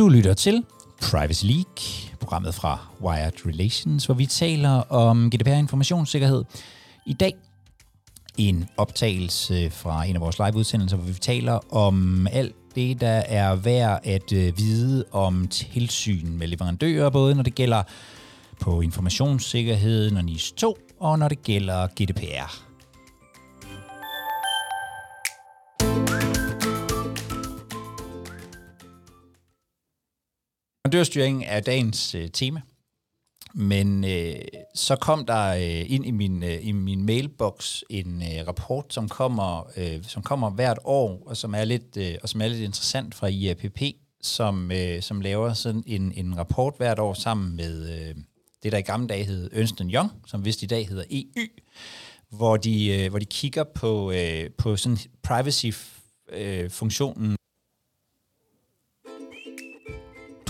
Du 0.00 0.08
lytter 0.08 0.34
til 0.34 0.64
Privacy 1.02 1.44
League, 1.44 2.16
programmet 2.20 2.54
fra 2.54 2.78
Wired 3.02 3.46
Relations, 3.46 4.06
hvor 4.06 4.14
vi 4.14 4.26
taler 4.26 4.70
om 4.92 5.30
GDPR 5.30 5.48
informationssikkerhed. 5.48 6.44
I 7.06 7.12
dag 7.12 7.34
en 8.36 8.68
optagelse 8.76 9.70
fra 9.70 10.04
en 10.04 10.14
af 10.14 10.20
vores 10.20 10.38
liveudsendelser, 10.38 10.96
hvor 10.96 11.06
vi 11.06 11.12
taler 11.12 11.74
om 11.74 12.26
alt 12.32 12.54
det, 12.74 13.00
der 13.00 13.22
er 13.26 13.54
værd 13.54 14.00
at 14.04 14.32
øh, 14.32 14.58
vide 14.58 15.04
om 15.12 15.48
tilsyn 15.48 16.38
med 16.38 16.46
leverandører, 16.46 17.10
både 17.10 17.34
når 17.34 17.42
det 17.42 17.54
gælder 17.54 17.82
på 18.60 18.80
informationssikkerheden 18.80 20.16
og 20.16 20.24
NIS 20.24 20.52
2, 20.52 20.78
og 21.00 21.18
når 21.18 21.28
det 21.28 21.42
gælder 21.42 21.86
GDPR. 21.86 22.69
Leverandørstyring 30.90 31.44
er 31.46 31.60
dagens 31.60 32.14
øh, 32.14 32.28
tema. 32.32 32.60
Men 33.54 34.04
øh, 34.04 34.34
så 34.74 34.96
kom 34.96 35.26
der 35.26 35.54
øh, 35.54 35.90
ind 35.90 36.06
i 36.06 36.10
min, 36.10 36.42
øh, 36.42 36.66
i 36.66 36.72
min 36.72 37.06
mailbox 37.06 37.82
en 37.90 38.22
øh, 38.22 38.48
rapport, 38.48 38.84
som 38.88 39.08
kommer, 39.08 39.70
øh, 39.76 40.02
som 40.02 40.22
kommer 40.22 40.50
hvert 40.50 40.78
år, 40.84 41.22
og 41.26 41.36
som 41.36 41.54
er 41.54 41.64
lidt, 41.64 41.96
øh, 41.96 42.14
og 42.22 42.28
som 42.28 42.40
er 42.40 42.48
lidt 42.48 42.62
interessant 42.62 43.14
fra 43.14 43.26
IAPP, 43.26 43.82
som, 44.22 44.72
øh, 44.72 45.02
som 45.02 45.20
laver 45.20 45.52
sådan 45.52 45.82
en, 45.86 46.12
en 46.16 46.38
rapport 46.38 46.74
hvert 46.76 46.98
år 46.98 47.14
sammen 47.14 47.56
med 47.56 47.90
øh, 47.90 48.14
det, 48.62 48.72
der 48.72 48.78
i 48.78 48.82
gamle 48.82 49.08
dage 49.08 49.24
hed 49.24 49.50
Ernst 49.52 49.80
Young, 49.80 50.10
som 50.26 50.44
vist 50.44 50.62
i 50.62 50.66
dag 50.66 50.88
hedder 50.88 51.04
EU, 51.10 51.46
hvor 52.30 52.56
de, 52.56 52.86
øh, 52.86 53.10
hvor 53.10 53.18
de 53.18 53.24
kigger 53.24 53.64
på, 53.64 54.12
øh, 54.12 54.50
på 54.58 54.76
sådan 54.76 54.98
privacy-funktionen 55.22 57.36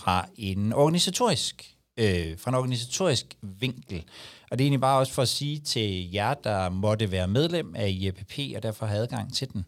fra 0.00 0.28
en 0.36 0.72
organisatorisk 0.72 1.76
øh, 2.00 2.38
fra 2.38 2.50
en 2.50 2.54
organisatorisk 2.54 3.36
vinkel. 3.42 4.04
Og 4.50 4.58
det 4.58 4.64
er 4.64 4.66
egentlig 4.66 4.80
bare 4.80 4.98
også 4.98 5.12
for 5.12 5.22
at 5.22 5.28
sige 5.28 5.58
til 5.58 6.12
jer, 6.12 6.34
der 6.34 6.68
måtte 6.70 7.10
være 7.10 7.28
medlem 7.28 7.74
af 7.76 7.88
IAPP 7.88 8.38
og 8.56 8.62
derfor 8.62 8.86
have 8.86 9.02
adgang 9.02 9.34
til 9.34 9.52
den, 9.52 9.64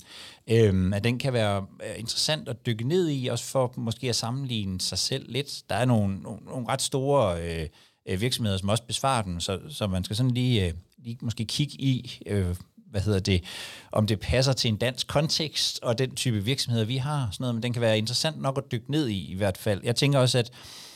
øh, 0.51 0.97
at 0.97 1.05
den 1.05 1.19
kan 1.19 1.33
være 1.33 1.67
øh, 1.83 1.99
interessant 1.99 2.49
at 2.49 2.67
dykke 2.67 2.89
ned 2.89 3.11
i, 3.11 3.27
også 3.27 3.45
for 3.45 3.75
måske 3.77 4.09
at 4.09 4.17
sammenligne 4.17 4.81
sig 4.81 4.99
selv 4.99 5.33
lidt. 5.33 5.63
Der 5.69 5.75
er 5.75 5.85
nogle, 5.85 6.17
nogle, 6.17 6.45
nogle 6.45 6.69
ret 6.69 6.83
store 6.83 7.43
øh, 7.43 7.69
øh 8.09 8.21
virksomheder, 8.21 8.59
som 8.59 8.69
også 8.69 8.85
besvarer 8.85 9.23
den, 9.23 9.41
så, 9.41 9.61
så 9.69 9.87
man 9.87 10.05
skal 10.05 10.17
sådan 10.17 10.35
lige, 10.35 10.67
øh, 10.67 10.73
lige 10.99 11.19
måske 11.23 11.45
kigge 11.45 11.75
i, 11.75 12.19
øh, 12.27 12.57
hvad 12.93 13.01
hedder 13.01 13.21
det, 13.21 13.45
om 13.93 14.07
det 14.07 14.21
passer 14.21 14.53
til 14.53 14.69
en 14.69 14.77
dansk 14.77 15.07
kontekst, 15.07 15.81
og 15.83 15.99
den 15.99 16.15
type 16.15 16.45
virksomheder, 16.45 16.85
vi 16.85 16.97
har, 16.97 17.29
sådan 17.33 17.45
noget, 17.45 17.55
men 17.55 17.63
den 17.63 17.73
kan 17.73 17.83
være 17.83 17.99
interessant 17.99 18.41
nok 18.41 18.59
at 18.59 18.73
dykke 18.73 18.91
ned 18.91 19.09
i, 19.09 19.33
i 19.33 19.35
hvert 19.35 19.59
fald. 19.59 19.81
Jeg 19.85 19.97
tænker 19.97 20.19
også, 20.19 20.39
at 20.39 20.53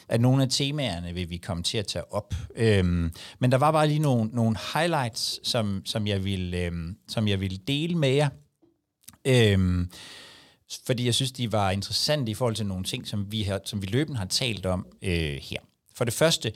at 0.09 0.21
nogle 0.21 0.43
af 0.43 0.49
temaerne 0.51 1.15
vil 1.15 1.31
vi 1.31 1.37
komme 1.37 1.63
til 1.63 1.79
at 1.79 1.87
tage 1.87 2.13
op. 2.13 2.35
Øhm, 2.57 3.13
men 3.39 3.53
der 3.53 3.59
var 3.59 3.73
bare 3.73 3.89
lige 3.89 3.99
nogle, 3.99 4.31
nogle 4.33 4.57
highlights, 4.75 5.49
som, 5.49 5.83
som, 5.85 6.07
jeg 6.07 6.25
ville, 6.25 6.59
øhm, 6.59 6.97
som 7.09 7.29
jeg 7.29 7.41
ville 7.41 7.57
dele 7.57 7.95
med 7.95 8.09
jer. 8.09 8.29
Øhm, 9.25 9.91
fordi 10.87 11.07
jeg 11.07 11.15
synes, 11.15 11.33
de 11.33 11.53
var 11.53 11.71
interessante 11.71 12.31
i 12.31 12.35
forhold 12.35 12.57
til 12.57 12.67
nogle 12.67 12.85
ting, 12.85 13.07
som 13.07 13.33
vi, 13.33 13.43
har, 13.43 13.61
som 13.65 13.83
vi 13.83 13.87
løbende 13.87 14.19
har 14.19 14.27
talt 14.27 14.67
om 14.67 14.87
øh, 15.03 15.39
her. 15.43 15.61
For 15.95 16.05
det 16.05 16.15
første, 16.15 16.53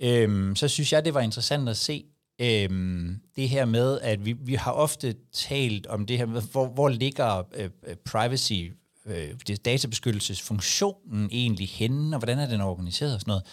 øhm, 0.00 0.56
så 0.56 0.68
synes 0.68 0.92
jeg, 0.92 1.04
det 1.04 1.14
var 1.14 1.20
interessant 1.20 1.68
at 1.68 1.76
se, 1.76 2.04
øhm, 2.38 3.20
det 3.36 3.48
her 3.48 3.64
med, 3.64 4.00
at 4.00 4.24
vi, 4.24 4.32
vi 4.32 4.54
har 4.54 4.72
ofte 4.72 5.14
talt 5.32 5.86
om 5.86 6.06
det 6.06 6.18
her 6.18 6.26
med, 6.26 6.42
hvor, 6.52 6.66
hvor 6.66 6.88
ligger 6.88 7.42
øh, 7.54 7.70
øh 7.86 7.96
privacy, 7.96 8.62
øh, 9.06 9.56
databeskyttelsesfunktionen 9.64 11.28
egentlig 11.32 11.68
henne, 11.68 12.16
og 12.16 12.18
hvordan 12.18 12.38
er 12.38 12.48
den 12.48 12.60
organiseret 12.60 13.14
og 13.14 13.20
sådan 13.20 13.30
noget. 13.30 13.44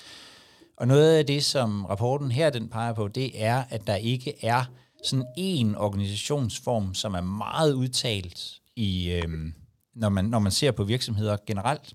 Og 0.78 0.88
noget 0.88 1.18
af 1.18 1.26
det, 1.26 1.46
som 1.46 1.86
rapporten 1.86 2.32
her 2.32 2.50
den 2.50 2.70
peger 2.70 2.94
på, 2.94 3.08
det 3.08 3.44
er, 3.44 3.64
at 3.70 3.88
der 3.88 3.96
ikke 3.96 4.46
er 4.46 4.66
sådan 5.04 5.26
en 5.38 5.76
organisationsform, 5.76 6.94
som 6.94 7.14
er 7.14 7.22
meget 7.22 7.74
udtalt 7.74 8.62
i, 8.76 9.12
øh, 9.12 9.30
når, 9.96 10.10
man, 10.10 10.26
når 10.26 10.40
man 10.40 10.52
ser 10.52 10.72
på 10.72 10.84
virksomheder 10.84 11.38
generelt. 11.48 11.94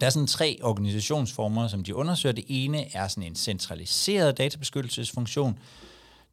Der 0.00 0.06
er 0.06 0.10
sådan 0.10 0.26
tre 0.26 0.58
organisationsformer, 0.62 1.68
som 1.68 1.84
de 1.84 1.94
undersøger. 1.94 2.32
Det 2.32 2.44
ene 2.48 2.96
er 2.96 3.08
sådan 3.08 3.22
en 3.22 3.36
centraliseret 3.36 4.38
databeskyttelsesfunktion, 4.38 5.58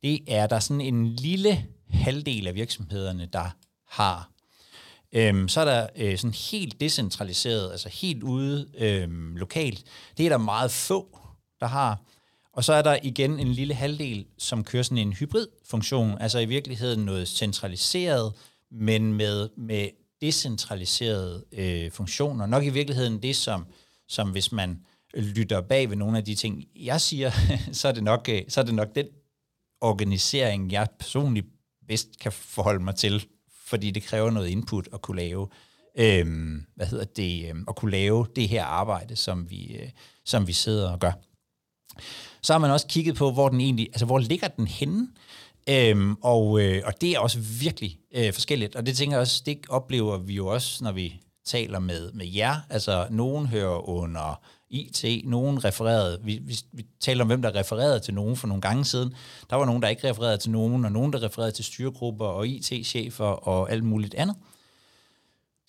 det 0.04 0.20
er 0.28 0.48
der 0.48 0.60
sådan 0.60 0.82
en 0.82 1.08
lille 1.08 1.66
halvdel 1.90 2.48
af 2.48 2.56
virksomhederne, 2.56 3.30
der 3.34 3.50
har. 3.90 4.30
Øhm, 5.14 5.48
så 5.48 5.62
er 5.62 5.66
der 5.66 5.88
øh, 5.96 6.18
sådan 6.18 6.34
helt 6.34 6.82
decentraliseret, 6.82 7.72
altså 7.72 7.90
helt 7.90 8.24
ude 8.24 8.68
øhm, 8.78 9.36
lokalt. 9.36 9.84
Det 10.18 10.26
er 10.26 10.30
der 10.30 10.38
meget 10.38 10.72
få, 10.72 11.20
der 11.60 11.68
har. 11.68 12.02
Og 12.54 12.64
så 12.64 12.74
er 12.74 12.82
der 12.82 12.98
igen 13.04 13.40
en 13.40 13.48
lille 13.48 13.74
halvdel, 13.74 14.26
som 14.38 14.64
kører 14.64 14.84
sådan 14.84 14.98
en 14.98 15.14
hybridfunktion, 15.14 16.18
altså 16.20 16.40
i 16.40 16.46
virkeligheden 16.46 17.06
noget 17.06 17.28
centraliseret, 17.28 18.34
men 18.72 19.14
med, 19.14 19.50
med 19.58 19.90
decentraliserede 20.22 21.46
øh, 21.52 21.92
funktioner. 21.92 22.46
Nok 22.46 22.64
i 22.64 22.70
virkeligheden 22.70 23.24
det, 23.24 23.36
som, 23.36 23.66
som 24.08 24.32
hvis 24.32 24.52
man 24.52 24.80
lytter 25.14 25.62
bag 25.62 25.90
ved 25.90 25.96
nogle 25.96 26.18
af 26.18 26.26
de 26.26 26.36
ting, 26.36 26.64
jeg 26.76 27.02
siger, 27.02 27.32
så 27.72 27.88
er 27.88 27.92
det 27.92 28.04
nok, 28.04 28.30
øh, 28.30 28.42
så 28.48 28.62
er 28.62 28.66
det 28.66 28.76
nok 28.76 28.96
den 28.96 29.06
organisering, 29.84 30.72
jeg 30.72 30.88
personligt 31.00 31.48
bedst 31.88 32.20
kan 32.20 32.32
forholde 32.32 32.84
mig 32.84 32.96
til, 32.96 33.26
fordi 33.66 33.92
det 33.92 34.04
kræver 34.04 34.32
noget 34.32 34.48
input 34.48 34.90
at 34.94 35.02
kunne 35.02 35.18
lave, 35.18 35.48
øhm, 35.98 36.66
hvad 36.76 36.88
hedder 36.88 37.06
det, 37.06 37.50
øhm, 37.50 37.66
at 37.68 37.76
kunne 37.76 37.92
lave 37.92 38.28
det 38.36 38.50
her 38.50 38.66
arbejde, 38.66 39.16
som 39.16 39.50
vi, 39.50 39.76
øh, 39.76 39.90
som 40.26 40.48
vi 40.48 40.54
sidder 40.54 40.92
og 40.92 41.00
gør. 41.00 41.12
Så 42.42 42.54
har 42.54 42.60
man 42.60 42.72
også 42.72 42.88
kigget 42.88 43.16
på, 43.16 43.32
hvor 43.32 43.50
den 43.50 43.62
egentlig, 43.62 43.88
altså 43.88 44.06
hvor 44.06 44.20
ligger 44.20 44.48
den 44.48 44.68
henne, 44.68 45.08
øhm, 45.70 46.16
og, 46.22 46.62
øh, 46.62 46.82
og 46.86 47.02
det 47.02 47.12
er 47.12 47.20
også 47.20 47.40
virkelig 47.40 48.00
øh, 48.16 48.34
forskelligt, 48.34 48.76
og 48.76 48.86
det 48.86 48.98
tænker 48.98 49.16
jeg 49.16 49.22
også, 49.22 49.44
det 49.46 49.60
oplever 49.70 50.18
vi 50.18 50.34
jo 50.34 50.48
også, 50.48 50.84
når 50.84 50.92
vi 50.92 51.22
taler 51.46 51.80
med, 51.80 52.12
med 52.12 52.28
jer, 52.28 52.56
altså 52.70 53.08
nogen 53.10 53.48
hører 53.48 53.90
under 53.90 54.42
IT. 54.74 55.26
Nogen 55.26 55.66
refererede, 55.66 56.20
vi, 56.24 56.40
vi, 56.42 56.60
vi 56.72 56.86
talte 57.00 57.22
om, 57.22 57.28
hvem 57.28 57.42
der 57.42 57.56
refererede 57.56 58.00
til 58.00 58.14
nogen 58.14 58.36
for 58.36 58.48
nogle 58.48 58.62
gange 58.62 58.86
siden. 58.86 59.14
Der 59.50 59.56
var 59.56 59.66
nogen, 59.66 59.82
der 59.82 59.88
ikke 59.88 60.10
refererede 60.10 60.38
til 60.38 60.52
nogen, 60.52 60.86
og 60.86 60.92
nogen, 60.92 61.14
der 61.14 61.24
refererede 61.24 61.52
til 61.52 61.66
styregrupper 61.66 62.26
og 62.26 62.48
IT-chefer 62.48 63.26
og 63.26 63.72
alt 63.72 63.84
muligt 63.84 64.16
andet. 64.16 64.36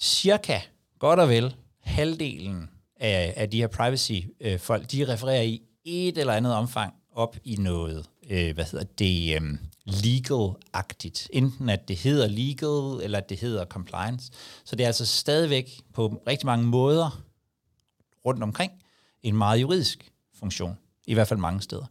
Cirka, 0.00 0.60
godt 0.98 1.20
og 1.20 1.28
vel, 1.28 1.54
halvdelen 1.80 2.70
af, 2.96 3.34
af 3.36 3.50
de 3.50 3.60
her 3.60 3.66
privacy-folk, 3.66 4.92
de 4.92 5.12
refererer 5.12 5.42
i 5.42 5.62
et 5.84 6.18
eller 6.18 6.32
andet 6.32 6.54
omfang 6.54 6.94
op 7.12 7.36
i 7.44 7.56
noget, 7.56 8.06
øh, 8.30 8.54
hvad 8.54 8.64
hedder 8.64 8.84
det, 8.98 9.42
øh, 9.42 9.58
legal-agtigt. 9.86 11.28
Enten 11.32 11.68
at 11.68 11.88
det 11.88 11.96
hedder 11.96 12.26
legal, 12.26 13.04
eller 13.04 13.18
at 13.18 13.28
det 13.28 13.40
hedder 13.40 13.64
compliance. 13.64 14.32
Så 14.64 14.76
det 14.76 14.82
er 14.82 14.86
altså 14.86 15.06
stadigvæk 15.06 15.80
på 15.92 16.22
rigtig 16.26 16.46
mange 16.46 16.66
måder 16.66 17.22
rundt 18.26 18.42
omkring 18.42 18.72
en 19.24 19.36
meget 19.36 19.60
juridisk 19.60 20.12
funktion, 20.38 20.78
i 21.06 21.14
hvert 21.14 21.28
fald 21.28 21.40
mange 21.40 21.62
steder. 21.62 21.86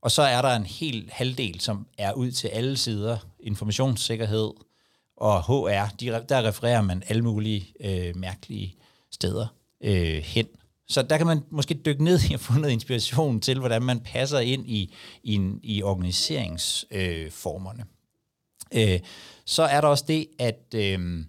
Og 0.00 0.10
så 0.10 0.22
er 0.22 0.42
der 0.42 0.56
en 0.56 0.66
hel 0.66 1.08
halvdel, 1.12 1.60
som 1.60 1.86
er 1.98 2.12
ud 2.12 2.30
til 2.30 2.48
alle 2.48 2.76
sider, 2.76 3.18
informationssikkerhed 3.40 4.50
og 5.16 5.44
HR, 5.44 5.94
de, 6.00 6.24
der 6.28 6.48
refererer 6.48 6.82
man 6.82 7.02
alle 7.08 7.22
mulige 7.22 7.74
øh, 7.80 8.16
mærkelige 8.16 8.76
steder 9.10 9.46
øh, 9.80 10.22
hen. 10.22 10.46
Så 10.88 11.02
der 11.02 11.16
kan 11.16 11.26
man 11.26 11.42
måske 11.50 11.74
dykke 11.74 12.04
ned 12.04 12.20
i 12.30 12.34
at 12.34 12.40
få 12.40 12.52
noget 12.52 12.72
inspiration 12.72 13.40
til, 13.40 13.58
hvordan 13.58 13.82
man 13.82 14.00
passer 14.00 14.38
ind 14.38 14.68
i, 14.68 14.94
i, 15.22 15.50
i 15.62 15.82
organiseringsformerne. 15.82 17.84
Øh, 18.74 18.92
øh, 18.92 19.00
så 19.44 19.62
er 19.62 19.80
der 19.80 19.88
også 19.88 20.04
det, 20.08 20.26
at, 20.38 20.74
øh, 20.74 21.24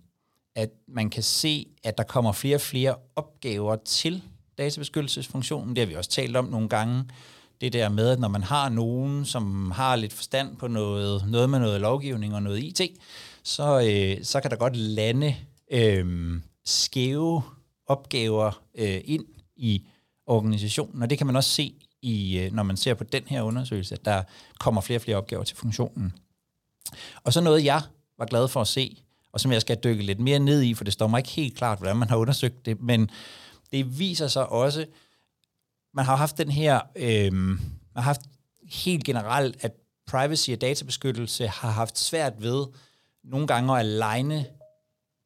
at 0.55 0.69
man 0.87 1.09
kan 1.09 1.23
se, 1.23 1.67
at 1.83 1.97
der 1.97 2.03
kommer 2.03 2.31
flere 2.31 2.57
og 2.57 2.61
flere 2.61 2.95
opgaver 3.15 3.75
til 3.75 4.23
databeskyttelsesfunktionen. 4.57 5.75
Det 5.75 5.81
har 5.81 5.85
vi 5.85 5.95
også 5.95 6.09
talt 6.09 6.35
om 6.35 6.45
nogle 6.45 6.69
gange. 6.69 7.03
det 7.61 7.73
der 7.73 7.89
med, 7.89 8.09
at 8.09 8.19
når 8.19 8.27
man 8.27 8.43
har 8.43 8.69
nogen, 8.69 9.25
som 9.25 9.71
har 9.71 9.95
lidt 9.95 10.13
forstand 10.13 10.57
på 10.57 10.67
noget, 10.67 11.23
noget 11.27 11.49
med 11.49 11.59
noget 11.59 11.81
lovgivning 11.81 12.35
og 12.35 12.43
noget 12.43 12.63
IT, 12.63 12.81
så, 13.43 13.79
øh, 13.79 14.23
så 14.23 14.41
kan 14.41 14.51
der 14.51 14.57
godt 14.57 14.75
lande 14.75 15.35
øh, 15.71 16.39
skæve 16.65 17.41
opgaver 17.87 18.61
øh, 18.77 19.01
ind 19.05 19.25
i 19.55 19.83
organisationen, 20.25 21.01
og 21.01 21.09
det 21.09 21.17
kan 21.17 21.27
man 21.27 21.35
også 21.35 21.49
se, 21.49 21.73
i, 22.01 22.39
øh, 22.39 22.53
når 22.53 22.63
man 22.63 22.77
ser 22.77 22.93
på 22.93 23.03
den 23.03 23.23
her 23.27 23.41
undersøgelse, 23.41 23.95
at 23.95 24.05
der 24.05 24.23
kommer 24.59 24.81
flere 24.81 24.97
og 24.97 25.01
flere 25.01 25.17
opgaver 25.17 25.43
til 25.43 25.57
funktionen. 25.57 26.13
Og 27.23 27.33
så 27.33 27.41
noget, 27.41 27.65
jeg 27.65 27.81
var 28.17 28.25
glad 28.25 28.47
for 28.47 28.61
at 28.61 28.67
se, 28.67 29.03
og 29.31 29.39
som 29.39 29.51
jeg 29.51 29.61
skal 29.61 29.77
dykke 29.83 30.03
lidt 30.03 30.19
mere 30.19 30.39
ned 30.39 30.61
i, 30.61 30.73
for 30.73 30.83
det 30.83 30.93
står 30.93 31.07
mig 31.07 31.19
ikke 31.19 31.29
helt 31.29 31.57
klart, 31.57 31.77
hvordan 31.77 31.97
man 31.97 32.09
har 32.09 32.17
undersøgt 32.17 32.65
det, 32.65 32.81
men 32.81 33.09
det 33.71 33.99
viser 33.99 34.27
sig 34.27 34.49
også, 34.49 34.85
man 35.93 36.05
har 36.05 36.15
haft 36.15 36.37
den 36.37 36.51
her, 36.51 36.79
øh, 36.95 37.33
man 37.33 37.59
har 37.95 38.01
haft 38.01 38.21
helt 38.63 39.03
generelt, 39.03 39.57
at 39.59 39.71
privacy 40.07 40.49
og 40.51 40.61
databeskyttelse 40.61 41.47
har 41.47 41.71
haft 41.71 41.99
svært 41.99 42.33
ved 42.41 42.65
nogle 43.23 43.47
gange 43.47 43.73
at 43.73 43.79
aligne 43.79 44.45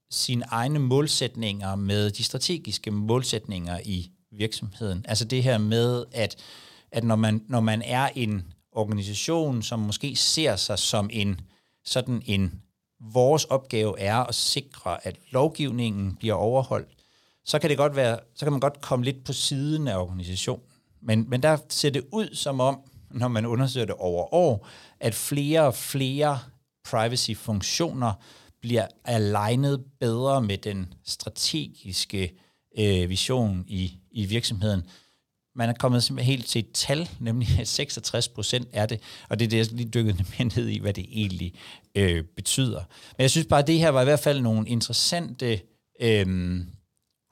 sine 0.10 0.46
egne 0.46 0.80
målsætninger 0.80 1.76
med 1.76 2.12
de 2.12 2.24
strategiske 2.24 2.92
målsætninger 2.92 3.80
i 3.86 4.12
virksomheden. 4.32 5.06
Altså 5.08 5.26
det 5.26 5.44
her 5.44 5.58
med, 5.58 6.06
at, 6.12 6.36
at 6.92 7.04
når, 7.04 7.16
man, 7.16 7.44
når 7.48 7.60
man 7.60 7.82
er 7.82 8.10
en 8.16 8.54
organisation, 8.72 9.62
som 9.62 9.80
måske 9.80 10.16
ser 10.16 10.56
sig 10.56 10.80
som 10.80 11.10
en 11.14 11.42
sådan 11.86 12.22
en, 12.26 12.62
vores 13.00 13.46
opgave 13.46 14.00
er 14.00 14.18
at 14.18 14.36
sikre, 14.36 15.08
at 15.08 15.16
lovgivningen 15.32 16.16
bliver 16.16 16.34
overholdt, 16.34 17.01
så 17.46 17.60
kan 17.60 17.70
det 17.70 17.78
godt 17.78 17.96
være, 17.96 18.20
så 18.36 18.46
kan 18.46 18.52
man 18.52 18.60
godt 18.60 18.82
komme 18.82 19.06
lidt 19.06 19.24
på 19.24 19.34
siden 19.34 19.88
af 19.88 19.98
organisationen. 19.98 20.66
Men, 21.02 21.30
men 21.30 21.44
der 21.44 21.58
ser 21.70 21.90
det 21.90 22.04
ud 22.12 22.36
som 22.36 22.60
om, 22.60 22.80
når 23.12 23.28
man 23.28 23.46
undersøger 23.46 23.86
det 23.86 23.96
over 23.96 24.34
år, 24.34 24.68
at 25.00 25.16
flere 25.16 25.62
og 25.62 25.76
flere 25.76 26.40
privacy-funktioner 26.86 28.14
bliver 28.62 28.88
alignet 29.06 29.84
bedre 30.00 30.42
med 30.42 30.58
den 30.58 30.94
strategiske 31.06 32.34
øh, 32.78 33.10
vision 33.10 33.64
i, 33.68 34.00
i 34.12 34.26
virksomheden. 34.26 34.84
Man 35.56 35.70
er 35.70 35.74
kommet 35.74 36.04
simpelthen 36.04 36.32
helt 36.32 36.48
til 36.48 36.60
et 36.60 36.72
tal, 36.74 37.10
nemlig 37.20 37.48
66 37.68 38.28
procent 38.28 38.68
er 38.74 38.86
det, 38.86 39.02
og 39.30 39.40
det 39.40 39.46
er 39.46 39.50
det, 39.50 39.58
jeg 39.58 39.72
lige 39.72 39.90
dykkede 39.90 40.26
mere 40.38 40.50
ned 40.56 40.68
i, 40.68 40.80
hvad 40.80 40.94
det 40.94 41.06
egentlig 41.12 41.54
øh, 41.96 42.24
betyder. 42.36 42.84
Men 43.18 43.22
jeg 43.22 43.32
synes 43.32 43.48
bare, 43.48 43.60
at 43.60 43.68
det 43.68 43.80
her 43.80 43.90
var 43.90 44.02
i 44.02 44.06
hvert 44.06 44.20
fald 44.20 44.42
nogle 44.42 44.70
interessante, 44.70 45.62
øh, 46.02 46.60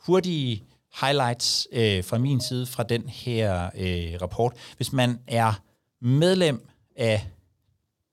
hurtige 0.06 0.64
highlights 1.02 1.68
øh, 1.72 2.04
fra 2.04 2.18
min 2.18 2.42
side 2.42 2.66
fra 2.66 2.84
den 2.84 3.10
her 3.10 3.70
øh, 3.78 4.22
rapport. 4.22 4.54
Hvis 4.78 4.94
man 4.94 5.20
er 5.28 5.62
medlem 6.02 6.68
af 6.96 7.28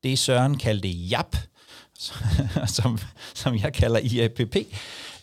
det, 0.03 0.19
Søren 0.19 0.57
kaldte 0.57 0.89
JAP, 0.89 1.35
som, 2.75 2.99
som 3.33 3.55
jeg 3.55 3.73
kalder 3.73 3.99
IAPP, 3.99 4.55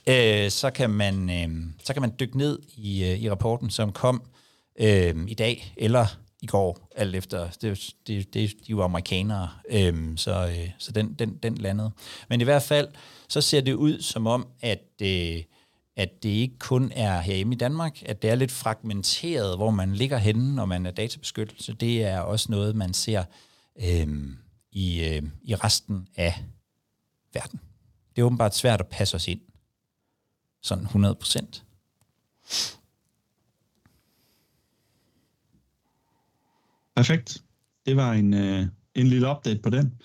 øh, 0.07 0.51
så, 0.51 0.71
kan 0.75 0.91
man, 0.91 1.31
øh, 1.31 1.67
så 1.85 1.93
kan 1.93 2.03
man 2.03 2.13
dykke 2.21 2.39
ned 2.39 2.59
i, 2.77 3.05
øh, 3.05 3.19
i 3.19 3.31
rapporten, 3.31 3.71
som 3.71 3.93
kom 3.93 4.23
øh, 4.81 5.15
i 5.29 5.35
dag 5.35 5.75
eller 5.77 6.07
i 6.43 6.47
går, 6.47 6.89
alt 6.97 7.17
efter, 7.17 7.49
det, 7.63 7.91
det, 8.07 8.35
det, 8.35 8.35
de 8.35 8.45
er 8.45 8.51
jo 8.71 8.83
amerikanere, 8.83 9.49
øh, 9.71 9.95
så, 10.17 10.47
øh, 10.47 10.71
så 10.79 10.93
den, 10.93 11.15
den, 11.15 11.39
den 11.43 11.55
landede. 11.59 11.91
Men 12.29 12.41
i 12.41 12.45
hvert 12.45 12.63
fald, 12.63 12.89
så 13.29 13.41
ser 13.41 13.61
det 13.61 13.73
ud 13.73 14.01
som 14.01 14.27
om, 14.27 14.47
at, 14.61 14.85
øh, 15.03 15.43
at 15.97 16.23
det 16.23 16.29
ikke 16.29 16.59
kun 16.59 16.93
er 16.95 17.21
herhjemme 17.21 17.55
i 17.55 17.59
Danmark, 17.59 18.03
at 18.07 18.23
det 18.23 18.31
er 18.31 18.35
lidt 18.35 18.53
fragmenteret, 18.53 19.57
hvor 19.57 19.71
man 19.71 19.95
ligger 19.95 20.19
henne, 20.19 20.55
når 20.55 20.65
man 20.65 20.87
er 20.87 20.91
databeskyttelse. 20.91 21.73
Det 21.73 22.03
er 22.03 22.21
også 22.21 22.47
noget, 22.51 22.77
man 22.77 22.95
ser 22.95 23.25
øh, 23.77 24.09
i, 24.73 25.05
øh, 25.05 25.23
i 25.43 25.55
resten 25.55 26.09
af 26.17 26.45
verden. 27.35 27.61
Det 28.17 28.23
er 28.23 28.27
åbenbart 28.27 28.55
svært 28.55 28.81
at 28.81 28.87
passe 28.87 29.15
os 29.15 29.29
ind. 29.29 29.41
Sådan 30.63 30.85
100 30.85 31.15
procent. 31.15 31.65
Perfekt. 36.97 37.43
Det 37.87 37.97
var 37.97 38.13
en, 38.13 38.35
øh, 38.35 38.67
en 38.95 39.07
lille 39.07 39.31
update 39.31 39.61
på 39.63 39.71
den. 39.71 40.01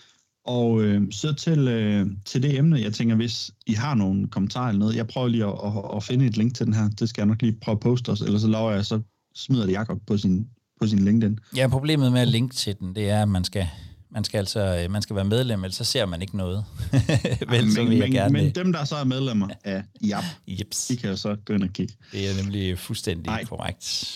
Og 0.50 0.81
øh, 0.81 1.12
så 1.12 1.34
til, 1.34 1.68
øh, 1.68 2.07
til 2.25 2.44
det 2.44 2.57
emne, 2.57 2.80
jeg 2.80 2.94
tænker, 2.94 3.16
hvis 3.16 3.51
I 3.66 3.74
har 3.74 3.96
nogle 3.96 4.28
kommentarer 4.28 4.69
eller 4.69 4.80
noget, 4.80 4.96
jeg 4.96 5.07
prøver 5.07 5.28
lige 5.28 5.46
at, 5.46 5.54
at, 5.66 5.96
at 5.96 6.04
finde 6.04 6.25
et 6.25 6.38
link 6.38 6.56
til 6.56 6.66
den 6.66 6.74
her. 6.74 6.90
Det 6.90 7.10
skal 7.10 7.22
jeg 7.22 7.28
nok 7.28 7.42
lige 7.42 7.57
prøve 7.62 7.74
at 7.74 7.80
poste 7.80 8.10
os, 8.10 8.22
ellers 8.22 8.42
så 8.42 8.48
lover 8.48 8.72
jeg, 8.72 8.86
så 8.86 9.01
smider 9.36 9.66
det 9.66 9.74
Jacob 9.74 9.98
på 10.07 10.18
sin, 10.18 10.48
på 10.81 10.88
sin 10.88 11.00
LinkedIn. 11.00 11.40
Ja, 11.56 11.68
problemet 11.68 12.12
med 12.12 12.22
at 12.22 12.28
linke 12.28 12.56
til 12.56 12.75
den, 12.80 12.96
det 12.96 13.10
er, 13.10 13.22
at 13.22 13.30
man 13.30 13.44
skal, 13.44 13.68
man 14.12 14.24
skal 14.24 14.38
altså 14.38 14.88
man 14.90 15.01
skal 15.01 15.16
være 15.16 15.25
medlem, 15.25 15.63
ellers 15.63 15.75
så 15.75 15.84
ser 15.84 16.06
man 16.06 16.22
ikke 16.22 16.38
noget. 16.38 16.66
Vel, 17.50 17.63
men, 17.63 17.72
så 17.72 17.84
vil 17.84 17.98
jeg 17.98 18.00
men, 18.00 18.12
gerne 18.12 18.34
men 18.34 18.56
dem, 18.56 18.74
der 18.74 18.84
så 18.84 18.96
er 18.96 19.04
medlemmer 19.04 19.48
af 19.63 19.84
JAP, 20.04 20.24
Jeps. 20.48 20.88
de 20.88 20.98
kan 20.98 21.10
jo 21.10 21.16
så 21.16 21.36
gå 21.46 21.54
ind 21.54 21.63
og 21.63 21.69
kigge. 21.69 21.94
Det 22.12 22.30
er 22.30 22.44
nemlig 22.44 22.80
fuldstændig 22.80 23.30
Ej. 23.30 23.44
korrekt. 23.44 24.16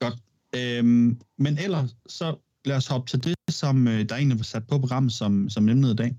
Godt. 0.00 0.14
Øhm, 0.56 1.20
men 1.38 1.58
ellers, 1.58 1.96
så 2.06 2.36
lad 2.64 2.76
os 2.76 2.86
hoppe 2.86 3.10
til 3.10 3.24
det, 3.24 3.34
som 3.50 3.88
øh, 3.88 4.08
der 4.08 4.16
egentlig 4.16 4.38
var 4.38 4.44
sat 4.44 4.66
på 4.66 4.78
programmet 4.78 5.12
som, 5.12 5.50
som 5.50 5.68
emnet 5.68 5.92
i 5.92 5.96
dag, 5.96 6.16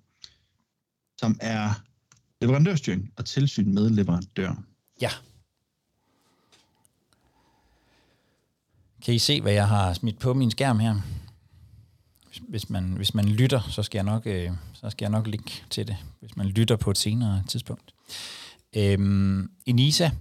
som 1.17 1.37
er 1.41 1.83
leverandørstyring 2.41 3.11
og 3.17 3.25
tilsyn 3.25 3.73
med 3.73 3.89
leverandør. 3.89 4.63
Ja. 5.01 5.09
Kan 9.05 9.13
I 9.13 9.19
se, 9.19 9.41
hvad 9.41 9.53
jeg 9.53 9.67
har 9.67 9.93
smidt 9.93 10.19
på 10.19 10.33
min 10.33 10.51
skærm 10.51 10.79
her? 10.79 10.95
Hvis 12.47 12.69
man, 12.69 12.83
hvis 12.83 13.13
man 13.13 13.25
lytter, 13.25 13.61
så 13.69 13.83
skal, 13.83 13.97
jeg 13.97 14.05
nok, 14.05 14.27
øh, 14.27 14.51
så 14.73 14.89
skal 14.89 15.05
jeg 15.05 15.11
nok 15.11 15.27
linke 15.27 15.63
til 15.69 15.87
det, 15.87 15.97
hvis 16.19 16.37
man 16.37 16.47
lytter 16.47 16.75
på 16.75 16.91
et 16.91 16.97
senere 16.97 17.43
tidspunkt. 17.47 17.93
Øhm, 18.75 19.51
Enisa 19.65 20.11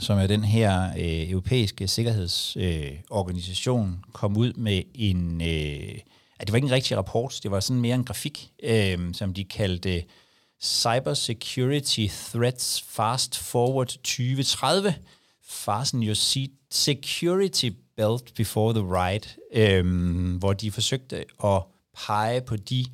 som 0.00 0.18
er 0.18 0.26
den 0.26 0.44
her 0.44 0.90
øh, 0.90 1.30
europæiske 1.30 1.88
sikkerhedsorganisation, 1.88 3.88
øh, 3.88 4.12
kom 4.12 4.36
ud 4.36 4.52
med 4.52 4.82
en... 4.94 5.40
Øh, 5.40 5.98
det 6.40 6.52
var 6.52 6.56
ikke 6.56 6.66
en 6.66 6.72
rigtig 6.72 6.96
rapport, 6.96 7.40
det 7.42 7.50
var 7.50 7.60
sådan 7.60 7.80
mere 7.80 7.94
en 7.94 8.04
grafik, 8.04 8.50
øh, 8.62 9.14
som 9.14 9.34
de 9.34 9.44
kaldte 9.44 10.04
Cyber 10.62 11.14
Security 11.14 12.06
Threats 12.08 12.84
Fast 12.88 13.38
Forward 13.38 13.86
2030. 13.86 14.94
Fasten 15.42 16.02
your 16.02 16.14
seat 16.14 16.50
security 16.70 17.70
belt 17.96 18.34
before 18.34 18.74
the 18.74 18.82
ride, 18.82 19.28
øh, 19.52 20.38
hvor 20.38 20.52
de 20.52 20.70
forsøgte 20.70 21.24
at 21.44 21.62
pege 22.06 22.40
på 22.40 22.56
de 22.56 22.84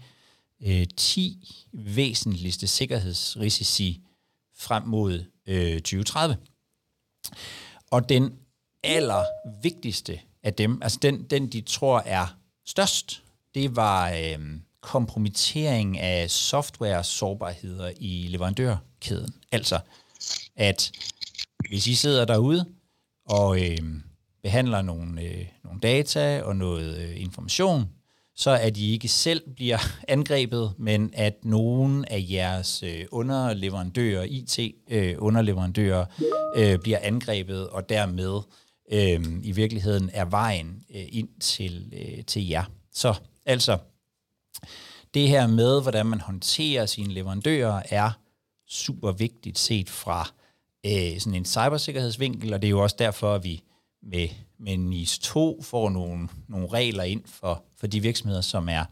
øh, 0.67 0.87
10 0.97 1.67
væsentligste 1.73 2.67
sikkerhedsrisici 2.67 4.00
frem 4.57 4.83
mod 4.87 5.25
øh, 5.47 5.75
2030. 5.75 6.37
Og 7.91 8.09
den 8.09 8.35
aller 8.85 9.25
vigtigste 9.63 10.21
af 10.43 10.55
dem, 10.55 10.83
altså 10.83 10.99
den, 11.03 11.23
den 11.23 11.47
de 11.47 11.61
tror 11.61 12.03
er 12.07 12.37
størst, 12.67 13.23
det 13.55 13.77
var 13.77 14.11
øh, 14.11 14.39
kompromittering 14.81 15.99
af 15.99 16.31
software-sårbarheder 16.31 17.93
i 17.97 18.27
leverandørkæden. 18.29 19.35
Altså, 19.53 19.81
at 20.57 20.93
hvis 21.69 21.87
I 21.87 21.95
sidder 21.95 22.25
derude 22.25 22.65
og 23.25 23.63
øh, 23.63 23.79
behandler 24.43 24.83
nogle, 24.83 25.23
øh, 25.23 25.47
nogle 25.65 25.81
data 25.81 26.43
og 26.43 26.57
noget 26.57 26.99
øh, 26.99 27.23
information, 27.23 27.89
så 28.38 28.50
at 28.50 28.76
I 28.76 28.92
ikke 28.92 29.09
selv 29.09 29.50
bliver 29.57 29.78
angrebet, 30.09 30.73
men 30.78 31.11
at 31.12 31.45
nogen 31.45 32.04
af 32.04 32.26
jeres 32.30 32.83
øh, 32.83 33.04
underleverandører, 33.11 34.26
IT-underleverandører, 34.28 36.04
øh, 36.57 36.73
øh, 36.73 36.78
bliver 36.78 36.99
angrebet, 37.02 37.68
og 37.68 37.88
dermed 37.88 38.40
øh, 38.92 39.25
i 39.42 39.52
virkeligheden 39.52 40.11
er 40.12 40.25
vejen 40.25 40.83
øh, 40.95 41.04
ind 41.09 41.28
til, 41.40 41.92
øh, 41.92 42.25
til 42.25 42.49
jer. 42.49 42.64
Så 42.92 43.14
altså, 43.47 43.78
det 45.14 45.28
her 45.28 45.47
med, 45.47 45.83
hvordan 45.83 46.07
man 46.07 46.21
håndterer 46.21 46.87
sine 46.87 47.12
leverandører, 47.12 47.83
er 47.90 48.11
super 48.68 49.12
vigtigt 49.12 49.59
set 49.59 49.90
fra 49.90 50.30
øh, 50.87 51.21
sådan 51.21 51.35
en 51.35 51.45
cybersikkerhedsvinkel, 51.45 52.54
og 52.54 52.62
det 52.62 52.68
er 52.68 52.71
jo 52.71 52.83
også 52.83 52.97
derfor, 52.99 53.35
at 53.35 53.45
vi 53.45 53.62
med, 54.02 54.28
med 54.59 54.76
NIS 54.76 55.18
2 55.18 55.62
får 55.62 55.90
nogle, 55.90 56.28
nogle 56.49 56.68
regler 56.68 57.02
ind 57.02 57.23
for, 57.26 57.64
for 57.81 57.87
de 57.87 58.01
virksomheder, 58.01 58.41
som 58.41 58.69
er, 58.69 58.85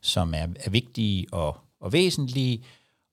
som 0.00 0.34
er, 0.34 0.46
er 0.60 0.70
vigtige 0.70 1.26
og, 1.32 1.56
og 1.80 1.92
væsentlige, 1.92 2.64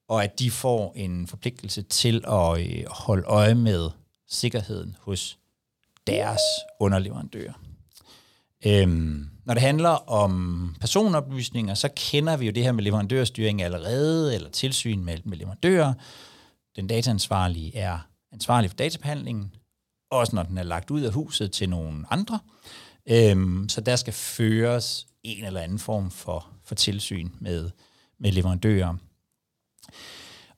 og 0.07 0.23
at 0.23 0.39
de 0.39 0.51
får 0.51 0.93
en 0.95 1.27
forpligtelse 1.27 1.81
til 1.81 2.23
at 2.27 2.59
øh, 2.59 2.83
holde 2.89 3.23
øje 3.23 3.55
med 3.55 3.89
sikkerheden 4.27 4.95
hos 5.01 5.37
deres 6.07 6.41
underleverandører. 6.79 7.53
Øhm, 8.65 9.29
når 9.45 9.53
det 9.53 9.63
handler 9.63 10.09
om 10.09 10.75
personoplysninger, 10.79 11.73
så 11.73 11.89
kender 11.95 12.37
vi 12.37 12.45
jo 12.45 12.51
det 12.51 12.63
her 12.63 12.71
med 12.71 12.83
leverandørstyring 12.83 13.61
allerede, 13.61 14.35
eller 14.35 14.49
tilsyn 14.49 15.03
med, 15.03 15.17
med 15.23 15.37
leverandører. 15.37 15.93
Den 16.75 16.87
dataansvarlige 16.87 17.77
er 17.77 17.99
ansvarlig 18.31 18.69
for 18.69 18.77
databehandlingen, 18.77 19.55
også 20.11 20.35
når 20.35 20.43
den 20.43 20.57
er 20.57 20.63
lagt 20.63 20.91
ud 20.91 21.01
af 21.01 21.13
huset 21.13 21.51
til 21.51 21.69
nogle 21.69 22.05
andre. 22.09 22.39
Øhm, 23.09 23.69
så 23.69 23.81
der 23.81 23.95
skal 23.95 24.13
føres 24.13 25.06
en 25.23 25.43
eller 25.43 25.61
anden 25.61 25.79
form 25.79 26.11
for, 26.11 26.47
for 26.63 26.75
tilsyn 26.75 27.29
med, 27.39 27.69
med 28.19 28.31
leverandører. 28.31 28.95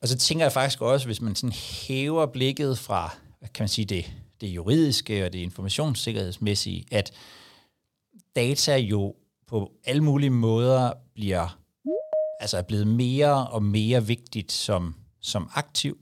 Og 0.01 0.07
så 0.07 0.17
tænker 0.17 0.45
jeg 0.45 0.51
faktisk 0.51 0.81
også, 0.81 1.05
hvis 1.05 1.21
man 1.21 1.35
sådan 1.35 1.55
hæver 1.87 2.25
blikket 2.25 2.77
fra, 2.77 3.15
hvad 3.39 3.49
kan 3.49 3.63
man 3.63 3.69
sige, 3.69 3.85
det, 3.85 4.13
det 4.41 4.47
juridiske 4.47 5.25
og 5.25 5.33
det 5.33 5.39
informationssikkerhedsmæssige, 5.39 6.85
at 6.91 7.11
data 8.35 8.77
jo 8.77 9.15
på 9.47 9.71
alle 9.85 10.03
mulige 10.03 10.29
måder 10.29 10.93
bliver 11.13 11.59
altså 12.39 12.57
er 12.57 12.61
blevet 12.61 12.87
mere 12.87 13.47
og 13.47 13.63
mere 13.63 14.05
vigtigt 14.05 14.51
som, 14.51 14.95
som 15.21 15.49
aktiv. 15.53 15.97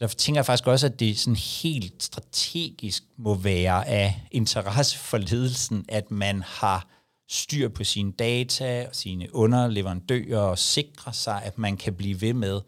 Derfor 0.00 0.14
tænker 0.14 0.38
jeg 0.38 0.46
faktisk 0.46 0.66
også, 0.66 0.86
at 0.86 1.00
det 1.00 1.18
sådan 1.18 1.36
helt 1.36 2.02
strategisk 2.02 3.04
må 3.16 3.34
være 3.34 3.88
af 3.88 4.26
interesse 4.30 4.98
for 4.98 5.18
ledelsen, 5.18 5.84
at 5.88 6.10
man 6.10 6.42
har 6.42 6.88
styr 7.32 7.68
på 7.68 7.84
sine 7.84 8.12
data 8.12 8.86
og 8.88 8.96
sine 8.96 9.34
underleverandører 9.34 10.40
og 10.40 10.58
sikre 10.58 11.12
sig, 11.12 11.42
at 11.44 11.58
man 11.58 11.76
kan 11.76 11.94
blive 11.94 12.20
ved 12.20 12.34
med 12.34 12.60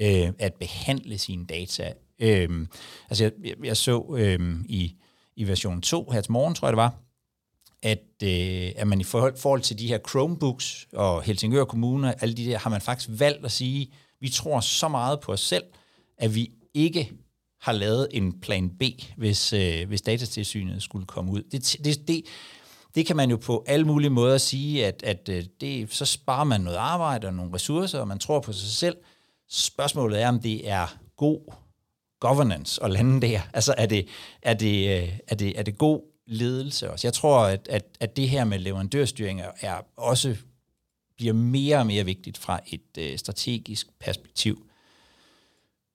øh, 0.00 0.32
at 0.38 0.54
behandle 0.54 1.18
sine 1.18 1.46
data. 1.46 1.92
Øh, 2.18 2.66
altså 3.10 3.24
jeg, 3.24 3.54
jeg 3.64 3.76
så 3.76 4.14
øh, 4.18 4.60
i, 4.68 4.94
i 5.36 5.48
version 5.48 5.82
2 5.82 6.10
her 6.10 6.20
til 6.20 6.32
morgen, 6.32 6.54
tror 6.54 6.68
jeg 6.68 6.72
det 6.72 6.76
var, 6.76 6.94
at, 7.82 8.22
øh, 8.22 8.72
at 8.76 8.86
man 8.86 9.00
i 9.00 9.04
forhold, 9.04 9.36
forhold 9.36 9.60
til 9.60 9.78
de 9.78 9.88
her 9.88 9.98
Chromebooks 10.08 10.88
og 10.92 11.22
Helsingør 11.22 11.64
Kommune, 11.64 12.22
alle 12.22 12.34
de 12.34 12.44
der, 12.46 12.58
har 12.58 12.70
man 12.70 12.80
faktisk 12.80 13.20
valgt 13.20 13.44
at 13.44 13.52
sige, 13.52 13.92
vi 14.20 14.28
tror 14.28 14.60
så 14.60 14.88
meget 14.88 15.20
på 15.20 15.32
os 15.32 15.40
selv, 15.40 15.64
at 16.18 16.34
vi 16.34 16.50
ikke 16.74 17.12
har 17.60 17.72
lavet 17.72 18.08
en 18.10 18.40
plan 18.40 18.70
B, 18.70 18.82
hvis, 19.16 19.52
øh, 19.52 19.88
hvis 19.88 20.02
datatilsynet 20.02 20.82
skulle 20.82 21.06
komme 21.06 21.32
ud. 21.32 21.42
Det, 21.42 21.76
det, 21.84 22.08
det, 22.08 22.22
det 22.94 23.06
kan 23.06 23.16
man 23.16 23.30
jo 23.30 23.36
på 23.36 23.64
alle 23.66 23.86
mulige 23.86 24.10
måder 24.10 24.38
sige, 24.38 24.86
at, 24.86 25.02
at 25.02 25.28
øh, 25.28 25.44
det, 25.60 25.92
så 25.92 26.04
sparer 26.04 26.44
man 26.44 26.60
noget 26.60 26.76
arbejde 26.76 27.26
og 27.26 27.34
nogle 27.34 27.54
ressourcer, 27.54 27.98
og 27.98 28.08
man 28.08 28.18
tror 28.18 28.40
på 28.40 28.52
sig 28.52 28.68
selv. 28.68 28.96
Spørgsmålet 29.48 30.22
er, 30.22 30.28
om 30.28 30.40
det 30.40 30.68
er 30.68 30.98
god 31.16 31.52
governance 32.20 32.82
at 32.82 32.90
lande 32.90 33.26
der. 33.26 33.40
Altså 33.54 33.74
er 33.78 33.86
det, 33.86 34.08
er 34.42 34.54
det, 34.54 35.02
øh, 35.02 35.18
er 35.28 35.34
det, 35.34 35.58
er 35.58 35.62
det 35.62 35.78
god 35.78 36.00
ledelse 36.26 36.90
også. 36.90 37.06
Jeg 37.06 37.12
tror, 37.12 37.38
at, 37.38 37.68
at, 37.70 37.84
at 38.00 38.16
det 38.16 38.28
her 38.28 38.44
med 38.44 38.58
leverandørstyring 38.58 39.40
er, 39.40 39.50
er 39.60 39.80
også 39.96 40.36
bliver 41.16 41.32
mere 41.32 41.78
og 41.78 41.86
mere 41.86 42.04
vigtigt 42.04 42.38
fra 42.38 42.60
et 42.66 42.98
øh, 42.98 43.18
strategisk 43.18 43.86
perspektiv. 44.00 44.66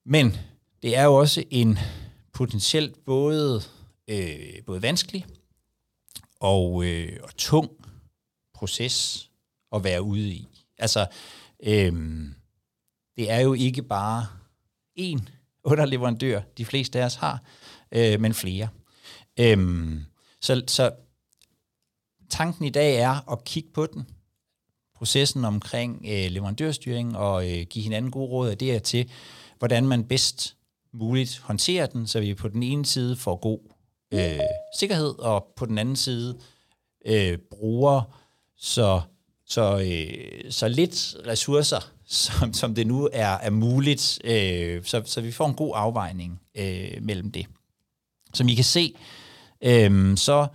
Men 0.06 0.38
det 0.84 0.98
er 0.98 1.04
jo 1.04 1.16
også 1.16 1.44
en 1.50 1.80
potentielt 2.34 3.06
både, 3.06 3.62
øh, 4.08 4.64
både 4.66 4.82
vanskelig 4.82 5.26
og, 6.40 6.86
øh, 6.86 7.20
og 7.24 7.36
tung 7.38 7.70
proces 8.54 9.30
at 9.76 9.84
være 9.84 10.02
ude 10.02 10.30
i. 10.30 10.48
Altså, 10.78 11.08
øh, 11.64 11.94
det 13.18 13.32
er 13.32 13.40
jo 13.40 13.54
ikke 13.54 13.84
bare 13.84 14.28
én 15.00 15.20
underleverandør, 15.64 16.42
de 16.58 16.66
fleste 16.66 17.02
af 17.02 17.06
os 17.06 17.16
har, 17.16 17.44
øh, 17.92 18.20
men 18.20 18.34
flere. 18.34 18.70
Øh, 19.40 19.92
så, 20.42 20.64
så 20.68 20.92
tanken 22.30 22.66
i 22.66 22.70
dag 22.70 22.96
er 22.96 23.32
at 23.32 23.44
kigge 23.44 23.70
på 23.74 23.86
den, 23.86 24.08
processen 25.00 25.46
omkring 25.46 26.06
øh, 26.10 26.32
leverandørstyring 26.32 27.18
og 27.18 27.52
øh, 27.52 27.66
give 27.70 27.84
hinanden 27.84 28.12
gode 28.12 28.30
råd 28.30 28.50
af 28.50 28.58
det 28.58 28.72
her 28.72 28.80
til, 28.80 29.12
hvordan 29.58 29.88
man 29.88 30.04
bedst 30.04 30.58
muligt 30.94 31.40
håndterer 31.40 31.86
den, 31.86 32.08
så 32.08 32.20
vi 32.20 32.34
på 32.34 32.48
den 32.48 32.64
ene 32.64 32.86
side 32.86 33.16
får 33.16 33.36
god 33.36 33.60
øh, 34.12 34.40
sikkerhed, 34.78 35.20
og 35.20 35.48
på 35.56 35.66
den 35.66 35.78
anden 35.78 35.96
side 35.96 36.40
øh, 37.06 37.38
bruger 37.52 38.02
så, 38.58 39.02
så, 39.46 39.80
øh, 39.80 40.52
så 40.52 40.68
lidt 40.68 41.16
ressourcer, 41.28 41.92
som, 42.06 42.54
som 42.54 42.76
det 42.76 42.88
nu 42.88 43.10
er, 43.14 43.28
er 43.28 43.50
muligt, 43.50 44.20
øh, 44.24 44.84
så, 44.84 45.02
så 45.06 45.22
vi 45.22 45.32
får 45.32 45.48
en 45.48 45.56
god 45.56 45.72
afvejning 45.76 46.42
øh, 46.58 46.98
mellem 47.02 47.32
det. 47.32 47.46
Som 48.34 48.50
I 48.50 48.56
kan 48.56 48.64
se, 48.64 48.96
øh, 49.62 50.18
så 50.18 50.48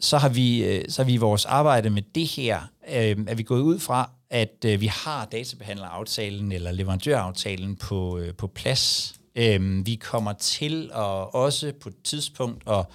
så 0.00 0.18
har 0.18 0.28
vi 0.28 0.64
øh, 0.64 0.84
så 0.88 1.02
har 1.02 1.06
vi 1.06 1.12
i 1.12 1.16
vores 1.16 1.44
arbejde 1.44 1.90
med 1.90 2.02
det 2.02 2.26
her, 2.26 2.60
øh, 2.88 3.16
er 3.26 3.34
vi 3.34 3.42
gået 3.42 3.60
ud 3.60 3.78
fra, 3.78 4.10
at 4.30 4.64
øh, 4.66 4.80
vi 4.80 4.86
har 4.86 5.24
databehandleraftalen 5.24 6.52
eller 6.52 6.72
leverandøraftalen 6.72 7.76
på, 7.76 8.18
øh, 8.18 8.34
på 8.34 8.46
plads. 8.46 9.14
Øh, 9.40 9.86
vi 9.86 9.94
kommer 9.94 10.32
til 10.32 10.90
at 10.94 11.34
også 11.34 11.72
på 11.80 11.88
et 11.88 12.02
tidspunkt 12.04 12.62
at, 12.68 12.86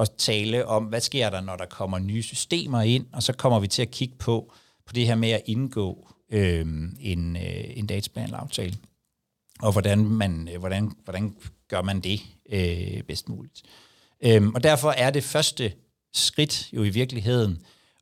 at 0.00 0.10
tale 0.18 0.66
om, 0.66 0.84
hvad 0.84 1.00
sker 1.00 1.30
der, 1.30 1.40
når 1.40 1.56
der 1.56 1.66
kommer 1.66 1.98
nye 1.98 2.22
systemer 2.22 2.82
ind, 2.82 3.06
og 3.12 3.22
så 3.22 3.32
kommer 3.32 3.60
vi 3.60 3.68
til 3.68 3.82
at 3.82 3.90
kigge 3.90 4.14
på, 4.18 4.52
på 4.86 4.92
det 4.92 5.06
her 5.06 5.14
med 5.14 5.30
at 5.30 5.42
indgå 5.46 6.08
øh, 6.32 6.66
en, 7.00 7.36
øh, 7.36 7.64
en 7.76 7.86
databehandleraftale, 7.86 8.76
og 9.60 9.72
hvordan, 9.72 9.98
man, 10.04 10.48
øh, 10.52 10.58
hvordan, 10.58 10.92
hvordan 11.04 11.36
gør 11.68 11.82
man 11.82 12.00
det 12.00 12.20
øh, 12.52 13.02
bedst 13.02 13.28
muligt. 13.28 13.62
Øh, 14.24 14.48
og 14.54 14.62
derfor 14.62 14.90
er 14.90 15.10
det 15.10 15.24
første 15.24 15.72
skridt 16.14 16.72
jo 16.72 16.82
i 16.82 16.88
virkeligheden 16.88 17.58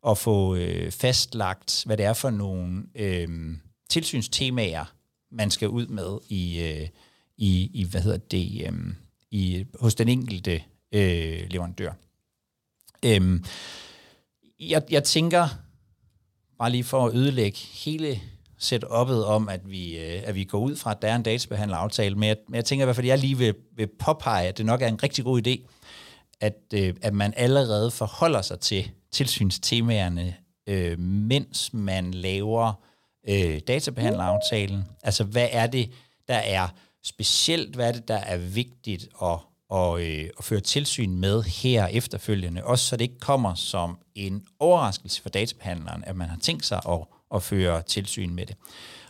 at 0.07 0.19
få 0.19 0.55
øh, 0.55 0.91
fastlagt, 0.91 1.83
hvad 1.87 1.97
det 1.97 2.05
er 2.05 2.13
for 2.13 2.31
nogle 2.31 2.83
øh, 2.95 3.57
tilsynstemaer, 3.89 4.85
man 5.31 5.51
skal 5.51 5.69
ud 5.69 5.87
med 5.87 6.19
i, 6.29 6.61
øh, 6.61 6.89
i, 7.39 7.71
i 7.75 7.85
hvad 7.85 8.01
hedder 8.01 8.19
det, 8.19 8.67
øhm, 8.67 8.97
i, 9.31 9.65
hos 9.81 9.95
den 9.95 10.09
enkelte 10.09 10.63
øh, 10.93 11.51
leverandør. 11.51 11.93
Øhm, 13.05 13.45
jeg, 14.61 14.83
jeg 14.91 15.05
tænker, 15.05 15.49
bare 16.59 16.71
lige 16.71 16.85
for 16.85 17.07
at 17.07 17.15
ødelægge 17.15 17.59
hele 17.59 18.21
setup'et 18.63 19.25
om, 19.25 19.49
at 19.49 19.71
vi, 19.71 19.99
øh, 19.99 20.23
at 20.25 20.35
vi 20.35 20.45
går 20.45 20.59
ud 20.59 20.77
fra, 20.77 20.91
at 20.91 21.03
der 21.03 21.09
er 21.09 21.17
en 21.17 21.23
databehandleraftale, 21.23 22.15
men 22.15 22.29
jeg, 22.29 22.37
men 22.49 22.55
jeg 22.55 22.65
tænker 22.65 22.85
i 22.85 22.87
hvert 22.87 22.97
fald, 22.97 23.07
at 23.07 23.11
jeg 23.11 23.19
lige 23.19 23.39
vil, 23.39 23.55
vil 23.77 23.89
påpege, 23.99 24.49
at 24.49 24.59
det 24.59 24.67
nok 24.67 24.83
er 24.83 24.89
en 24.89 25.03
rigtig 25.03 25.25
god 25.25 25.47
idé, 25.47 25.67
at, 26.41 26.57
øh, 26.75 26.95
at 27.03 27.15
man 27.15 27.35
allerede 27.37 27.91
forholder 27.91 28.43
sig 28.43 28.61
til 28.61 28.91
tilsynstemaerne, 29.13 30.35
øh, 30.67 30.99
mens 30.99 31.73
man 31.73 32.11
laver 32.15 32.73
øh, 33.29 33.61
databehandleraftalen. 33.69 34.85
Altså, 35.03 35.25
hvad 35.25 35.49
er 35.53 35.67
det, 35.67 35.91
der 36.29 36.35
er 36.35 36.69
specielt? 37.07 37.75
Hvad 37.75 37.89
er 37.89 37.93
det, 37.93 38.09
der 38.09 38.17
er 38.17 38.37
vigtigt 38.37 39.09
at, 39.23 39.39
og, 39.69 40.03
øh, 40.03 40.31
at 40.39 40.45
føre 40.45 40.61
tilsyn 40.61 41.11
med 41.11 41.43
her 41.43 41.87
efterfølgende? 41.87 42.65
Også 42.65 42.85
så 42.87 42.97
det 42.97 43.05
ikke 43.05 43.21
kommer 43.21 43.55
som 43.55 43.99
en 44.15 44.43
overraskelse 44.59 45.23
for 45.23 45.29
databehandleren, 45.29 46.05
at 46.05 46.17
man 46.17 46.29
har 46.29 46.39
tænkt 46.39 46.67
sig 46.67 46.81
at, 46.89 47.01
at 47.35 47.43
føre 47.43 47.83
tilsyn 47.83 48.35
med 48.35 48.47
det. 48.47 48.57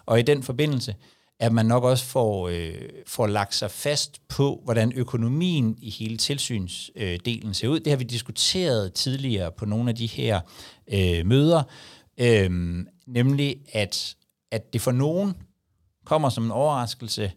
Og 0.06 0.18
i 0.18 0.22
den 0.22 0.42
forbindelse, 0.42 0.94
at 1.38 1.52
man 1.52 1.66
nok 1.66 1.84
også 1.84 2.04
får, 2.04 2.48
øh, 2.48 2.74
får 3.06 3.26
lagt 3.26 3.54
sig 3.54 3.70
fast 3.70 4.28
på, 4.28 4.60
hvordan 4.64 4.92
økonomien 4.92 5.78
i 5.78 5.90
hele 5.90 6.16
tilsynsdelen 6.16 7.48
øh, 7.48 7.54
ser 7.54 7.68
ud. 7.68 7.80
Det 7.80 7.92
har 7.92 7.96
vi 7.96 8.04
diskuteret 8.04 8.92
tidligere 8.92 9.52
på 9.52 9.66
nogle 9.66 9.90
af 9.90 9.96
de 9.96 10.06
her 10.06 10.40
øh, 10.92 11.26
møder, 11.26 11.62
øh, 12.18 12.50
nemlig 13.06 13.56
at, 13.72 14.16
at 14.50 14.72
det 14.72 14.80
for 14.80 14.92
nogen 14.92 15.34
kommer 16.04 16.28
som 16.28 16.44
en 16.44 16.50
overraskelse 16.50 17.32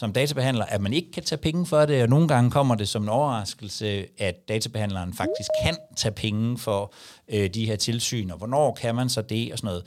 som 0.00 0.12
databehandler, 0.12 0.64
at 0.64 0.80
man 0.80 0.92
ikke 0.92 1.12
kan 1.12 1.22
tage 1.22 1.38
penge 1.38 1.66
for 1.66 1.86
det, 1.86 2.02
og 2.02 2.08
nogle 2.08 2.28
gange 2.28 2.50
kommer 2.50 2.74
det 2.74 2.88
som 2.88 3.02
en 3.02 3.08
overraskelse, 3.08 4.06
at 4.18 4.48
databehandleren 4.48 5.14
faktisk 5.14 5.50
kan 5.64 5.76
tage 5.96 6.12
penge 6.12 6.58
for 6.58 6.92
øh, 7.28 7.50
de 7.54 7.66
her 7.66 7.76
tilsyn, 7.76 8.30
og 8.30 8.38
hvornår 8.38 8.74
kan 8.74 8.94
man 8.94 9.08
så 9.08 9.22
det, 9.22 9.52
og 9.52 9.58
sådan 9.58 9.68
noget. 9.68 9.86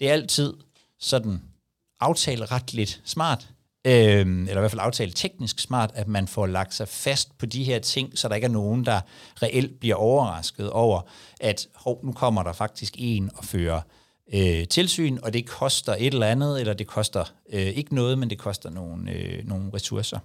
Det 0.00 0.08
er 0.08 0.12
altid 0.12 0.54
sådan 1.00 1.42
aftale 2.00 2.44
ret 2.44 2.74
lidt 2.74 3.00
smart, 3.04 3.48
øh, 3.86 3.92
eller 3.92 4.56
i 4.56 4.60
hvert 4.60 4.70
fald 4.70 4.80
aftale 4.80 5.12
teknisk 5.12 5.58
smart, 5.58 5.90
at 5.94 6.08
man 6.08 6.28
får 6.28 6.46
lagt 6.46 6.74
sig 6.74 6.88
fast 6.88 7.38
på 7.38 7.46
de 7.46 7.64
her 7.64 7.78
ting, 7.78 8.18
så 8.18 8.28
der 8.28 8.34
ikke 8.34 8.44
er 8.44 8.50
nogen, 8.50 8.84
der 8.84 9.00
reelt 9.42 9.80
bliver 9.80 9.96
overrasket 9.96 10.70
over, 10.70 11.00
at 11.40 11.66
hov, 11.74 12.00
nu 12.04 12.12
kommer 12.12 12.42
der 12.42 12.52
faktisk 12.52 12.94
en 12.98 13.30
og 13.34 13.44
fører 13.44 13.80
øh, 14.34 14.68
tilsyn, 14.68 15.18
og 15.22 15.32
det 15.32 15.46
koster 15.46 15.94
et 15.98 16.14
eller 16.14 16.26
andet, 16.26 16.60
eller 16.60 16.74
det 16.74 16.86
koster 16.86 17.24
øh, 17.52 17.66
ikke 17.66 17.94
noget, 17.94 18.18
men 18.18 18.30
det 18.30 18.38
koster 18.38 18.70
nogle, 18.70 19.12
øh, 19.12 19.48
nogle 19.48 19.70
ressourcer. 19.74 20.18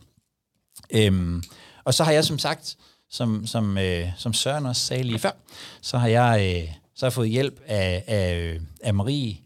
Øhm, 0.91 1.43
og 1.83 1.93
så 1.93 2.03
har 2.03 2.11
jeg 2.11 2.25
som 2.25 2.39
sagt, 2.39 2.77
som, 3.09 3.47
som, 3.47 3.77
øh, 3.77 4.07
som 4.17 4.33
Søren 4.33 4.65
også 4.65 4.85
sagde 4.85 5.03
lige 5.03 5.19
før, 5.19 5.31
så 5.81 5.97
har 5.97 6.07
jeg, 6.07 6.55
øh, 6.57 6.73
så 6.95 7.05
har 7.05 7.07
jeg 7.07 7.13
fået 7.13 7.29
hjælp 7.29 7.59
af, 7.65 8.03
af, 8.07 8.37
øh, 8.37 8.61
af 8.81 8.93
Marie 8.93 9.37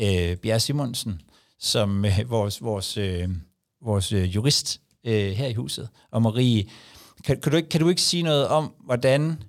øh, 0.00 0.36
Bjerre 0.36 0.60
Simonsen, 0.60 1.20
som 1.58 2.04
øh, 2.04 2.30
vores, 2.30 2.62
vores, 2.62 2.96
øh, 2.96 3.28
vores 3.82 4.12
øh, 4.12 4.34
jurist 4.34 4.80
øh, 5.04 5.30
her 5.30 5.46
i 5.46 5.54
huset. 5.54 5.88
Og 6.10 6.22
Marie, 6.22 6.64
kan, 7.24 7.40
kan, 7.40 7.52
du 7.52 7.56
ikke, 7.56 7.68
kan 7.68 7.80
du 7.80 7.88
ikke 7.88 8.02
sige 8.02 8.22
noget 8.22 8.48
om, 8.48 8.74
hvordan 8.84 9.42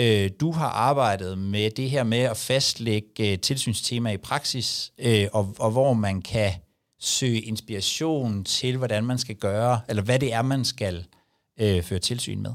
øh, 0.00 0.30
du 0.40 0.52
har 0.52 0.68
arbejdet 0.68 1.38
med 1.38 1.70
det 1.70 1.90
her 1.90 2.04
med 2.04 2.18
at 2.18 2.36
fastlægge 2.36 3.32
øh, 3.32 3.38
tilsynstema 3.38 4.10
i 4.10 4.16
praksis, 4.16 4.92
øh, 4.98 5.28
og, 5.32 5.54
og 5.58 5.70
hvor 5.70 5.92
man 5.92 6.22
kan 6.22 6.52
søge 7.00 7.40
inspiration 7.40 8.44
til, 8.44 8.76
hvordan 8.76 9.04
man 9.04 9.18
skal 9.18 9.34
gøre, 9.34 9.80
eller 9.88 10.02
hvad 10.02 10.18
det 10.18 10.32
er, 10.32 10.42
man 10.42 10.64
skal 10.64 11.06
øh, 11.60 11.82
føre 11.82 11.98
tilsyn 11.98 12.42
med? 12.42 12.52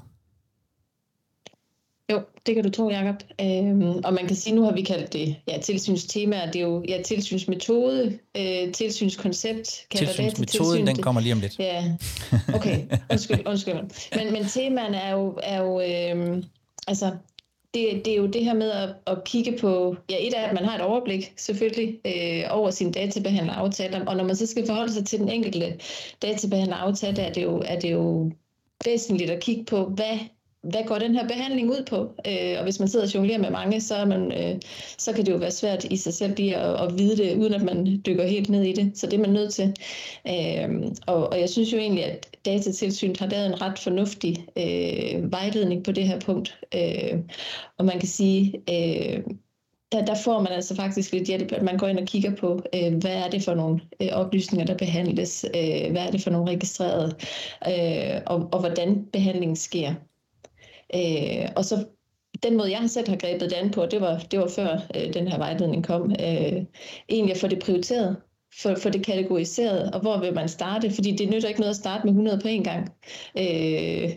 Jo, 2.11 2.21
det 2.45 2.55
kan 2.55 2.63
du 2.63 2.69
tro, 2.69 2.89
Jacob. 2.89 3.15
Øhm, 3.41 3.81
og 3.81 4.13
man 4.13 4.27
kan 4.27 4.35
sige, 4.35 4.55
nu 4.55 4.63
har 4.63 4.71
vi 4.71 4.81
kaldt 4.81 5.13
det 5.13 5.35
ja, 5.47 5.57
tilsynstema, 5.57 6.45
det 6.45 6.55
er 6.55 6.65
jo 6.65 6.83
ja, 6.87 7.01
tilsynsmetode, 7.01 8.19
øh, 8.37 8.73
tilsynskoncept. 8.73 9.85
Tilsynsmetoden, 9.95 10.45
tilsyn, 10.47 10.87
den 10.87 11.01
kommer 11.01 11.21
lige 11.21 11.33
om 11.33 11.39
lidt. 11.39 11.59
Ja, 11.59 11.95
okay, 12.55 12.85
undskyld, 13.11 13.47
undskyld. 13.47 13.75
Men, 14.15 14.33
men 14.33 14.45
temaerne 14.45 14.97
er 14.97 15.11
jo, 15.11 15.39
er 15.43 15.61
jo 15.61 15.81
øh, 15.81 16.43
altså, 16.87 17.17
det, 17.73 18.05
det 18.05 18.13
er 18.13 18.17
jo 18.17 18.27
det 18.27 18.45
her 18.45 18.53
med 18.53 18.71
at, 18.71 18.95
at 19.07 19.23
kigge 19.23 19.57
på, 19.57 19.95
ja 20.09 20.27
et 20.27 20.33
er, 20.37 20.41
at 20.41 20.53
man 20.53 20.65
har 20.65 20.75
et 20.75 20.81
overblik 20.81 21.33
selvfølgelig 21.37 21.99
øh, 22.05 22.43
over 22.49 22.71
sin 22.71 22.91
databehandleraftaler, 22.91 24.05
og 24.05 24.15
når 24.15 24.23
man 24.23 24.35
så 24.35 24.45
skal 24.45 24.65
forholde 24.65 24.93
sig 24.93 25.05
til 25.05 25.19
den 25.19 25.29
enkelte 25.29 25.79
databehandleraftale, 26.21 27.21
er 27.21 27.33
det 27.33 27.43
jo, 27.43 27.63
er 27.65 27.79
det 27.79 27.91
jo 27.91 28.31
væsentligt 28.85 29.31
at 29.31 29.43
kigge 29.43 29.65
på, 29.65 29.85
hvad 29.85 30.19
hvad 30.63 30.83
går 30.87 30.99
den 30.99 31.15
her 31.15 31.27
behandling 31.27 31.69
ud 31.69 31.85
på? 31.89 32.13
Øh, 32.27 32.57
og 32.57 32.63
hvis 32.63 32.79
man 32.79 32.87
sidder 32.87 33.05
og 33.05 33.15
jonglerer 33.15 33.39
med 33.39 33.49
mange, 33.49 33.81
så, 33.81 33.95
er 33.95 34.05
man, 34.05 34.31
øh, 34.31 34.59
så 34.97 35.13
kan 35.13 35.25
det 35.25 35.31
jo 35.31 35.37
være 35.37 35.51
svært 35.51 35.83
i 35.83 35.97
sig 35.97 36.13
selv 36.13 36.35
lige 36.37 36.55
at, 36.55 36.83
at 36.83 36.97
vide 36.97 37.17
det, 37.17 37.37
uden 37.37 37.53
at 37.53 37.63
man 37.63 38.01
dykker 38.05 38.27
helt 38.27 38.49
ned 38.49 38.63
i 38.63 38.73
det. 38.73 38.97
Så 38.97 39.07
det 39.07 39.13
er 39.13 39.21
man 39.21 39.29
nødt 39.29 39.53
til. 39.53 39.75
Øh, 40.27 40.91
og, 41.07 41.29
og 41.29 41.39
jeg 41.39 41.49
synes 41.49 41.73
jo 41.73 41.77
egentlig, 41.77 42.05
at 42.05 42.37
datatilsynet 42.45 43.19
har 43.19 43.27
lavet 43.27 43.45
en 43.45 43.61
ret 43.61 43.79
fornuftig 43.79 44.45
øh, 44.57 45.31
vejledning 45.31 45.83
på 45.83 45.91
det 45.91 46.07
her 46.07 46.19
punkt. 46.19 46.59
Øh, 46.75 47.19
og 47.77 47.85
man 47.85 47.99
kan 47.99 48.07
sige, 48.07 48.61
øh, 48.69 49.23
der, 49.91 50.05
der 50.05 50.15
får 50.15 50.39
man 50.39 50.51
altså 50.51 50.75
faktisk 50.75 51.11
lidt 51.11 51.27
hjælp, 51.27 51.51
at 51.51 51.63
man 51.63 51.77
går 51.77 51.87
ind 51.87 51.99
og 51.99 52.05
kigger 52.05 52.35
på, 52.35 52.61
øh, 52.75 52.97
hvad 52.97 53.15
er 53.15 53.29
det 53.29 53.43
for 53.43 53.53
nogle 53.53 53.79
øh, 54.01 54.09
oplysninger, 54.11 54.65
der 54.65 54.77
behandles, 54.77 55.45
øh, 55.55 55.91
hvad 55.91 56.01
er 56.01 56.11
det 56.11 56.21
for 56.21 56.29
nogle 56.29 56.51
registrerede, 56.51 57.15
øh, 57.67 58.21
og, 58.25 58.49
og 58.51 58.59
hvordan 58.59 59.05
behandlingen 59.13 59.55
sker. 59.55 59.93
Øh, 60.95 61.49
og 61.55 61.65
så 61.65 61.85
den 62.43 62.57
måde, 62.57 62.71
jeg 62.71 62.89
selv 62.89 63.09
har 63.09 63.15
grebet 63.15 63.49
det 63.49 63.53
an 63.53 63.71
på, 63.71 63.85
det 63.85 64.01
var, 64.01 64.17
det 64.31 64.39
var 64.39 64.47
før 64.47 64.77
øh, 64.95 65.13
den 65.13 65.27
her 65.27 65.37
vejledning 65.37 65.85
kom, 65.85 66.11
øh, 66.11 66.65
egentlig 67.09 67.31
at 67.33 67.37
få 67.41 67.47
det 67.47 67.59
prioriteret, 67.59 68.17
få, 68.61 68.75
få 68.75 68.89
det 68.89 69.05
kategoriseret, 69.05 69.91
og 69.91 69.99
hvor 69.99 70.17
vil 70.19 70.33
man 70.33 70.49
starte? 70.49 70.91
Fordi 70.91 71.15
det 71.15 71.29
nytter 71.29 71.47
ikke 71.47 71.59
noget 71.59 71.73
at 71.73 71.75
starte 71.75 72.03
med 72.03 72.11
100 72.11 72.39
på 72.41 72.47
en 72.47 72.63
gang. 72.63 72.93
Øh, 73.37 74.11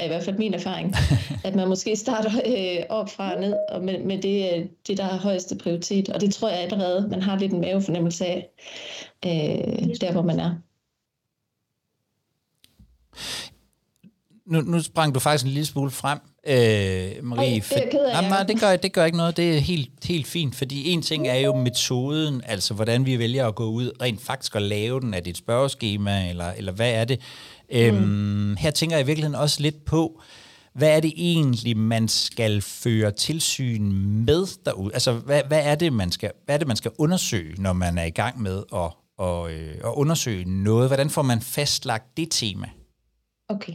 er 0.00 0.04
i 0.04 0.08
hvert 0.08 0.22
fald 0.22 0.38
min 0.38 0.54
erfaring, 0.54 0.94
at 1.44 1.54
man 1.54 1.68
måske 1.68 1.96
starter 1.96 2.30
øh, 2.46 2.84
op 2.88 3.10
fra 3.10 3.34
og 3.34 3.40
ned 3.40 3.56
og 3.68 3.84
med, 3.84 3.98
med 3.98 4.22
det, 4.22 4.68
det, 4.86 4.98
der 4.98 5.04
har 5.04 5.18
højeste 5.18 5.56
prioritet. 5.56 6.08
Og 6.08 6.20
det 6.20 6.34
tror 6.34 6.48
jeg 6.48 6.58
allerede, 6.58 7.08
man 7.08 7.22
har 7.22 7.38
lidt 7.38 7.52
en 7.52 7.60
mavefornemmelse 7.60 8.26
af, 8.26 8.50
øh, 9.26 9.94
der 10.00 10.12
hvor 10.12 10.22
man 10.22 10.40
er. 10.40 10.54
Nu, 14.50 14.60
nu 14.60 14.82
sprang 14.82 15.14
du 15.14 15.20
faktisk 15.20 15.44
en 15.44 15.50
lille 15.50 15.66
smule 15.66 15.90
frem, 15.90 16.18
øh, 16.46 17.24
Marie. 17.24 17.48
Oh, 17.48 17.68
det 17.68 17.72
er 17.72 17.90
ked 17.90 18.04
af, 18.04 18.22
jamen, 18.22 18.48
det, 18.48 18.60
gør, 18.60 18.76
det 18.76 18.92
gør 18.92 19.04
ikke 19.04 19.18
noget, 19.18 19.36
det 19.36 19.56
er 19.56 19.60
helt, 19.60 19.90
helt 20.04 20.26
fint, 20.26 20.54
fordi 20.54 20.90
en 20.90 21.02
ting 21.02 21.28
er 21.28 21.34
jo 21.34 21.56
metoden, 21.56 22.42
altså 22.46 22.74
hvordan 22.74 23.06
vi 23.06 23.18
vælger 23.18 23.46
at 23.46 23.54
gå 23.54 23.64
ud 23.64 23.90
rent 24.02 24.20
faktisk 24.20 24.56
at 24.56 24.62
lave 24.62 25.00
den, 25.00 25.14
er 25.14 25.20
det 25.20 25.30
et 25.30 25.36
spørgeskema, 25.36 26.28
eller, 26.28 26.52
eller 26.52 26.72
hvad 26.72 26.92
er 26.92 27.04
det? 27.04 27.20
Øhm, 27.72 27.96
mm. 27.96 28.56
Her 28.56 28.70
tænker 28.70 28.96
jeg 28.96 29.04
i 29.04 29.06
virkeligheden 29.06 29.40
også 29.40 29.62
lidt 29.62 29.84
på, 29.84 30.22
hvad 30.74 30.96
er 30.96 31.00
det 31.00 31.12
egentlig, 31.16 31.76
man 31.76 32.08
skal 32.08 32.62
føre 32.62 33.12
tilsyn 33.12 33.92
med 34.26 34.46
derude? 34.66 34.94
Altså, 34.94 35.12
hvad, 35.12 35.42
hvad, 35.48 35.60
er, 35.64 35.74
det, 35.74 35.92
man 35.92 36.12
skal, 36.12 36.30
hvad 36.44 36.54
er 36.54 36.58
det, 36.58 36.66
man 36.66 36.76
skal 36.76 36.90
undersøge, 36.98 37.54
når 37.58 37.72
man 37.72 37.98
er 37.98 38.04
i 38.04 38.10
gang 38.10 38.42
med 38.42 38.62
at, 38.74 38.90
og, 39.18 39.52
øh, 39.52 39.74
at 39.74 39.92
undersøge 39.94 40.44
noget? 40.44 40.88
Hvordan 40.88 41.10
får 41.10 41.22
man 41.22 41.40
fastlagt 41.40 42.16
det 42.16 42.28
tema? 42.30 42.66
Okay, 43.48 43.72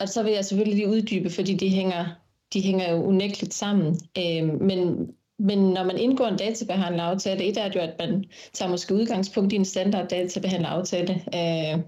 og 0.00 0.08
så 0.08 0.22
vil 0.22 0.32
jeg 0.32 0.44
selvfølgelig 0.44 0.76
lige 0.76 0.96
uddybe, 0.96 1.30
fordi 1.30 1.54
de 1.54 1.68
hænger, 1.68 2.06
de 2.52 2.60
hænger 2.60 2.92
jo 2.92 3.02
unægteligt 3.02 3.54
sammen. 3.54 4.00
Øh, 4.18 4.60
men, 4.60 5.08
men 5.38 5.58
når 5.58 5.84
man 5.84 5.98
indgår 5.98 6.26
en 6.26 6.36
databehandleraftale, 6.36 7.44
et 7.44 7.56
er 7.56 7.68
det 7.68 7.76
jo, 7.76 7.80
at 7.80 7.94
man 7.98 8.24
tager 8.52 8.70
måske 8.70 8.94
udgangspunkt 8.94 9.52
i 9.52 9.56
en 9.56 9.64
standard 9.64 10.08
databehandleraftale. 10.08 11.12
Øh, 11.12 11.80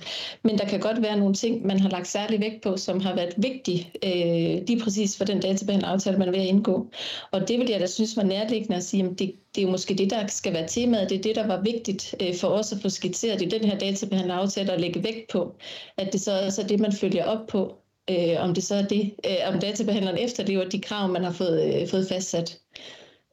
men 0.43 0.59
der 0.59 0.65
kan 0.65 0.81
godt 0.81 1.03
være 1.03 1.19
nogle 1.19 1.35
ting, 1.35 1.67
man 1.67 1.81
har 1.81 1.91
lagt 1.91 2.07
særlig 2.07 2.41
vægt 2.41 2.63
på, 2.63 2.77
som 2.77 3.01
har 3.01 3.15
været 3.15 3.35
vigtige 3.37 3.91
øh, 4.05 4.67
lige 4.67 4.81
præcis 4.83 5.17
for 5.17 5.25
den 5.25 5.41
databehandleraftale, 5.41 6.19
man 6.19 6.29
er 6.29 6.33
ved 6.33 6.41
at 6.41 6.47
indgå. 6.47 6.91
Og 7.31 7.49
det 7.49 7.59
vil 7.59 7.71
jeg 7.71 7.81
da 7.81 7.87
synes 7.87 8.17
var 8.17 8.23
nærliggende 8.23 8.77
at 8.77 8.85
sige, 8.85 9.05
at 9.05 9.11
det, 9.19 9.35
det 9.55 9.61
er 9.61 9.67
jo 9.67 9.71
måske 9.71 9.95
det, 9.95 10.11
der 10.11 10.27
skal 10.27 10.53
være 10.53 10.69
temaet. 10.69 11.11
Det 11.11 11.19
er 11.19 11.23
det, 11.23 11.37
der 11.37 11.47
var 11.47 11.61
vigtigt 11.61 12.15
øh, 12.23 12.35
for 12.35 12.49
os 12.49 12.73
at 12.73 12.79
få 12.83 12.89
skitseret 12.89 13.43
i 13.43 13.49
den 13.49 13.65
her 13.65 13.79
databehandleraftale 13.79 14.73
og 14.73 14.81
lægge 14.81 15.05
vægt 15.05 15.31
på. 15.33 15.55
At 15.97 16.13
det 16.13 16.21
så 16.21 16.33
er 16.33 16.67
det, 16.69 16.81
man 16.81 16.93
følger 16.93 17.25
op 17.25 17.47
på 17.47 17.82
øh, 18.13 18.45
om 18.45 18.55
det 18.55 18.65
så 18.65 18.75
er 18.75 18.83
det, 18.83 19.15
øh, 19.27 19.55
om 19.55 19.61
databehandleren 19.61 20.19
efterlever 20.19 20.69
de 20.69 20.81
krav, 20.81 21.09
man 21.09 21.25
har 21.25 21.33
fået, 21.33 21.83
øh, 21.83 21.89
fået 21.89 22.09
fastsat. 22.09 22.59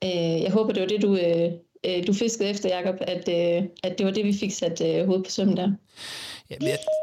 Øh, 0.04 0.42
jeg 0.42 0.52
håber, 0.52 0.74
det 0.74 0.82
var 0.82 0.88
det, 0.88 1.02
du, 1.02 1.16
øh, 1.16 1.52
øh 1.86 2.08
du 2.08 2.14
fiskede 2.14 2.50
efter, 2.50 2.78
Jacob, 2.78 2.96
at, 3.02 3.30
øh, 3.30 3.64
at 3.84 3.98
det 3.98 4.06
var 4.06 4.12
det, 4.12 4.26
vi 4.26 4.34
fik 4.34 4.52
sat 4.52 4.82
øh, 4.82 5.06
hovedet 5.06 5.26
på 5.26 5.32
sømmen 5.32 5.58
der. 5.58 5.72
Ja, 6.50 6.56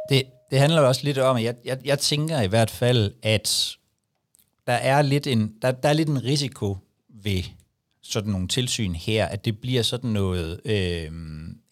det, 0.08 0.22
det 0.50 0.58
handler 0.58 0.80
jo 0.80 0.88
også 0.88 1.04
lidt 1.04 1.18
om, 1.18 1.36
at 1.36 1.42
jeg, 1.42 1.54
jeg, 1.64 1.78
jeg 1.84 1.98
tænker 1.98 2.40
i 2.40 2.46
hvert 2.46 2.70
fald, 2.70 3.12
at 3.22 3.76
der 4.66 4.72
er 4.72 5.02
lidt 5.02 5.26
en, 5.26 5.54
der, 5.62 5.70
der 5.70 5.88
er 5.88 5.92
lidt 5.92 6.08
en 6.08 6.24
risiko 6.24 6.76
ved 7.08 7.42
sådan 8.02 8.32
nogle 8.32 8.48
tilsyn 8.48 8.94
her, 8.94 9.26
at 9.26 9.44
det 9.44 9.60
bliver 9.60 9.82
sådan 9.82 10.10
noget 10.10 10.60
øh, 10.64 11.10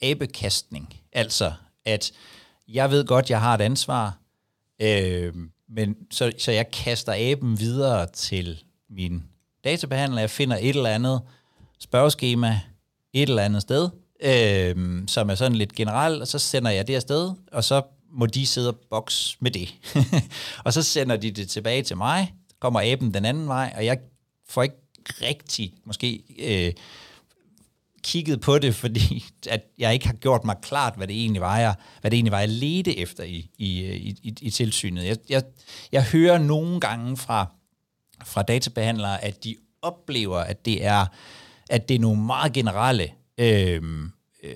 abekastning. 0.03 1.01
Altså, 1.13 1.53
at 1.85 2.13
jeg 2.69 2.91
ved 2.91 3.05
godt, 3.07 3.31
jeg 3.31 3.41
har 3.41 3.55
et 3.55 3.61
ansvar, 3.61 4.19
øh, 4.83 5.33
men 5.69 5.97
så, 6.11 6.33
så 6.39 6.53
jeg 6.53 6.71
kaster 6.71 7.33
aben 7.33 7.61
videre 7.61 8.07
til 8.07 8.63
min 8.91 9.23
databehandler. 9.65 10.21
Jeg 10.21 10.31
finder 10.31 10.57
et 10.57 10.69
eller 10.77 10.91
andet 10.91 11.21
spørgeskema 11.81 12.61
et 13.15 13.29
eller 13.29 13.43
andet 13.43 13.63
sted, 13.63 13.89
øh, 14.23 15.03
som 15.09 15.31
er 15.31 15.35
sådan 15.35 15.57
lidt 15.57 15.75
generelt, 15.75 16.23
og 16.23 16.29
så 16.29 16.39
sender 16.39 16.71
jeg 16.71 16.87
det 16.87 16.95
afsted, 16.95 17.33
og 17.53 17.65
så 17.65 17.83
må 18.11 18.27
de 18.27 18.47
sidde 18.47 18.69
og 18.69 18.77
boks 18.91 19.37
med 19.41 19.51
det. 19.51 19.75
og 20.65 20.73
så 20.73 20.83
sender 20.83 21.17
de 21.17 21.31
det 21.31 21.49
tilbage 21.49 21.83
til 21.83 21.97
mig, 21.97 22.35
kommer 22.61 22.81
aben 22.93 23.15
den 23.15 23.25
anden 23.25 23.49
vej, 23.49 23.73
og 23.77 23.85
jeg 23.85 23.99
får 24.49 24.63
ikke 24.63 24.77
rigtig 25.23 25.75
måske 25.85 26.23
øh, 26.39 26.73
kigget 28.05 28.41
på 28.41 28.59
det, 28.59 28.75
fordi 28.75 29.25
at 29.51 29.61
jeg 29.79 29.95
ikke 29.95 30.07
har 30.07 30.15
gjort 30.15 30.45
mig 30.45 30.57
klart, 30.63 30.97
hvad 30.97 31.07
det 31.07 31.17
egentlig 31.17 31.43
var, 31.43 31.59
jeg, 31.59 31.75
hvad 32.01 32.11
det 32.11 32.17
egentlig 32.17 32.33
var, 32.33 32.41
jeg 32.41 32.49
ledte 32.49 32.99
efter 32.99 33.25
i, 33.25 33.51
i, 33.59 33.85
i, 34.23 34.35
i 34.41 34.51
tilsynet. 34.51 35.05
Jeg, 35.05 35.17
jeg, 35.29 35.43
jeg 35.93 36.05
hører 36.05 36.39
nogle 36.39 36.81
gange 36.81 37.17
fra, 37.17 37.47
fra 38.25 38.43
databehandlere, 38.43 39.25
at 39.25 39.45
de 39.45 39.57
oplever, 39.83 40.39
at 40.39 40.65
det 40.65 40.85
er, 40.85 41.07
at 41.71 41.89
det 41.89 41.95
er 41.95 41.99
nogle 41.99 42.23
meget 42.23 42.53
generelle 42.53 43.11
øhm, 43.39 44.11
øh, 44.43 44.51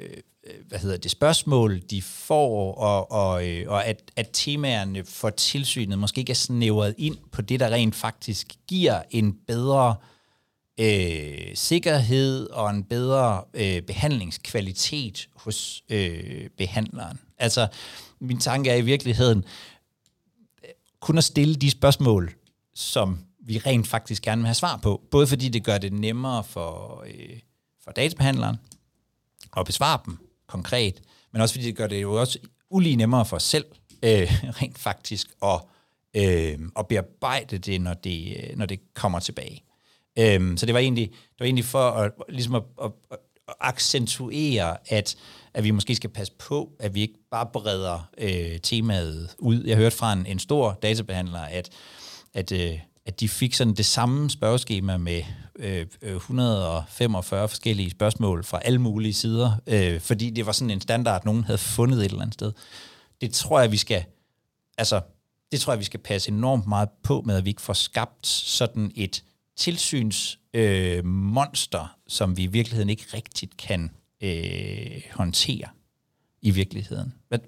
øh, 0.46 0.66
hvad 0.68 0.78
hedder 0.78 0.96
det, 0.96 1.10
spørgsmål, 1.10 1.80
de 1.90 2.02
får, 2.02 2.74
og, 2.74 3.12
og, 3.12 3.48
øh, 3.48 3.64
og 3.68 3.86
at, 3.86 4.02
at 4.16 4.30
temaerne 4.32 5.04
for 5.04 5.30
tilsynet 5.30 5.98
måske 5.98 6.18
ikke 6.18 6.30
er 6.30 6.34
snævret 6.34 6.94
ind 6.98 7.16
på 7.32 7.42
det, 7.42 7.60
der 7.60 7.70
rent 7.70 7.94
faktisk 7.94 8.54
giver 8.68 9.02
en 9.10 9.36
bedre 9.46 9.88
øh, 9.88 10.17
øh, 10.78 11.54
sikkerhed 11.54 12.46
og 12.50 12.70
en 12.70 12.84
bedre 12.84 13.44
øh, 13.54 13.82
behandlingskvalitet 13.82 15.28
hos 15.34 15.82
øh, 15.88 16.50
behandleren. 16.58 17.20
Altså, 17.38 17.68
min 18.20 18.40
tanke 18.40 18.70
er 18.70 18.76
i 18.76 18.80
virkeligheden 18.80 19.44
øh, 20.64 20.70
kun 21.00 21.18
at 21.18 21.24
stille 21.24 21.54
de 21.54 21.70
spørgsmål, 21.70 22.34
som 22.74 23.18
vi 23.40 23.58
rent 23.58 23.86
faktisk 23.86 24.22
gerne 24.22 24.42
vil 24.42 24.46
have 24.46 24.54
svar 24.54 24.76
på. 24.76 25.02
Både 25.10 25.26
fordi 25.26 25.48
det 25.48 25.64
gør 25.64 25.78
det 25.78 25.92
nemmere 25.92 26.44
for, 26.44 27.04
øh, 27.06 27.38
for 27.84 27.90
databehandleren 27.90 28.56
at 29.56 29.66
besvare 29.66 30.00
dem 30.06 30.18
konkret, 30.46 31.02
men 31.32 31.42
også 31.42 31.54
fordi 31.54 31.66
det 31.66 31.76
gør 31.76 31.86
det 31.86 32.02
jo 32.02 32.20
også 32.20 32.38
ulige 32.70 32.96
nemmere 32.96 33.24
for 33.24 33.36
os 33.36 33.42
selv 33.42 33.64
øh, 34.02 34.28
rent 34.62 34.78
faktisk 34.78 35.28
at, 35.42 35.60
øh, 36.14 36.58
at 36.78 36.88
bearbejde 36.88 37.58
det, 37.58 37.80
når 37.80 37.94
det, 37.94 38.36
øh, 38.36 38.56
når 38.56 38.66
det 38.66 38.94
kommer 38.94 39.20
tilbage. 39.20 39.62
Øhm, 40.18 40.56
så 40.56 40.66
det 40.66 40.74
var 40.74 40.80
egentlig, 40.80 41.10
det 41.10 41.40
var 41.40 41.46
egentlig 41.46 41.64
for 41.64 41.90
at, 41.90 42.12
ligesom 42.28 42.54
at, 42.54 42.62
at, 42.84 42.90
at 43.12 43.54
accentuere, 43.60 44.76
at, 44.88 45.16
at 45.54 45.64
vi 45.64 45.70
måske 45.70 45.94
skal 45.94 46.10
passe 46.10 46.32
på, 46.38 46.70
at 46.80 46.94
vi 46.94 47.00
ikke 47.00 47.18
bare 47.30 47.46
breder 47.52 48.08
øh, 48.18 48.60
temaet 48.62 49.34
ud. 49.38 49.64
Jeg 49.64 49.76
hørte 49.76 49.96
fra 49.96 50.12
en, 50.12 50.26
en 50.26 50.38
stor 50.38 50.78
databehandler, 50.82 51.40
at, 51.40 51.70
at, 52.34 52.52
øh, 52.52 52.78
at 53.06 53.20
de 53.20 53.28
fik 53.28 53.54
sådan 53.54 53.74
det 53.74 53.86
samme 53.86 54.30
spørgeskema 54.30 54.96
med 54.96 55.22
øh, 55.58 55.86
øh 56.02 56.16
145 56.16 57.48
forskellige 57.48 57.90
spørgsmål 57.90 58.44
fra 58.44 58.60
alle 58.64 58.78
mulige 58.78 59.14
sider, 59.14 59.52
øh, 59.66 60.00
fordi 60.00 60.30
det 60.30 60.46
var 60.46 60.52
sådan 60.52 60.70
en 60.70 60.80
standard, 60.80 61.24
nogen 61.24 61.44
havde 61.44 61.58
fundet 61.58 61.98
et 61.98 62.04
eller 62.04 62.20
andet 62.20 62.34
sted. 62.34 62.52
Det 63.20 63.32
tror 63.32 63.60
jeg, 63.60 63.72
vi 63.72 63.76
skal, 63.76 64.04
altså, 64.78 65.00
det 65.52 65.60
tror 65.60 65.72
jeg, 65.72 65.80
vi 65.80 65.84
skal 65.84 66.00
passe 66.00 66.30
enormt 66.30 66.66
meget 66.66 66.88
på 67.02 67.22
med, 67.26 67.36
at 67.36 67.44
vi 67.44 67.50
ikke 67.50 67.62
får 67.62 67.72
skabt 67.72 68.26
sådan 68.26 68.92
et 68.94 69.22
tilsynsmonster, 69.58 71.82
øh, 71.82 71.88
som 72.06 72.36
vi 72.36 72.42
i 72.42 72.46
virkeligheden 72.46 72.90
ikke 72.90 73.04
rigtigt 73.14 73.56
kan 73.56 73.90
øh, 74.22 75.02
håndtere 75.12 75.68
i 76.42 76.50
virkeligheden. 76.50 77.14
Hvad? 77.28 77.38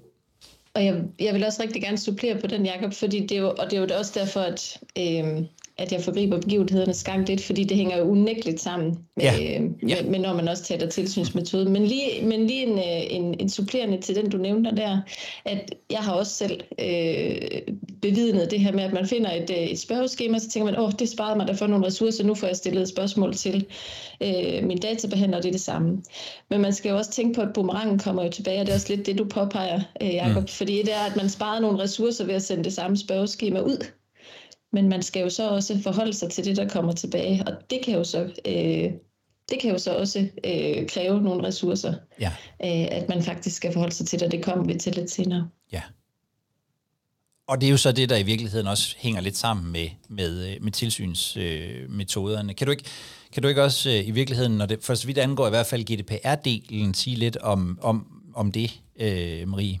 Og 0.73 0.85
jeg, 0.85 1.03
jeg 1.19 1.33
vil 1.33 1.43
også 1.43 1.63
rigtig 1.63 1.81
gerne 1.81 1.97
supplere 1.97 2.41
på 2.41 2.47
den, 2.47 2.65
Jacob, 2.65 2.93
fordi 2.93 3.19
det 3.19 3.31
er 3.31 3.41
jo, 3.41 3.49
og 3.49 3.71
det 3.71 3.73
er 3.73 3.81
jo 3.81 3.87
også 3.97 4.19
derfor, 4.19 4.39
at, 4.39 4.77
øh, 4.97 5.45
at 5.81 5.91
jeg 5.91 6.01
forgriber 6.01 6.41
begivenhedernes 6.41 7.03
gang 7.03 7.27
lidt, 7.27 7.43
fordi 7.43 7.63
det 7.63 7.77
hænger 7.77 7.97
jo 7.97 8.03
unægteligt 8.03 8.61
sammen 8.61 8.97
med, 9.17 9.23
Ja. 9.25 9.55
øh, 9.55 9.61
med, 9.61 9.71
Ja. 9.89 9.95
med, 10.03 10.19
når 10.19 10.33
man 10.33 10.47
også 10.47 10.63
taler 10.63 10.87
tilsynsmetode. 10.89 11.69
Men 11.69 11.85
lige, 11.85 12.25
men 12.25 12.47
lige 12.47 12.65
en, 12.67 12.77
øh, 12.77 13.15
en, 13.15 13.35
en 13.39 13.49
supplerende 13.49 14.01
til 14.01 14.15
den, 14.15 14.29
du 14.29 14.37
nævnte 14.37 14.71
der, 14.75 15.01
at 15.45 15.75
jeg 15.91 15.99
har 15.99 16.13
også 16.13 16.31
selv 16.31 16.61
øh, 16.79 17.61
bevidnet 18.01 18.51
det 18.51 18.59
her 18.59 18.71
med, 18.71 18.83
at 18.83 18.93
man 18.93 19.07
finder 19.07 19.31
et, 19.31 19.49
øh, 19.49 19.57
et 19.57 19.79
spørgeskema, 19.79 20.39
så 20.39 20.49
tænker 20.49 20.71
man, 20.71 20.79
åh, 20.79 20.91
det 20.99 21.09
sparede 21.09 21.37
mig 21.37 21.47
der 21.47 21.53
for 21.53 21.67
nogle 21.67 21.85
ressourcer, 21.85 22.23
nu 22.23 22.35
får 22.35 22.47
jeg 22.47 22.55
stillet 22.55 22.81
et 22.81 22.89
spørgsmål 22.89 23.33
til 23.35 23.65
øh, 24.23 24.63
min 24.63 24.77
databehandler, 24.77 25.37
og 25.37 25.43
det 25.43 25.49
er 25.49 25.53
det 25.53 25.61
samme. 25.61 26.01
Men 26.49 26.61
man 26.61 26.73
skal 26.73 26.89
jo 26.89 26.97
også 26.97 27.11
tænke 27.11 27.35
på, 27.35 27.41
at 27.41 27.53
boomerangen 27.53 27.99
kommer 27.99 28.23
jo 28.23 28.29
tilbage, 28.29 28.59
og 28.59 28.65
det 28.65 28.71
er 28.71 28.75
også 28.75 28.95
lidt 28.95 29.05
det, 29.05 29.17
du 29.17 29.25
påpeger, 29.25 29.81
øh, 30.01 30.13
Jacob, 30.13 30.41
mm. 30.41 30.47
fordi 30.47 30.77
det 30.77 30.93
er, 30.93 31.09
at 31.11 31.15
man 31.15 31.29
sparede 31.29 31.61
nogle 31.61 31.79
ressourcer 31.79 32.25
ved 32.25 32.33
at 32.35 32.41
sende 32.43 32.63
det 32.63 32.73
samme 32.73 32.97
spørgeskema 32.97 33.59
ud. 33.59 33.85
Men 34.73 34.89
man 34.89 35.01
skal 35.03 35.21
jo 35.21 35.29
så 35.29 35.49
også 35.49 35.79
forholde 35.83 36.13
sig 36.13 36.31
til 36.31 36.45
det, 36.45 36.57
der 36.57 36.67
kommer 36.67 36.91
tilbage, 36.91 37.43
og 37.47 37.53
det 37.69 37.79
kan 37.85 37.93
jo 37.93 38.03
så, 38.03 38.19
øh, 38.45 38.91
det 39.49 39.59
kan 39.61 39.71
jo 39.71 39.77
så 39.77 39.95
også 39.97 40.27
øh, 40.45 40.87
kræve 40.89 41.21
nogle 41.21 41.47
ressourcer, 41.47 41.93
Ja. 42.19 42.31
øh, 42.63 42.87
at 42.91 43.09
man 43.09 43.23
faktisk 43.23 43.55
skal 43.55 43.73
forholde 43.73 43.95
sig 43.95 44.07
til 44.07 44.19
det, 44.19 44.25
og 44.25 44.31
det 44.31 44.43
kommer 44.43 44.65
vi 44.65 44.79
til 44.79 44.95
lidt 44.95 45.11
senere. 45.11 45.47
Ja. 45.71 45.81
Og 47.47 47.61
det 47.61 47.67
er 47.67 47.71
jo 47.71 47.77
så 47.77 47.91
det, 47.91 48.09
der 48.09 48.17
i 48.17 48.23
virkeligheden 48.23 48.67
også 48.67 48.95
hænger 48.97 49.21
lidt 49.21 49.37
sammen 49.37 49.71
med, 49.71 49.87
med, 50.09 50.49
øh, 50.49 50.63
med 50.63 50.71
tilsynsmetoderne. 50.71 52.53
Kan 52.53 52.67
du 52.67 52.71
ikke, 52.71 52.83
kan 53.33 53.43
du 53.43 53.49
ikke 53.49 53.63
også 53.63 53.89
øh, 53.89 54.07
i 54.07 54.11
virkeligheden, 54.11 54.57
når 54.57 54.65
det, 54.65 54.79
for 54.83 54.95
så 54.95 55.07
vidt 55.07 55.17
angår 55.17 55.47
i 55.47 55.49
hvert 55.49 55.65
fald 55.65 55.85
GDPR-delen, 55.91 56.93
sige 56.93 57.15
lidt 57.15 57.37
om, 57.37 57.79
om, 57.81 58.07
om 58.35 58.51
det, 58.51 58.81
øh, 58.99 59.47
Marie? 59.47 59.79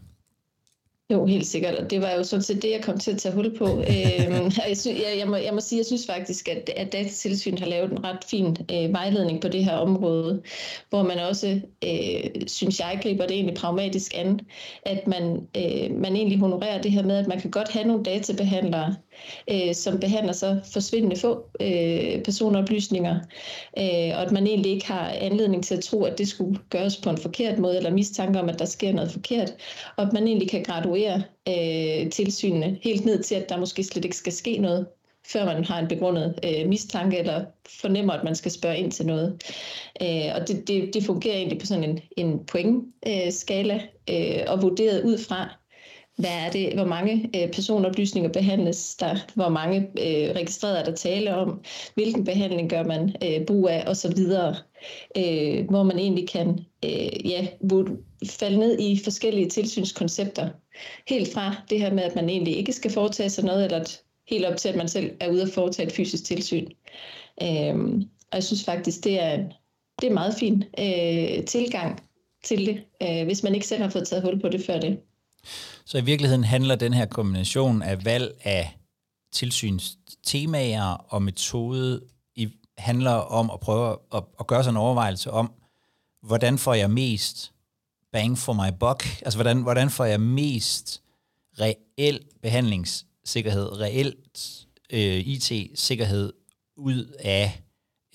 Jo, 1.11 1.25
helt 1.25 1.47
sikkert, 1.47 1.75
og 1.75 1.89
det 1.89 2.01
var 2.01 2.11
jo 2.11 2.23
sådan 2.23 2.43
set 2.43 2.61
det, 2.61 2.71
jeg 2.71 2.81
kom 2.83 2.99
til 2.99 3.11
at 3.11 3.17
tage 3.17 3.35
hul 3.35 3.57
på. 3.57 3.65
øhm, 3.93 4.51
jeg, 4.67 4.77
sy- 4.77 4.87
jeg, 4.87 5.15
jeg, 5.19 5.27
må, 5.27 5.35
jeg 5.35 5.53
må 5.53 5.59
sige, 5.59 5.79
jeg 5.79 5.85
synes 5.85 6.05
faktisk, 6.05 6.47
at, 6.47 6.69
at 6.75 6.93
Datatilsynet 6.93 7.59
har 7.59 7.67
lavet 7.67 7.91
en 7.91 8.03
ret 8.03 8.23
fin 8.23 8.57
øh, 8.71 8.93
vejledning 8.93 9.41
på 9.41 9.47
det 9.47 9.65
her 9.65 9.73
område, 9.75 10.41
hvor 10.89 11.03
man 11.03 11.19
også, 11.19 11.61
øh, 11.83 12.41
synes 12.47 12.79
jeg, 12.79 12.99
griber 13.03 13.25
det 13.25 13.35
egentlig 13.35 13.55
pragmatisk 13.55 14.11
an, 14.15 14.39
at 14.85 15.07
man, 15.07 15.47
øh, 15.57 15.97
man 15.97 16.15
egentlig 16.15 16.39
honorerer 16.39 16.81
det 16.81 16.91
her 16.91 17.03
med, 17.03 17.17
at 17.17 17.27
man 17.27 17.41
kan 17.41 17.51
godt 17.51 17.69
have 17.69 17.87
nogle 17.87 18.03
databehandlere, 18.03 18.95
øh, 19.51 19.75
som 19.75 19.99
behandler 19.99 20.33
så 20.33 20.59
forsvindende 20.73 21.15
få 21.15 21.45
øh, 21.61 22.23
personoplysninger, 22.23 23.15
øh, 23.77 24.15
og 24.15 24.21
at 24.21 24.31
man 24.31 24.47
egentlig 24.47 24.71
ikke 24.71 24.87
har 24.87 25.09
anledning 25.09 25.63
til 25.63 25.75
at 25.75 25.83
tro, 25.83 26.03
at 26.03 26.17
det 26.17 26.27
skulle 26.27 26.59
gøres 26.69 26.97
på 26.97 27.09
en 27.09 27.17
forkert 27.17 27.59
måde, 27.59 27.77
eller 27.77 27.91
mistanke 27.91 28.39
om, 28.39 28.49
at 28.49 28.59
der 28.59 28.65
sker 28.65 28.93
noget 28.93 29.11
forkert, 29.11 29.53
og 29.97 30.03
at 30.07 30.13
man 30.13 30.27
egentlig 30.27 30.49
kan 30.49 30.63
graduere 30.63 31.23
øh, 31.47 32.09
tilsynene 32.09 32.77
helt 32.81 33.05
ned 33.05 33.23
til, 33.23 33.35
at 33.35 33.49
der 33.49 33.57
måske 33.57 33.83
slet 33.83 34.05
ikke 34.05 34.17
skal 34.17 34.33
ske 34.33 34.57
noget, 34.57 34.87
før 35.27 35.45
man 35.45 35.65
har 35.65 35.79
en 35.79 35.87
begrundet 35.87 36.39
øh, 36.43 36.69
mistanke, 36.69 37.17
eller 37.17 37.45
fornemmer, 37.81 38.13
at 38.13 38.23
man 38.23 38.35
skal 38.35 38.51
spørge 38.51 38.77
ind 38.77 38.91
til 38.91 39.05
noget. 39.05 39.43
Øh, 40.01 40.31
og 40.35 40.47
det, 40.47 40.67
det, 40.67 40.93
det 40.93 41.03
fungerer 41.03 41.35
egentlig 41.35 41.59
på 41.59 41.65
sådan 41.65 41.83
en, 41.83 41.99
en 42.17 42.45
pointskala, 42.45 43.81
øh, 44.09 44.43
og 44.47 44.61
vurderet 44.61 45.03
ud 45.03 45.17
fra, 45.17 45.60
hvad 46.21 46.45
er 46.45 46.51
det, 46.51 46.73
hvor 46.73 46.85
mange 46.85 47.29
øh, 47.35 47.51
personoplysninger 47.51 48.31
behandles 48.31 48.95
der, 48.95 49.15
hvor 49.35 49.49
mange 49.49 49.77
øh, 49.79 50.35
registrerede 50.35 50.79
er 50.79 50.83
der 50.83 50.95
tale 50.95 51.35
om, 51.35 51.63
hvilken 51.93 52.23
behandling 52.23 52.69
gør 52.69 52.83
man 52.83 53.15
øh, 53.23 53.45
brug 53.45 53.69
af 53.69 53.83
osv., 53.87 54.19
øh, 55.17 55.69
hvor 55.69 55.83
man 55.83 55.99
egentlig 55.99 56.29
kan 56.29 56.59
øh, 56.85 57.29
ja, 57.29 57.47
falde 58.29 58.57
ned 58.57 58.79
i 58.79 58.99
forskellige 59.03 59.49
tilsynskoncepter. 59.49 60.49
Helt 61.07 61.33
fra 61.33 61.55
det 61.69 61.79
her 61.79 61.93
med, 61.93 62.03
at 62.03 62.15
man 62.15 62.29
egentlig 62.29 62.57
ikke 62.57 62.73
skal 62.73 62.91
foretage 62.91 63.29
sig 63.29 63.43
noget, 63.43 63.65
eller 63.65 63.79
at, 63.79 64.01
helt 64.27 64.45
op 64.45 64.57
til, 64.57 64.69
at 64.69 64.75
man 64.75 64.87
selv 64.87 65.11
er 65.19 65.31
ude 65.31 65.41
og 65.41 65.49
foretage 65.49 65.87
et 65.87 65.93
fysisk 65.93 66.25
tilsyn. 66.25 66.67
Øh, 67.41 67.75
og 68.31 68.35
jeg 68.35 68.43
synes 68.43 68.65
faktisk, 68.65 69.03
det 69.03 69.21
er 69.21 69.31
en, 69.31 69.45
det 70.01 70.03
er 70.03 70.07
en 70.07 70.13
meget 70.13 70.35
fin 70.39 70.63
øh, 70.79 71.45
tilgang 71.45 72.03
til 72.43 72.65
det, 72.65 72.83
øh, 73.03 73.25
hvis 73.25 73.43
man 73.43 73.55
ikke 73.55 73.67
selv 73.67 73.81
har 73.81 73.89
fået 73.89 74.07
taget 74.07 74.23
hul 74.23 74.39
på 74.39 74.49
det 74.49 74.65
før 74.65 74.79
det. 74.79 74.99
Så 75.85 75.97
i 75.97 76.01
virkeligheden 76.01 76.43
handler 76.43 76.75
den 76.75 76.93
her 76.93 77.05
kombination 77.05 77.81
af 77.81 78.05
valg 78.05 78.33
af 78.43 78.77
tilsynstemaer 79.31 80.83
og 80.83 81.21
metode 81.21 82.01
i, 82.35 82.49
handler 82.77 83.11
om 83.11 83.51
at 83.51 83.59
prøve 83.59 83.97
at, 84.13 84.23
at 84.39 84.47
gøre 84.47 84.63
sig 84.63 84.71
en 84.71 84.77
overvejelse 84.77 85.31
om, 85.31 85.51
hvordan 86.23 86.57
får 86.57 86.73
jeg 86.73 86.91
mest 86.91 87.51
bang 88.11 88.37
for 88.37 88.53
my 88.53 88.77
buck? 88.79 89.21
Altså, 89.21 89.37
hvordan, 89.37 89.61
hvordan 89.61 89.89
får 89.89 90.05
jeg 90.05 90.21
mest 90.21 91.01
reel 91.59 92.19
behandlingssikkerhed, 92.41 93.79
reelt 93.79 94.67
øh, 94.93 95.27
IT-sikkerhed 95.27 96.33
ud 96.77 97.15
af, 97.19 97.63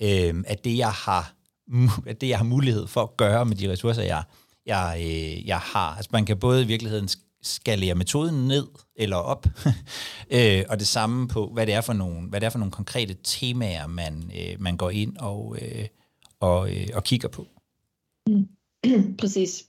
øh, 0.03 0.45
af 0.47 0.59
det, 0.59 0.79
jeg 0.79 0.93
har 0.93 1.33
af 2.07 2.17
det, 2.17 2.29
jeg 2.29 2.39
har 2.39 2.45
mulighed 2.45 2.87
for 2.87 3.03
at 3.03 3.17
gøre 3.17 3.45
med 3.45 3.57
de 3.57 3.71
ressourcer, 3.71 4.03
jeg, 4.03 4.23
jeg, 4.67 4.97
øh, 5.01 5.47
jeg 5.47 5.59
har. 5.59 5.97
Altså, 5.97 6.09
man 6.13 6.27
kan 6.27 6.37
både 6.37 6.63
i 6.63 6.67
virkeligheden 6.67 7.09
skalere 7.43 7.95
metoden 7.95 8.49
ned 8.49 8.67
eller 8.97 9.17
op, 9.17 9.47
øh, 10.31 10.65
og 10.69 10.79
det 10.79 10.87
samme 10.87 11.29
på, 11.29 11.51
hvad 11.53 11.67
det 11.67 11.75
er 11.75 11.81
for 11.81 11.93
nogle, 11.93 12.29
hvad 12.29 12.41
det 12.41 12.47
er 12.47 12.51
for 12.51 12.59
nogle 12.59 12.73
konkrete 12.73 13.17
temaer, 13.25 13.87
man, 13.87 14.31
øh, 14.41 14.61
man 14.61 14.77
går 14.77 14.91
ind 14.91 15.17
og, 15.17 15.59
øh, 15.63 15.87
og, 16.41 16.71
øh, 16.71 16.89
og 16.95 17.05
kigger 17.05 17.29
på. 17.29 17.47
Præcis. 19.21 19.65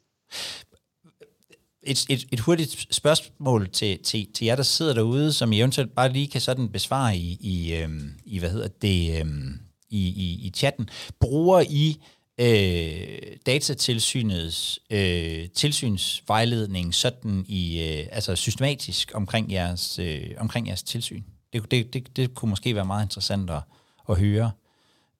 Et, 1.83 2.05
et, 2.09 2.27
et 2.31 2.39
hurtigt 2.39 2.87
spørgsmål 2.95 3.69
til, 3.69 4.03
til, 4.03 4.33
til 4.33 4.45
jer, 4.45 4.55
der 4.55 4.63
sidder 4.63 4.93
derude, 4.93 5.33
som 5.33 5.51
I 5.51 5.59
eventuelt 5.59 5.95
bare 5.95 6.13
lige 6.13 6.27
kan 6.27 6.41
sådan 6.41 6.69
besvare 6.69 7.17
i, 7.17 7.37
i, 7.41 7.73
øhm, 7.73 8.11
i 8.25 8.39
hvad 8.39 8.49
hedder 8.49 8.67
det, 8.67 9.19
øhm, 9.19 9.59
i, 9.89 10.07
i, 10.07 10.47
i 10.47 10.51
chatten. 10.55 10.89
Bruger 11.19 11.63
I 11.69 12.01
øh, 12.39 13.37
datatilsynets 13.45 14.79
øh, 14.89 15.49
tilsynsvejledning 15.49 16.95
sådan 16.95 17.45
i 17.47 17.81
øh, 17.81 18.07
altså 18.11 18.35
systematisk 18.35 19.11
omkring 19.13 19.51
jeres 19.51 19.99
øh, 19.99 20.31
omkring 20.37 20.67
jeres 20.67 20.83
tilsyn? 20.83 21.23
Det, 21.53 21.71
det, 21.71 21.93
det, 21.93 22.17
det 22.17 22.35
kunne 22.35 22.49
måske 22.49 22.75
være 22.75 22.85
meget 22.85 23.05
interessant 23.05 23.49
at, 23.49 23.61
at 24.09 24.19
høre. 24.19 24.51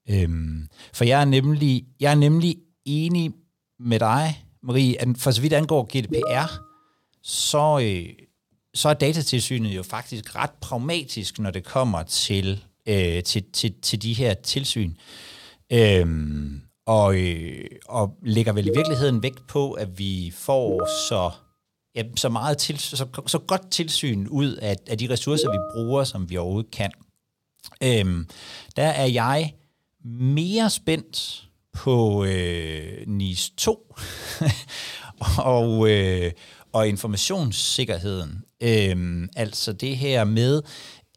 Øhm, 0.10 0.68
for 0.94 1.06
jeg 1.06 1.22
er 1.22 1.26
nemlig 1.26 1.86
jeg 2.00 2.12
er 2.12 2.16
nemlig 2.16 2.58
enig 2.86 3.32
med 3.80 4.00
dig, 4.00 4.44
Marie, 4.64 5.02
at 5.02 5.08
for 5.18 5.32
så 5.32 5.42
vidt 5.42 5.54
angår 5.54 5.84
GDPR, 5.84 6.64
så, 7.24 7.80
øh, 7.80 8.10
så 8.74 8.90
er 8.90 8.94
datatilsynet 8.94 9.76
jo 9.76 9.84
faktisk 9.84 10.36
ret 10.36 10.52
pragmatisk, 10.62 11.40
når 11.40 11.52
det 11.52 11.64
kommer 11.64 12.04
til, 12.04 12.64
øh, 12.88 13.24
til, 13.24 13.44
til, 13.54 13.74
til 13.82 14.02
de 14.02 14.14
her 14.14 14.34
tilsyn. 14.34 14.94
Øhm, 15.74 16.62
og, 16.88 17.16
øh, 17.16 17.66
og 17.86 18.18
lægger 18.22 18.54
vel 18.54 18.68
i 18.68 18.72
virkeligheden 18.76 19.24
vægt 19.24 19.48
på, 19.48 19.72
at 19.72 20.00
vi 20.00 20.34
får 20.36 20.90
så, 21.10 21.32
ja, 21.96 22.04
så, 22.16 22.30
meget 22.30 22.58
til, 22.58 22.80
så, 22.80 23.06
så 23.28 23.40
godt 23.40 23.72
tilsyn 23.72 24.28
ud 24.28 24.56
af, 24.56 24.76
af 24.88 24.98
de 24.98 25.10
ressourcer, 25.10 25.52
vi 25.52 25.58
bruger, 25.74 26.04
som 26.04 26.30
vi 26.30 26.38
overhovedet 26.38 26.72
kan. 26.72 26.92
Øhm, 27.84 28.28
der 28.76 28.88
er 28.88 29.06
jeg 29.06 29.54
mere 30.06 30.70
spændt 30.70 31.44
på 31.74 32.26
øh, 32.26 33.08
NIS 33.08 33.50
2 33.58 33.96
og, 35.58 35.90
øh, 35.90 36.32
og 36.74 36.88
informationssikkerheden. 36.88 38.44
Øhm, 38.62 39.30
altså 39.36 39.74
det 39.74 39.98
her 39.98 40.24
med, 40.24 40.62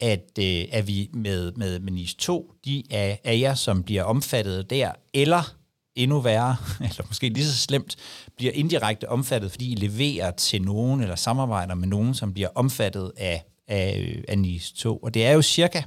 at, 0.01 0.31
øh, 0.39 0.65
at 0.73 0.87
vi 0.87 1.11
med, 1.15 1.53
med, 1.53 1.81
med 1.81 1.93
NIS 1.93 2.15
2, 2.15 2.53
de 2.65 2.83
er, 2.91 3.17
er 3.25 3.33
jer, 3.33 3.55
som 3.55 3.83
bliver 3.83 4.03
omfattet 4.03 4.71
der, 4.71 4.93
eller 5.15 5.60
endnu 6.03 6.21
værre, 6.21 6.57
eller 6.81 7.07
måske 7.07 7.29
lige 7.29 7.47
så 7.47 7.57
slemt, 7.57 7.97
bliver 8.37 8.53
indirekte 8.53 9.09
omfattet, 9.09 9.51
fordi 9.51 9.73
I 9.73 9.75
leverer 9.75 10.31
til 10.31 10.63
nogen, 10.63 11.01
eller 11.01 11.17
samarbejder 11.17 11.75
med 11.75 11.89
nogen, 11.89 12.15
som 12.15 12.33
bliver 12.33 12.49
omfattet 12.55 13.13
af, 13.17 13.45
af, 13.69 14.23
af 14.29 14.39
NIS 14.39 14.73
2. 14.73 14.97
Og 14.97 15.15
det 15.15 15.27
er 15.27 15.33
jo 15.33 15.43
cirka 15.43 15.83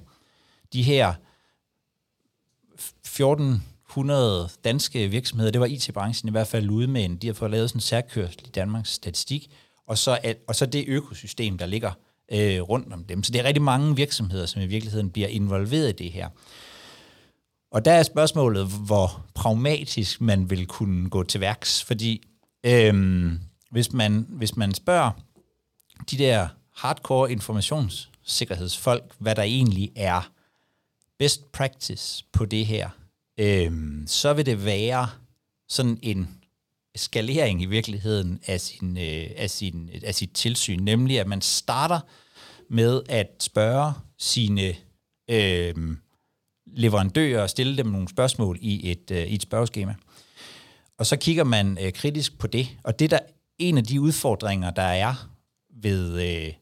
de 0.74 0.84
her 0.84 1.14
1400 2.74 4.50
danske 4.64 5.08
virksomheder, 5.08 5.52
det 5.52 5.62
var 5.62 5.68
IT-branchen 5.68 6.28
i 6.28 6.32
hvert 6.32 6.48
fald 6.48 6.70
ude 6.70 6.88
med 6.88 7.06
en, 7.06 7.16
de 7.16 7.28
har 7.28 7.34
fået 7.34 7.52
lavet 7.52 7.70
sådan 7.70 7.78
en 7.78 7.82
særkørsel 7.82 8.42
i 8.46 8.50
Danmarks 8.50 8.90
statistik, 8.90 9.52
og 9.88 9.98
så, 9.98 10.20
at, 10.24 10.38
og 10.48 10.56
så 10.56 10.66
det 10.66 10.86
økosystem, 10.88 11.58
der 11.58 11.66
ligger 11.66 11.92
øh, 12.32 12.62
rundt 12.62 12.94
om 12.94 13.04
dem. 13.04 13.24
Så 13.24 13.32
det 13.32 13.40
er 13.40 13.44
rigtig 13.44 13.64
mange 13.64 13.96
virksomheder, 13.96 14.46
som 14.46 14.62
i 14.62 14.66
virkeligheden 14.66 15.10
bliver 15.10 15.28
involveret 15.28 15.90
i 15.90 16.04
det 16.04 16.12
her. 16.12 16.30
Og 17.74 17.86
der 17.86 17.92
er 17.92 18.04
spørgsmålet, 18.04 18.68
hvor 18.68 19.26
pragmatisk 19.34 20.22
man 20.22 20.50
vil 20.50 20.68
kunne 20.68 21.10
gå 21.10 21.24
til 21.24 21.42
værks, 21.42 21.84
fordi 21.84 22.28
øhm, 22.64 23.40
hvis, 23.72 23.94
man, 23.94 24.26
hvis 24.30 24.58
man 24.58 24.74
spørger 24.74 25.12
de 26.12 26.18
der 26.18 26.48
hardcore 26.76 27.32
informationssikkerhedsfolk, 27.32 29.14
hvad 29.20 29.36
der 29.36 29.42
egentlig 29.42 29.92
er 29.96 30.32
best 31.20 31.52
practice 31.52 32.26
på 32.34 32.46
det 32.46 32.66
her, 32.66 32.90
øhm, 33.40 34.04
så 34.08 34.34
vil 34.34 34.46
det 34.46 34.66
være 34.66 35.10
sådan 35.70 36.00
en 36.02 36.30
skalering 36.96 37.62
i 37.62 37.66
virkeligheden 37.66 38.40
af, 38.48 38.62
sin, 38.62 38.98
øh, 38.98 39.28
af, 39.36 39.50
sin, 39.50 39.90
af 40.04 40.16
sit 40.16 40.32
tilsyn, 40.34 40.80
nemlig 40.80 41.20
at 41.20 41.28
man 41.28 41.42
starter 41.42 42.00
med 42.70 43.02
at 43.10 43.28
spørge 43.40 43.94
sine 44.18 44.76
øh, 45.30 45.98
leverandører 46.76 47.42
og 47.42 47.50
stille 47.50 47.78
dem 47.78 47.86
nogle 47.86 48.10
spørgsmål 48.10 48.58
i 48.62 48.92
et, 48.92 49.12
øh, 49.12 49.26
i 49.28 49.36
et 49.36 49.42
spørgeskema. 49.42 49.96
Og 50.98 51.06
så 51.06 51.18
kigger 51.18 51.44
man 51.44 51.78
øh, 51.82 51.94
kritisk 51.94 52.40
på 52.40 52.48
det, 52.48 52.68
og 52.84 53.00
det 53.00 53.12
der 53.12 53.20
en 53.58 53.78
af 53.78 53.84
de 53.84 54.02
udfordringer, 54.02 54.72
der 54.72 54.82
er 54.82 55.30
ved 55.82 56.22
øh, 56.22 56.54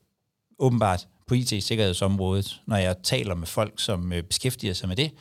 åbenbart 0.59 1.07
på 1.27 1.33
IT-sikkerhedsområdet, 1.33 2.61
når 2.67 2.77
jeg 2.77 2.95
taler 3.03 3.35
med 3.35 3.47
folk, 3.47 3.73
som 3.77 4.13
øh, 4.13 4.23
beskæftiger 4.23 4.73
sig 4.73 4.87
med 4.87 4.95
det, 4.95 5.11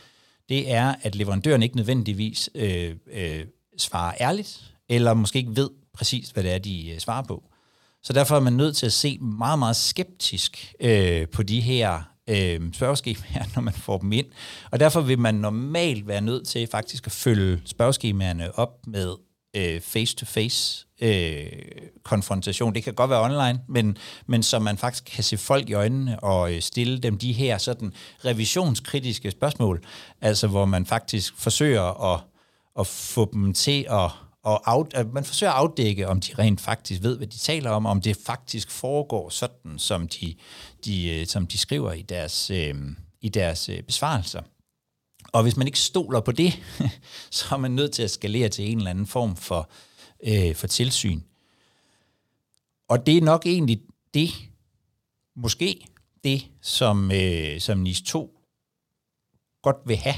det 0.49 0.73
er, 0.73 0.95
at 1.03 1.15
leverandøren 1.15 1.63
ikke 1.63 1.77
nødvendigvis 1.77 2.51
øh, 2.55 2.97
øh, 3.13 3.45
svarer 3.79 4.15
ærligt, 4.21 4.75
eller 4.89 5.15
måske 5.15 5.39
ikke 5.39 5.57
ved 5.57 5.71
præcis, 5.93 6.31
hvad 6.31 6.43
det 6.45 6.53
er, 6.53 6.59
de 6.59 6.91
øh, 6.91 6.99
svarer 6.99 7.23
på. 7.23 7.43
Så 8.03 8.13
derfor 8.13 8.37
er 8.37 8.41
man 8.41 8.53
nødt 8.53 8.77
til 8.77 8.87
at 8.87 8.93
se 8.93 9.19
meget, 9.19 9.59
meget 9.59 9.77
skeptisk 9.77 10.75
øh, 10.81 11.29
på 11.29 11.43
de 11.43 11.61
her 11.61 12.03
øh, 12.31 12.73
spørgeskemaer, 12.73 13.45
når 13.55 13.63
man 13.63 13.75
får 13.75 13.99
dem 13.99 14.13
ind. 14.13 14.27
Og 14.71 14.81
derfor 14.81 15.01
vil 15.01 15.19
man 15.19 15.35
normalt 15.35 16.07
være 16.07 16.21
nødt 16.21 16.47
til 16.47 16.69
faktisk 16.71 17.07
at 17.07 17.13
følge 17.13 17.63
spørgeskemaerne 17.65 18.59
op 18.59 18.87
med 18.87 19.15
øh, 19.57 19.81
face-to-face 19.81 20.87
øh, 21.01 21.47
konfrontation. 22.03 22.75
Det 22.75 22.85
kan 22.85 22.95
godt 22.95 23.11
være 23.11 23.23
online, 23.23 23.61
men, 23.69 23.97
men 24.27 24.43
så 24.43 24.59
man 24.59 24.79
faktisk 24.79 25.05
kan 25.05 25.25
se 25.25 25.39
folk 25.39 25.71
i 25.71 25.73
øjnene 25.73 26.21
og 26.21 26.55
øh, 26.55 26.61
stille 26.61 26.99
dem 26.99 27.19
de 27.19 27.33
her 27.33 27.59
sådan 27.59 27.93
revisionskritiske 28.25 29.31
spørgsmål, 29.31 29.85
altså 30.21 30.47
hvor 30.47 30.65
man 30.65 30.87
faktisk 30.87 31.35
forsøger 31.37 32.15
at, 32.15 32.21
at 32.79 32.87
få 32.87 33.31
dem 33.33 33.53
til 33.55 33.87
at 33.91 34.11
og 34.43 34.73
af, 34.73 34.85
at 34.95 35.13
man 35.13 35.25
forsøger 35.25 35.53
at 35.53 35.59
afdække, 35.59 36.09
om 36.09 36.21
de 36.21 36.35
rent 36.39 36.61
faktisk 36.61 37.03
ved, 37.03 37.17
hvad 37.17 37.27
de 37.27 37.39
taler 37.39 37.71
om, 37.71 37.87
om 37.87 38.01
det 38.01 38.17
faktisk 38.27 38.71
foregår 38.71 39.29
sådan, 39.29 39.79
som 39.79 40.09
de, 40.09 40.35
de, 40.85 41.21
øh, 41.21 41.27
som 41.27 41.47
de 41.47 41.59
skriver 41.59 41.93
i 41.93 42.03
deres, 42.03 42.51
øh, 42.51 42.75
i 43.21 43.29
deres 43.29 43.69
øh, 43.69 43.83
besvarelser. 43.83 44.43
Og 45.33 45.43
hvis 45.43 45.57
man 45.57 45.67
ikke 45.67 45.79
stoler 45.79 46.21
på 46.21 46.33
det, 46.33 46.63
så 47.31 47.55
er 47.55 47.59
man 47.59 47.71
nødt 47.71 47.93
til 47.93 48.03
at 48.03 48.11
skalere 48.11 48.49
til 48.49 48.71
en 48.73 48.79
eller 48.79 48.91
anden 48.91 49.07
form 49.07 49.37
for, 49.37 49.71
øh, 50.23 50.55
for 50.55 50.67
tilsyn. 50.67 51.21
Og 52.89 53.07
det 53.07 53.17
er 53.17 53.23
nok 53.23 53.47
egentlig 53.47 53.81
det, 54.15 54.31
måske 55.37 55.87
det, 56.25 56.47
som, 56.63 57.13
øh, 57.13 57.61
som 57.61 57.79
NIS 57.79 58.03
2 58.03 58.41
godt 59.63 59.77
vil 59.87 59.97
have, 59.97 60.15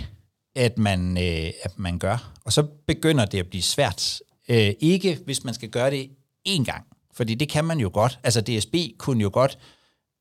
at 0.55 0.79
man, 0.79 1.18
øh, 1.18 1.53
at 1.62 1.79
man 1.79 1.98
gør. 1.98 2.33
Og 2.44 2.53
så 2.53 2.62
begynder 2.62 3.25
det 3.25 3.38
at 3.38 3.48
blive 3.48 3.62
svært. 3.62 4.22
Øh, 4.48 4.75
ikke 4.81 5.18
hvis 5.25 5.44
man 5.44 5.55
skal 5.55 5.68
gøre 5.68 5.90
det 5.90 6.11
én 6.48 6.64
gang, 6.64 6.87
fordi 7.12 7.35
det 7.35 7.48
kan 7.48 7.64
man 7.64 7.81
jo 7.81 7.90
godt. 7.92 8.18
Altså 8.22 8.40
DSB 8.40 8.75
kunne 8.98 9.22
jo 9.22 9.31
godt 9.33 9.59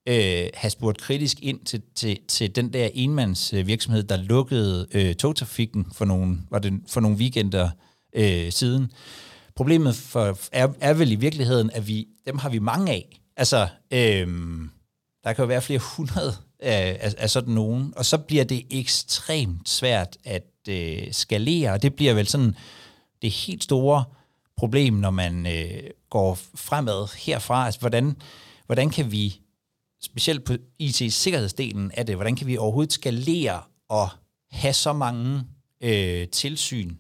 øh, 0.08 0.48
have 0.54 0.72
spurgt 0.72 0.98
kritisk 0.98 1.38
ind 1.42 1.60
til, 1.66 1.82
til, 1.96 2.20
til 2.28 2.56
den 2.56 2.74
der 2.74 2.90
enmandsvirksomhed, 2.94 4.04
øh, 4.04 4.10
der 4.10 4.18
lukkede 4.18 4.88
øh, 4.92 5.16
togtrafikken 5.16 5.88
for 5.94 6.06
nogle, 6.06 6.38
var 6.52 6.60
det 6.60 6.74
for 6.88 7.00
nogle 7.00 7.18
weekender 7.18 7.70
øh, 8.16 8.52
siden. 8.52 8.92
Problemet 9.56 9.96
for, 9.96 10.38
er, 10.52 10.68
er 10.82 10.94
vel 10.94 11.12
i 11.12 11.16
virkeligheden, 11.16 11.72
at 11.74 11.88
vi 11.88 12.08
dem 12.26 12.38
har 12.38 12.50
vi 12.50 12.60
mange 12.60 12.92
af. 12.92 13.20
Altså, 13.38 13.68
øh, 13.92 14.28
der 15.24 15.34
kan 15.34 15.44
jo 15.44 15.48
være 15.48 15.62
flere 15.62 15.80
hundrede 15.98 16.34
af, 16.60 16.98
af, 17.02 17.16
af 17.18 17.30
sådan 17.30 17.54
nogen, 17.54 17.94
og 17.96 18.06
så 18.06 18.18
bliver 18.18 18.44
det 18.44 18.66
ekstremt 18.70 19.70
svært 19.70 20.18
at 20.24 20.48
øh, 20.70 21.08
skalere, 21.12 21.72
og 21.72 21.82
det 21.82 21.96
bliver 21.96 22.14
vel 22.14 22.28
sådan 22.28 22.56
det 23.22 23.32
helt 23.32 23.64
store 23.64 24.04
problem, 24.58 24.94
når 24.94 25.10
man 25.10 25.48
øh, 25.48 25.84
går 26.10 26.40
fremad 26.56 27.18
herfra. 27.18 27.66
Altså, 27.66 27.80
hvordan, 27.80 28.16
hvordan 28.66 28.90
kan 28.90 29.12
vi 29.12 29.42
specielt 30.02 30.44
på 30.44 30.54
IT-sikkerhedsdelen 30.80 31.92
af 31.92 32.06
det, 32.06 32.16
hvordan 32.16 32.36
kan 32.36 32.48
vi 32.48 32.58
overhovedet 32.58 32.94
skalere 32.94 33.62
og 33.90 34.10
have 34.52 34.74
så 34.74 34.94
mange 34.94 35.44
øh, 35.82 36.28
tilsyn 36.28 36.96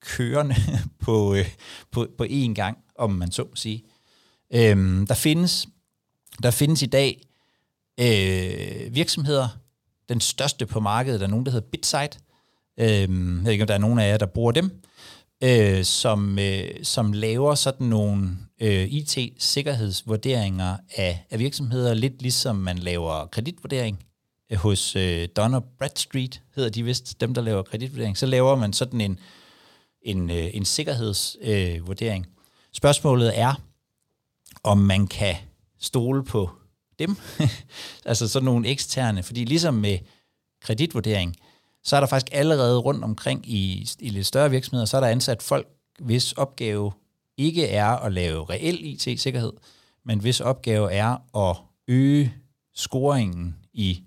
kørende 0.00 0.54
på, 1.04 1.34
øh, 1.34 1.46
på, 1.90 2.06
på 2.18 2.24
én 2.24 2.54
gang, 2.54 2.78
om 2.98 3.10
man 3.10 3.32
så 3.32 3.42
må 3.42 3.54
sige. 3.54 3.82
Øhm, 4.54 5.06
der, 5.06 5.14
findes, 5.14 5.68
der 6.42 6.50
findes 6.50 6.82
i 6.82 6.86
dag 6.86 7.20
øh, 8.00 8.94
virksomheder, 8.94 9.48
den 10.08 10.20
største 10.20 10.66
på 10.66 10.80
markedet 10.80 11.22
er 11.22 11.26
nogen, 11.26 11.46
der 11.46 11.52
hedder 11.52 11.68
BitSight. 11.72 12.18
Øhm, 12.80 13.36
jeg 13.36 13.44
ved 13.44 13.52
ikke, 13.52 13.62
om 13.62 13.66
der 13.66 13.74
er 13.74 13.78
nogen 13.78 13.98
af 13.98 14.08
jer, 14.08 14.16
der 14.16 14.26
bruger 14.26 14.52
dem 14.52 14.82
øh, 15.44 15.84
som, 15.84 16.38
øh, 16.38 16.70
som 16.82 17.12
laver 17.12 17.54
sådan 17.54 17.86
nogle 17.86 18.30
øh, 18.60 18.88
IT-sikkerhedsvurderinger 18.88 20.76
af, 20.96 21.26
af 21.30 21.38
virksomheder, 21.38 21.94
lidt 21.94 22.22
ligesom 22.22 22.56
man 22.56 22.78
laver 22.78 23.26
kreditvurdering 23.26 24.04
øh, 24.52 24.58
hos 24.58 24.96
øh, 24.96 25.28
Donner 25.36 25.60
Bradstreet, 25.78 26.42
hedder 26.54 26.70
de 26.70 26.82
vist, 26.82 27.20
dem 27.20 27.34
der 27.34 27.42
laver 27.42 27.62
kreditvurdering. 27.62 28.18
Så 28.18 28.26
laver 28.26 28.56
man 28.56 28.72
sådan 28.72 29.00
en, 29.00 29.18
en, 30.02 30.30
øh, 30.30 30.50
en 30.52 30.64
sikkerhedsvurdering. 30.64 32.26
Øh, 32.26 32.32
Spørgsmålet 32.72 33.38
er, 33.38 33.54
om 34.62 34.78
man 34.78 35.06
kan 35.06 35.36
stole 35.80 36.24
på 36.24 36.50
dem, 36.98 37.16
altså 38.04 38.28
sådan 38.28 38.44
nogle 38.44 38.68
eksterne, 38.68 39.22
fordi 39.22 39.44
ligesom 39.44 39.74
med 39.74 39.98
kreditvurdering, 40.60 41.36
så 41.84 41.96
er 41.96 42.00
der 42.00 42.06
faktisk 42.06 42.34
allerede 42.34 42.78
rundt 42.78 43.04
omkring 43.04 43.50
i, 43.50 43.88
i 43.98 44.08
lidt 44.08 44.26
større 44.26 44.50
virksomheder, 44.50 44.86
så 44.86 44.96
er 44.96 45.00
der 45.00 45.08
ansat 45.08 45.42
folk, 45.42 45.66
hvis 45.98 46.32
opgave 46.32 46.92
ikke 47.36 47.68
er 47.68 47.86
at 47.86 48.12
lave 48.12 48.50
reel 48.50 48.84
IT-sikkerhed, 48.84 49.52
men 50.04 50.20
hvis 50.20 50.40
opgave 50.40 50.92
er 50.92 51.38
at 51.50 51.56
øge 51.88 52.34
scoringen 52.74 53.56
i, 53.72 54.02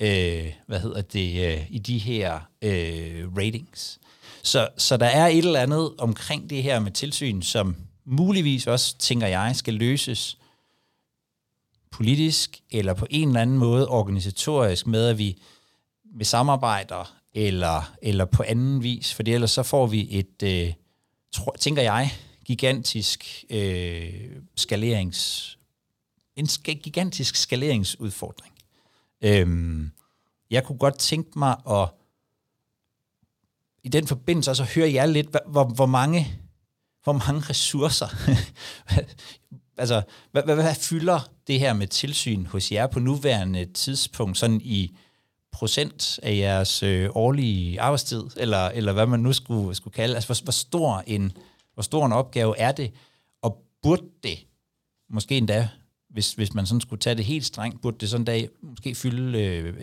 øh, 0.00 0.52
hvad 0.66 0.80
hedder 0.80 1.02
det, 1.02 1.52
øh, 1.52 1.66
i 1.70 1.78
de 1.78 1.98
her 1.98 2.40
øh, 2.62 3.36
ratings. 3.36 4.00
Så, 4.42 4.68
så 4.76 4.96
der 4.96 5.06
er 5.06 5.26
et 5.26 5.38
eller 5.38 5.60
andet 5.60 5.90
omkring 5.98 6.50
det 6.50 6.62
her 6.62 6.80
med 6.80 6.92
tilsyn, 6.92 7.42
som 7.42 7.76
muligvis 8.04 8.66
også, 8.66 8.98
tænker 8.98 9.26
jeg, 9.26 9.56
skal 9.56 9.74
løses 9.74 10.38
politisk 11.90 12.62
eller 12.70 12.94
på 12.94 13.06
en 13.10 13.28
eller 13.28 13.40
anden 13.40 13.58
måde 13.58 13.88
organisatorisk 13.88 14.86
med, 14.86 15.06
at 15.06 15.18
vi 15.18 15.38
med 16.14 16.24
samarbejder 16.24 17.16
eller, 17.34 17.94
eller 18.02 18.24
på 18.24 18.42
anden 18.42 18.82
vis, 18.82 19.14
for 19.14 19.22
ellers 19.26 19.50
så 19.50 19.62
får 19.62 19.86
vi 19.86 20.18
et, 20.18 20.42
øh, 20.42 20.72
tro, 21.32 21.52
tænker 21.60 21.82
jeg, 21.82 22.10
gigantisk 22.44 23.44
øh, 23.50 24.30
skalerings, 24.56 25.58
en 26.36 26.46
sk- 26.46 26.80
gigantisk 26.82 27.36
skaleringsudfordring. 27.36 28.54
Øhm, 29.22 29.90
jeg 30.50 30.64
kunne 30.64 30.78
godt 30.78 30.98
tænke 30.98 31.38
mig 31.38 31.56
at 31.70 31.88
i 33.82 33.88
den 33.88 34.06
forbindelse 34.06 34.50
også 34.50 34.64
høre 34.64 34.92
jer 34.92 35.06
lidt, 35.06 35.36
hvor, 35.46 35.64
hvor 35.64 35.86
mange 35.86 36.40
hvor 37.04 37.12
mange 37.12 37.40
ressourcer, 37.40 38.08
altså 39.82 40.02
hvad, 40.32 40.42
hvad, 40.42 40.54
hvad 40.54 40.74
fylder 40.74 41.20
det 41.46 41.58
her 41.58 41.72
med 41.72 41.86
tilsyn 41.86 42.46
hos 42.46 42.72
jer 42.72 42.86
på 42.86 43.00
nuværende 43.00 43.64
tidspunkt, 43.64 44.38
sådan 44.38 44.60
i 44.60 44.96
procent 45.54 46.20
af 46.22 46.36
jeres 46.36 46.82
øh, 46.82 47.10
årlige 47.14 47.80
arbejdstid, 47.80 48.22
eller, 48.36 48.66
eller 48.68 48.92
hvad 48.92 49.06
man 49.06 49.20
nu 49.20 49.32
skulle, 49.32 49.74
skulle 49.74 49.94
kalde. 49.94 50.14
Altså, 50.14 50.28
hvor, 50.28 50.42
hvor, 50.44 50.52
stor 50.52 51.02
en, 51.06 51.32
hvor 51.74 51.82
stor 51.82 52.06
en 52.06 52.12
opgave 52.12 52.58
er 52.58 52.72
det, 52.72 52.92
og 53.42 53.62
burde 53.82 54.02
det, 54.22 54.38
måske 55.10 55.36
endda, 55.36 55.68
hvis, 56.10 56.32
hvis 56.32 56.54
man 56.54 56.66
sådan 56.66 56.80
skulle 56.80 57.00
tage 57.00 57.16
det 57.16 57.24
helt 57.24 57.44
strengt, 57.44 57.82
burde 57.82 57.96
det 58.00 58.10
sådan 58.10 58.20
en 58.20 58.24
dag 58.24 58.48
måske 58.62 58.94
fylde 58.94 59.40
øh, 59.40 59.74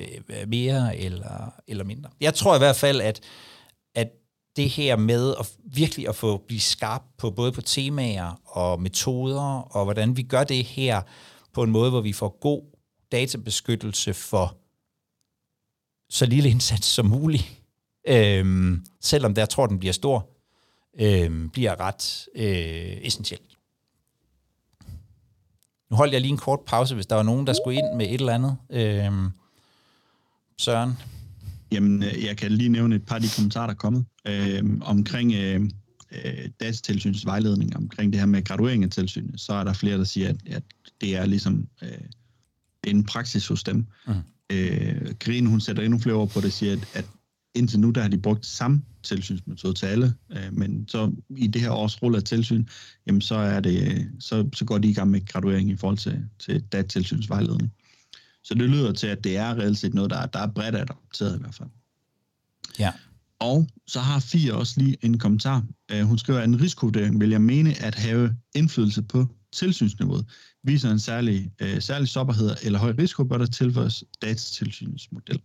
mere 0.48 0.98
eller, 0.98 1.54
eller 1.68 1.84
mindre. 1.84 2.10
Jeg 2.22 2.34
tror 2.34 2.56
i 2.56 2.58
hvert 2.58 2.76
fald, 2.76 3.02
at, 3.02 3.20
at 3.96 4.08
det 4.56 4.70
her 4.70 4.96
med 4.96 5.36
at 5.40 5.52
virkelig 5.66 6.08
at 6.08 6.16
få 6.16 6.38
blive 6.38 6.60
skarp 6.60 7.02
på 7.18 7.32
både 7.32 7.52
på 7.52 7.62
temaer 7.62 8.42
og 8.46 8.82
metoder, 8.82 9.76
og 9.76 9.84
hvordan 9.84 10.18
vi 10.18 10.24
gør 10.24 10.44
det 10.44 10.66
her 10.66 11.02
på 11.54 11.64
en 11.64 11.72
måde, 11.72 11.90
hvor 11.90 12.02
vi 12.02 12.14
får 12.14 12.38
god 12.42 12.62
databeskyttelse 13.12 14.14
for 14.14 14.61
så 16.12 16.26
lille 16.26 16.50
indsats 16.50 16.88
som 16.88 17.06
muligt, 17.06 17.62
øhm, 18.08 18.86
selvom 19.02 19.36
der 19.36 19.45
tror, 19.45 19.67
den 19.67 19.80
bliver 19.80 19.93
stor, 19.93 20.30
øhm, 21.00 21.50
bliver 21.50 21.80
ret 21.80 22.28
øh, 22.36 22.97
essentielt. 23.02 23.58
Nu 25.89 25.97
holder 25.97 26.13
jeg 26.13 26.21
lige 26.21 26.32
en 26.32 26.38
kort 26.38 26.60
pause, 26.67 26.95
hvis 26.95 27.06
der 27.06 27.15
var 27.15 27.24
nogen, 27.24 27.47
der 27.47 27.54
skulle 27.54 27.78
ind 27.78 27.95
med 27.97 28.06
et 28.06 28.13
eller 28.13 28.34
andet. 28.34 28.58
Øhm, 28.69 29.30
Søren? 30.58 30.93
Jamen, 31.71 32.04
øh, 32.04 32.24
jeg 32.24 32.38
kan 32.38 32.52
lige 32.52 32.69
nævne 32.69 32.95
et 32.95 33.06
par 33.06 33.15
af 33.15 33.21
de 33.21 33.28
kommentarer, 33.36 33.67
der 33.67 33.74
er 33.74 33.78
kommet 33.78 34.06
øh, 34.28 34.63
omkring 34.82 35.34
øh, 35.34 35.69
øh, 36.12 36.50
datatilsynets 36.60 37.26
vejledning, 37.26 37.78
omkring 37.78 38.13
det 38.13 38.19
her 38.19 38.28
med 38.28 38.43
graduering 38.43 38.84
af 38.84 38.89
tilsynet. 38.89 39.39
Så 39.39 39.54
er 39.54 39.63
der 39.63 39.74
flere, 39.74 39.97
der 39.97 40.04
siger, 40.04 40.30
at, 40.30 40.36
at 40.45 40.63
det 41.02 41.15
er 41.15 41.26
ligesom 41.26 41.67
øh, 41.82 41.89
en 42.84 43.04
praksis 43.04 43.47
hos 43.47 43.63
dem. 43.63 43.86
Mm. 44.08 44.13
Øh, 44.52 45.16
Grine, 45.20 45.50
hun 45.50 45.62
sætter 45.62 45.84
endnu 45.84 46.00
flere 46.00 46.16
ord 46.16 46.30
på 46.30 46.42
det, 46.42 46.54
siger, 46.54 46.74
at, 46.74 46.90
at 46.94 47.06
indtil 47.56 47.80
nu, 47.80 47.90
der 47.90 48.02
har 48.02 48.10
de 48.10 48.18
brugt 48.18 48.46
samme 48.46 48.82
tilsynsmetode 49.04 49.74
til 49.74 49.86
alle, 49.86 50.14
øh, 50.32 50.54
men 50.58 50.88
så 50.88 51.12
i 51.38 51.48
det 51.48 51.62
her 51.62 51.72
års 51.72 52.04
rulle 52.04 52.18
af 52.18 52.24
tilsyn, 52.24 52.66
jamen 53.08 53.22
så, 53.22 53.36
er 53.36 53.60
det, 53.60 54.08
så, 54.20 54.50
så 54.54 54.66
går 54.66 54.78
de 54.78 54.90
i 54.90 54.94
gang 54.94 55.12
med 55.12 55.26
graduering 55.26 55.70
i 55.70 55.76
forhold 55.76 55.98
til, 55.98 56.26
til 56.40 56.62
datatilsynsvejledning. 56.62 57.74
Så 58.44 58.54
det 58.54 58.70
lyder 58.70 58.92
til, 58.92 59.08
at 59.08 59.24
det 59.24 59.38
er 59.38 59.58
reelt 59.58 59.78
set 59.78 59.94
noget, 59.94 60.12
der 60.12 60.18
er, 60.18 60.26
der 60.26 60.40
er 60.40 60.48
bredt 60.48 60.76
adopteret 60.76 61.36
i 61.36 61.40
hvert 61.40 61.56
fald. 61.56 61.70
Ja. 62.80 62.92
Og 63.40 63.68
så 63.88 64.00
har 64.00 64.20
Fie 64.20 64.54
også 64.54 64.74
lige 64.78 64.98
en 65.02 65.20
kommentar. 65.20 65.64
Uh, 65.94 66.02
hun 66.02 66.18
skriver, 66.18 66.40
at 66.40 66.48
en 66.48 66.62
risikovurdering 66.62 67.20
vil 67.20 67.30
jeg 67.30 67.42
mene 67.42 67.82
at 67.82 67.96
have 67.96 68.36
indflydelse 68.56 69.02
på 69.02 69.28
tilsynsniveauet. 69.52 70.26
Viser 70.64 70.92
en 70.92 71.00
særlig, 71.00 71.52
øh, 71.60 71.82
særlig 71.82 72.08
sårbarhed 72.08 72.56
eller 72.64 72.80
høj 72.80 72.94
risiko, 73.00 73.24
bør 73.24 73.38
der 73.38 73.46
tilføjes 73.46 74.04
datatilsynets 74.22 75.12
model. 75.12 75.42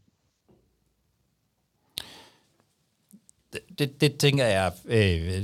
Det, 3.53 3.79
det, 3.79 4.01
det 4.01 4.16
tænker 4.16 4.45
jeg, 4.45 4.73
øh, 4.85 4.97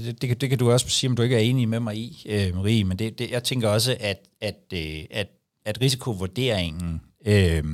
det, 0.05 0.23
det, 0.23 0.41
det 0.41 0.49
kan 0.49 0.59
du 0.59 0.71
også 0.71 0.89
sige, 0.89 1.11
om 1.11 1.17
du 1.17 1.23
ikke 1.23 1.37
er 1.37 1.41
enig 1.41 1.69
med 1.69 1.81
mig 1.81 1.97
i, 1.97 2.27
øh, 2.29 2.55
Marie, 2.55 2.85
men 2.85 2.99
det, 2.99 3.19
det, 3.19 3.31
jeg 3.31 3.45
tænker 3.45 3.69
også, 3.69 3.97
at, 4.01 4.29
at, 4.41 4.59
øh, 4.75 5.05
at, 5.11 5.29
at 5.65 5.81
risikovurderingen 5.81 7.01
øh, 7.27 7.65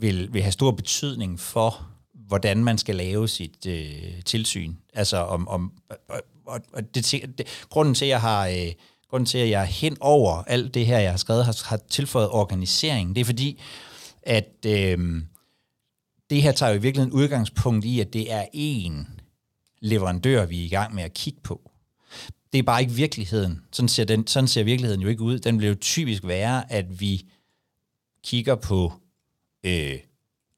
vil, 0.00 0.32
vil 0.32 0.42
have 0.42 0.52
stor 0.52 0.70
betydning 0.70 1.40
for, 1.40 1.88
hvordan 2.14 2.64
man 2.64 2.78
skal 2.78 2.96
lave 2.96 3.28
sit 3.28 3.66
øh, 3.66 4.22
tilsyn. 4.24 4.74
Altså 4.94 5.16
om, 5.16 5.48
om 5.48 5.72
og, 6.08 6.22
og, 6.46 6.60
og 6.72 6.94
det, 6.94 7.12
det, 7.38 7.46
grunden 7.70 7.94
til, 7.94 8.04
at 8.04 8.08
jeg 8.08 8.20
har 8.20 8.48
øh, 8.48 8.72
grunden 9.10 9.26
til, 9.26 9.38
at 9.38 9.50
jeg 9.50 9.66
hen 9.66 9.96
over 10.00 10.42
alt 10.46 10.74
det 10.74 10.86
her, 10.86 10.98
jeg 10.98 11.10
har 11.10 11.16
skrevet, 11.16 11.44
har, 11.44 11.62
har 11.64 11.80
tilføjet 11.90 12.28
organisering, 12.28 13.14
det 13.14 13.20
er 13.20 13.24
fordi, 13.24 13.60
at 14.22 14.66
øh, 14.66 15.22
det 16.30 16.42
her 16.42 16.52
tager 16.52 16.72
jo 16.72 16.78
i 16.78 16.82
virkeligheden 16.82 17.12
udgangspunkt 17.12 17.84
i, 17.84 18.00
at 18.00 18.12
det 18.12 18.32
er 18.32 18.44
én 18.54 19.20
leverandør, 19.80 20.46
vi 20.46 20.60
er 20.60 20.64
i 20.64 20.68
gang 20.68 20.94
med 20.94 21.02
at 21.02 21.14
kigge 21.14 21.40
på. 21.40 21.70
Det 22.52 22.58
er 22.58 22.62
bare 22.62 22.80
ikke 22.80 22.92
virkeligheden. 22.92 23.62
Sådan 23.72 23.88
ser, 23.88 24.04
den, 24.04 24.26
sådan 24.26 24.48
ser 24.48 24.64
virkeligheden 24.64 25.02
jo 25.02 25.08
ikke 25.08 25.22
ud. 25.22 25.38
Den 25.38 25.60
vil 25.60 25.68
jo 25.68 25.74
typisk 25.74 26.24
være, 26.24 26.72
at 26.72 27.00
vi 27.00 27.26
kigger 28.24 28.54
på 28.54 28.92
øh, 29.64 29.98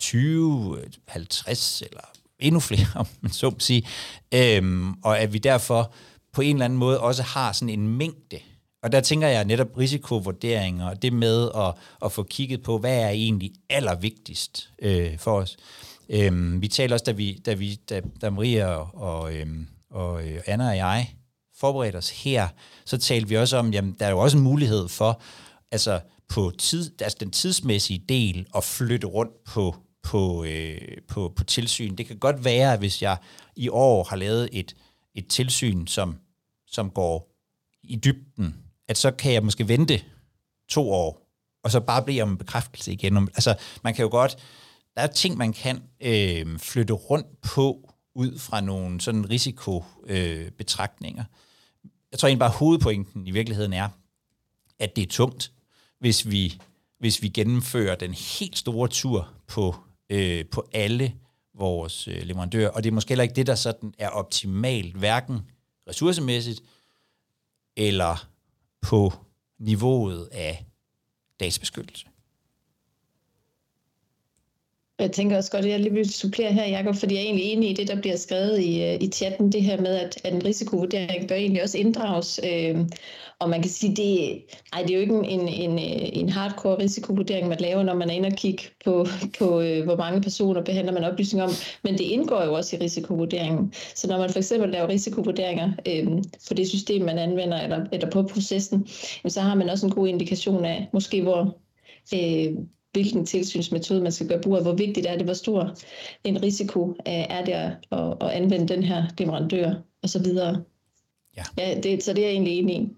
20, 0.00 0.82
50 1.08 1.82
eller 1.82 2.00
endnu 2.38 2.60
flere, 2.60 2.86
om 3.00 3.06
man 3.20 3.32
så 3.32 3.50
må 3.50 3.56
sige, 3.58 3.86
øhm, 4.34 4.92
og 4.92 5.18
at 5.18 5.32
vi 5.32 5.38
derfor 5.38 5.94
på 6.36 6.42
en 6.42 6.56
eller 6.56 6.64
anden 6.64 6.78
måde 6.78 7.00
også 7.00 7.22
har 7.22 7.52
sådan 7.52 7.68
en 7.68 7.88
mængde. 7.88 8.38
Og 8.82 8.92
der 8.92 9.00
tænker 9.00 9.28
jeg 9.28 9.44
netop 9.44 9.78
risikovurderinger, 9.78 10.88
og 10.88 11.02
det 11.02 11.12
med 11.12 11.50
at, 11.56 11.74
at 12.04 12.12
få 12.12 12.22
kigget 12.22 12.62
på, 12.62 12.78
hvad 12.78 12.98
er 12.98 13.08
egentlig 13.08 13.52
allervigtigst 13.70 14.70
øh, 14.82 15.18
for 15.18 15.32
os. 15.32 15.56
Øhm, 16.08 16.62
vi 16.62 16.68
talte 16.68 16.94
også, 16.94 17.04
da, 17.04 17.12
vi, 17.12 17.42
da, 17.46 17.54
vi, 17.54 17.74
da, 17.74 18.00
da 18.20 18.30
Maria 18.30 18.66
og, 18.66 18.88
og, 18.94 19.34
øhm, 19.34 19.66
og 19.90 20.28
øh, 20.28 20.40
Anna 20.46 20.68
og 20.68 20.76
jeg 20.76 21.14
forberedte 21.58 21.96
os 21.96 22.10
her, 22.10 22.48
så 22.84 22.98
talte 22.98 23.28
vi 23.28 23.36
også 23.36 23.56
om, 23.56 23.72
jamen 23.72 23.96
der 23.98 24.06
er 24.06 24.10
jo 24.10 24.18
også 24.18 24.36
en 24.36 24.42
mulighed 24.42 24.88
for, 24.88 25.20
altså 25.72 26.00
på 26.28 26.52
tid, 26.58 27.02
altså 27.02 27.16
den 27.20 27.30
tidsmæssige 27.30 28.04
del, 28.08 28.46
at 28.56 28.64
flytte 28.64 29.06
rundt 29.06 29.44
på 29.44 29.76
på, 30.02 30.44
øh, 30.44 30.78
på, 31.08 31.32
på 31.36 31.44
tilsyn. 31.44 31.96
Det 31.96 32.06
kan 32.06 32.18
godt 32.18 32.44
være, 32.44 32.72
at 32.72 32.78
hvis 32.78 33.02
jeg 33.02 33.16
i 33.56 33.68
år 33.68 34.04
har 34.04 34.16
lavet 34.16 34.48
et, 34.52 34.76
et 35.14 35.26
tilsyn, 35.26 35.86
som, 35.86 36.16
som 36.76 36.90
går 36.90 37.32
i 37.82 37.96
dybden, 37.96 38.56
at 38.88 38.98
så 38.98 39.10
kan 39.10 39.32
jeg 39.32 39.44
måske 39.44 39.68
vente 39.68 40.02
to 40.68 40.90
år, 40.90 41.28
og 41.64 41.70
så 41.70 41.80
bare 41.80 42.02
blive 42.02 42.22
om 42.22 42.30
en 42.30 42.38
bekræftelse 42.38 42.92
igen. 42.92 43.16
Altså, 43.16 43.54
man 43.84 43.94
kan 43.94 44.02
jo 44.02 44.08
godt, 44.10 44.36
der 44.96 45.02
er 45.02 45.06
ting, 45.06 45.36
man 45.36 45.52
kan 45.52 45.82
øh, 46.00 46.58
flytte 46.58 46.92
rundt 46.92 47.40
på, 47.40 47.92
ud 48.14 48.38
fra 48.38 48.60
nogle 48.60 49.00
sådan 49.00 49.30
risikobetragtninger. 49.30 51.24
Øh, 51.24 51.90
jeg 52.12 52.18
tror 52.18 52.26
egentlig 52.26 52.38
bare, 52.38 52.50
hovedpointen 52.50 53.26
i 53.26 53.30
virkeligheden 53.30 53.72
er, 53.72 53.88
at 54.78 54.96
det 54.96 55.02
er 55.02 55.08
tungt, 55.10 55.52
hvis 55.98 56.30
vi, 56.30 56.60
hvis 56.98 57.22
vi 57.22 57.28
gennemfører 57.28 57.94
den 57.94 58.14
helt 58.14 58.58
store 58.58 58.88
tur 58.88 59.28
på 59.46 59.74
øh, 60.10 60.44
på 60.44 60.68
alle 60.72 61.14
vores 61.54 62.08
øh, 62.08 62.22
leverandører, 62.22 62.70
og 62.70 62.84
det 62.84 62.90
er 62.90 62.94
måske 62.94 63.08
heller 63.08 63.22
ikke 63.22 63.34
det, 63.34 63.46
der 63.46 63.54
sådan 63.54 63.94
er 63.98 64.08
optimalt, 64.08 64.96
hverken 64.96 65.40
ressourcemæssigt 65.88 66.62
eller 67.76 68.28
på 68.82 69.12
niveauet 69.58 70.28
af 70.32 70.64
databeskyttelse. 71.40 72.06
Jeg 74.98 75.12
tænker 75.12 75.36
også 75.36 75.50
godt, 75.50 75.64
at 75.64 75.70
jeg 75.70 75.80
lige 75.80 75.92
vil 75.92 76.12
supplere 76.12 76.52
her, 76.52 76.66
Jacob, 76.66 76.96
fordi 76.96 77.14
jeg 77.14 77.20
er 77.20 77.24
egentlig 77.24 77.44
enig 77.44 77.70
i 77.70 77.74
det, 77.74 77.88
der 77.88 78.00
bliver 78.00 78.16
skrevet 78.16 78.60
i, 78.60 78.82
øh, 78.82 79.00
i 79.00 79.10
chatten, 79.10 79.52
det 79.52 79.62
her 79.62 79.80
med, 79.80 79.96
at, 79.96 80.20
at 80.24 80.34
en 80.34 80.44
risikovurdering 80.44 81.28
bør 81.28 81.34
egentlig 81.34 81.62
også 81.62 81.78
inddrages. 81.78 82.40
Øh, 82.44 82.76
og 83.38 83.50
man 83.50 83.62
kan 83.62 83.70
sige, 83.70 83.96
det, 83.96 84.42
ej, 84.72 84.82
det 84.82 84.90
er 84.90 84.94
jo 84.94 85.00
ikke 85.00 85.14
en, 85.14 85.48
en, 85.48 85.78
en 86.12 86.28
hardcore 86.28 86.78
risikovurdering, 86.78 87.48
man 87.48 87.60
laver, 87.60 87.82
når 87.82 87.94
man 87.94 88.10
er 88.10 88.14
inde 88.14 88.26
og 88.26 88.32
kigge 88.32 88.62
på, 88.84 89.06
på 89.38 89.60
øh, 89.60 89.84
hvor 89.84 89.96
mange 89.96 90.20
personer 90.20 90.62
behandler 90.62 90.92
man 90.92 91.04
oplysninger 91.04 91.44
om, 91.44 91.50
men 91.84 91.92
det 91.92 92.04
indgår 92.04 92.44
jo 92.44 92.54
også 92.54 92.76
i 92.76 92.78
risikovurderingen. 92.78 93.72
Så 93.94 94.08
når 94.08 94.18
man 94.18 94.30
for 94.30 94.38
eksempel 94.38 94.70
laver 94.70 94.88
risikovurderinger 94.88 95.72
øh, 95.88 96.06
på 96.48 96.54
det 96.54 96.68
system, 96.68 97.04
man 97.04 97.18
anvender, 97.18 97.60
eller, 97.60 97.86
eller 97.92 98.10
på 98.10 98.22
processen, 98.22 98.86
så 99.28 99.40
har 99.40 99.54
man 99.54 99.70
også 99.70 99.86
en 99.86 99.92
god 99.92 100.08
indikation 100.08 100.64
af, 100.64 100.88
måske 100.92 101.22
hvor 101.22 101.58
øh, 102.14 102.54
hvilken 102.92 103.26
tilsynsmetode 103.26 104.02
man 104.02 104.12
skal 104.12 104.28
gøre 104.28 104.40
brug 104.42 104.56
af, 104.56 104.62
hvor 104.62 104.74
vigtigt 104.74 105.06
er 105.06 105.16
det, 105.16 105.24
hvor 105.24 105.34
stor 105.34 105.74
en 106.24 106.42
risiko 106.42 106.94
er 107.06 107.44
det 107.44 107.52
at, 107.52 108.16
at 108.20 108.30
anvende 108.30 108.68
den 108.68 108.82
her 108.82 109.04
leverandør 109.18 109.74
osv. 110.02 110.26
Ja. 111.36 111.42
Ja, 111.58 111.80
det, 111.82 112.02
så 112.02 112.12
det 112.12 112.24
er 112.24 112.26
jeg 112.26 112.34
egentlig 112.34 112.58
enig 112.58 112.76
i. 112.76 112.88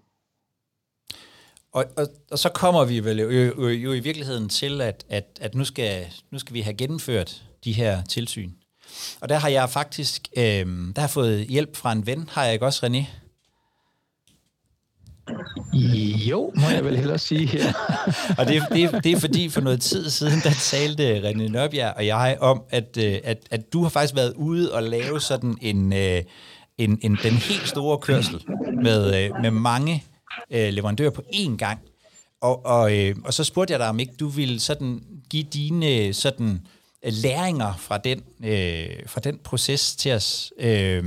Og, 1.73 1.85
og, 1.97 2.07
og 2.31 2.39
så 2.39 2.49
kommer 2.49 2.85
vi 2.85 2.99
vel 2.99 3.19
jo, 3.19 3.29
jo, 3.29 3.67
jo 3.67 3.93
i 3.93 3.99
virkeligheden 3.99 4.49
til, 4.49 4.81
at, 4.81 5.05
at, 5.09 5.25
at 5.41 5.55
nu, 5.55 5.65
skal, 5.65 6.05
nu 6.31 6.39
skal 6.39 6.53
vi 6.53 6.61
have 6.61 6.73
gennemført 6.73 7.43
de 7.63 7.71
her 7.71 8.03
tilsyn. 8.03 8.51
Og 9.21 9.29
der 9.29 9.37
har 9.37 9.49
jeg 9.49 9.69
faktisk 9.69 10.27
øh, 10.37 10.65
der 10.95 10.99
har 10.99 11.07
fået 11.07 11.45
hjælp 11.45 11.75
fra 11.75 11.91
en 11.91 12.05
ven, 12.05 12.29
har 12.31 12.43
jeg 12.43 12.53
ikke 12.53 12.65
også, 12.65 12.85
René? 12.85 13.05
Jo, 16.29 16.51
må 16.55 16.69
jeg 16.69 16.85
vel 16.85 16.97
hellere 16.97 17.19
sige 17.19 17.47
her. 17.47 17.73
og 18.37 18.47
det, 18.47 18.63
det, 18.71 19.03
det 19.03 19.11
er 19.11 19.19
fordi, 19.19 19.49
for 19.49 19.61
noget 19.61 19.81
tid 19.81 20.09
siden, 20.09 20.39
der 20.43 20.51
talte 20.51 21.29
René 21.29 21.51
Nørbjerg 21.51 21.93
og 21.95 22.05
jeg 22.05 22.37
om, 22.41 22.61
at, 22.69 22.97
øh, 22.97 23.19
at, 23.23 23.37
at 23.51 23.73
du 23.73 23.81
har 23.81 23.89
faktisk 23.89 24.15
været 24.15 24.33
ude 24.33 24.73
og 24.73 24.83
lave 24.83 25.21
sådan 25.21 25.57
en, 25.61 25.93
øh, 25.93 26.23
en, 26.77 26.99
en 27.01 27.17
den 27.23 27.33
helt 27.33 27.67
store 27.67 27.97
kørsel 27.97 28.43
med, 28.83 29.23
øh, 29.23 29.41
med 29.41 29.51
mange 29.51 30.03
Øh, 30.51 30.73
leverandører 30.73 31.09
på 31.09 31.21
én 31.33 31.57
gang. 31.57 31.79
Og, 32.41 32.65
og, 32.65 32.97
øh, 32.97 33.15
og 33.25 33.33
så 33.33 33.43
spurgte 33.43 33.71
jeg 33.71 33.79
dig, 33.79 33.89
om 33.89 33.99
ikke 33.99 34.13
du 34.19 34.27
ville 34.27 34.59
sådan 34.59 35.03
give 35.29 35.43
dine 35.43 36.13
sådan 36.13 36.67
øh, 37.05 37.13
læringer 37.13 37.73
fra 37.77 37.97
den, 37.97 38.23
øh, 38.43 39.07
fra 39.07 39.19
den 39.19 39.39
proces 39.43 39.95
til 39.95 40.11
os. 40.11 40.53
Øh, 40.59 41.03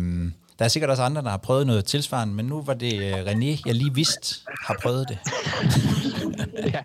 der 0.58 0.64
er 0.64 0.68
sikkert 0.68 0.90
også 0.90 1.02
andre, 1.02 1.22
der 1.22 1.30
har 1.30 1.36
prøvet 1.36 1.66
noget 1.66 1.84
tilsvarende, 1.84 2.34
men 2.34 2.46
nu 2.46 2.62
var 2.62 2.74
det 2.74 3.02
øh, 3.02 3.12
René, 3.12 3.62
jeg 3.66 3.74
lige 3.74 3.94
vidste, 3.94 4.36
har 4.66 4.76
prøvet 4.82 5.08
det. 5.08 5.18
ja, 6.74 6.82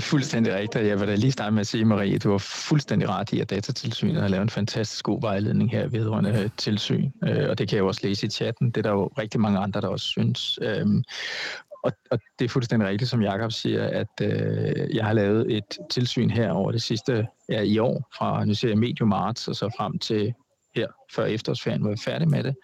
fuldstændig 0.00 0.54
rigtigt. 0.54 0.86
Jeg 0.86 1.00
vil 1.00 1.08
da 1.08 1.14
lige 1.14 1.32
starte 1.32 1.50
med 1.50 1.60
at 1.60 1.66
sige, 1.66 1.84
Marie, 1.84 2.18
du 2.18 2.30
var 2.30 2.38
fuldstændig 2.38 3.08
ret 3.08 3.32
i, 3.32 3.40
at 3.40 3.50
Datatilsynet 3.50 4.22
har 4.22 4.28
lavet 4.28 4.42
en 4.42 4.50
fantastisk 4.50 5.04
god 5.04 5.20
vejledning 5.20 5.70
her 5.70 5.88
vedrørende 5.88 6.42
øh, 6.42 6.50
tilsyn. 6.56 7.10
Øh, 7.24 7.50
og 7.50 7.58
det 7.58 7.68
kan 7.68 7.76
jeg 7.76 7.82
jo 7.82 7.86
også 7.86 8.00
læse 8.04 8.26
i 8.26 8.30
chatten. 8.30 8.70
Det 8.70 8.76
er 8.76 8.82
der 8.82 8.90
jo 8.90 9.06
rigtig 9.06 9.40
mange 9.40 9.58
andre, 9.58 9.80
der 9.80 9.88
også 9.88 10.06
synes. 10.06 10.58
Øhm, 10.62 11.04
og, 11.82 11.92
og 12.10 12.18
det 12.38 12.44
er 12.44 12.48
fuldstændig 12.48 12.88
rigtigt, 12.88 13.10
som 13.10 13.22
Jakob 13.22 13.52
siger, 13.52 13.84
at 13.84 14.20
øh, 14.22 14.96
jeg 14.96 15.04
har 15.04 15.12
lavet 15.12 15.56
et 15.56 15.78
tilsyn 15.90 16.30
her 16.30 16.50
over 16.50 16.72
det 16.72 16.82
sidste 16.82 17.26
ja, 17.48 17.60
i 17.60 17.78
år, 17.78 18.08
fra 18.18 18.44
nu 18.44 18.54
ser 18.54 18.68
jeg 18.68 18.78
medio 18.78 19.06
marts 19.06 19.48
og 19.48 19.56
så 19.56 19.74
frem 19.78 19.98
til 19.98 20.34
her 20.78 20.86
før 21.14 21.24
efterårsferien 21.24 21.84
var 21.84 21.90
vi 21.90 21.96
færdige 22.04 22.28
med 22.28 22.44
det. 22.44 22.54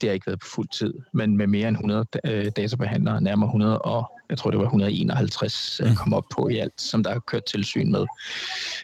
Det 0.00 0.08
har 0.08 0.14
ikke 0.14 0.26
været 0.26 0.40
på 0.40 0.46
fuld 0.54 0.68
tid, 0.68 0.94
men 1.12 1.36
med 1.36 1.46
mere 1.46 1.68
end 1.68 1.76
100 1.76 2.06
øh, 2.24 2.50
databehandlere, 2.56 3.20
nærmere 3.20 3.48
100 3.48 3.78
og 3.78 4.12
jeg 4.30 4.38
tror 4.38 4.50
det 4.50 4.58
var 4.58 4.64
151 4.64 5.80
mm. 5.84 5.94
kom 5.94 6.14
op 6.14 6.24
på 6.36 6.48
i 6.48 6.58
alt, 6.58 6.80
som 6.80 7.02
der 7.02 7.12
har 7.12 7.18
kørt 7.18 7.44
tilsyn 7.44 7.92
med. 7.92 8.06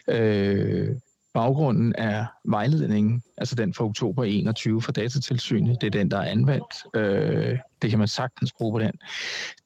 Øh, 0.07 0.95
baggrunden 1.33 1.93
er 1.97 2.25
vejledningen, 2.45 3.23
altså 3.37 3.55
den 3.55 3.73
fra 3.73 3.85
oktober 3.85 4.23
21 4.23 4.81
for 4.81 4.91
datatilsynet. 4.91 5.81
Det 5.81 5.87
er 5.87 5.91
den, 5.91 6.11
der 6.11 6.17
er 6.17 6.31
anvendt. 6.31 6.95
Øh, 6.95 7.59
det 7.81 7.89
kan 7.89 7.99
man 7.99 8.07
sagtens 8.07 8.53
bruge 8.53 8.73
på 8.73 8.79
den. 8.79 8.91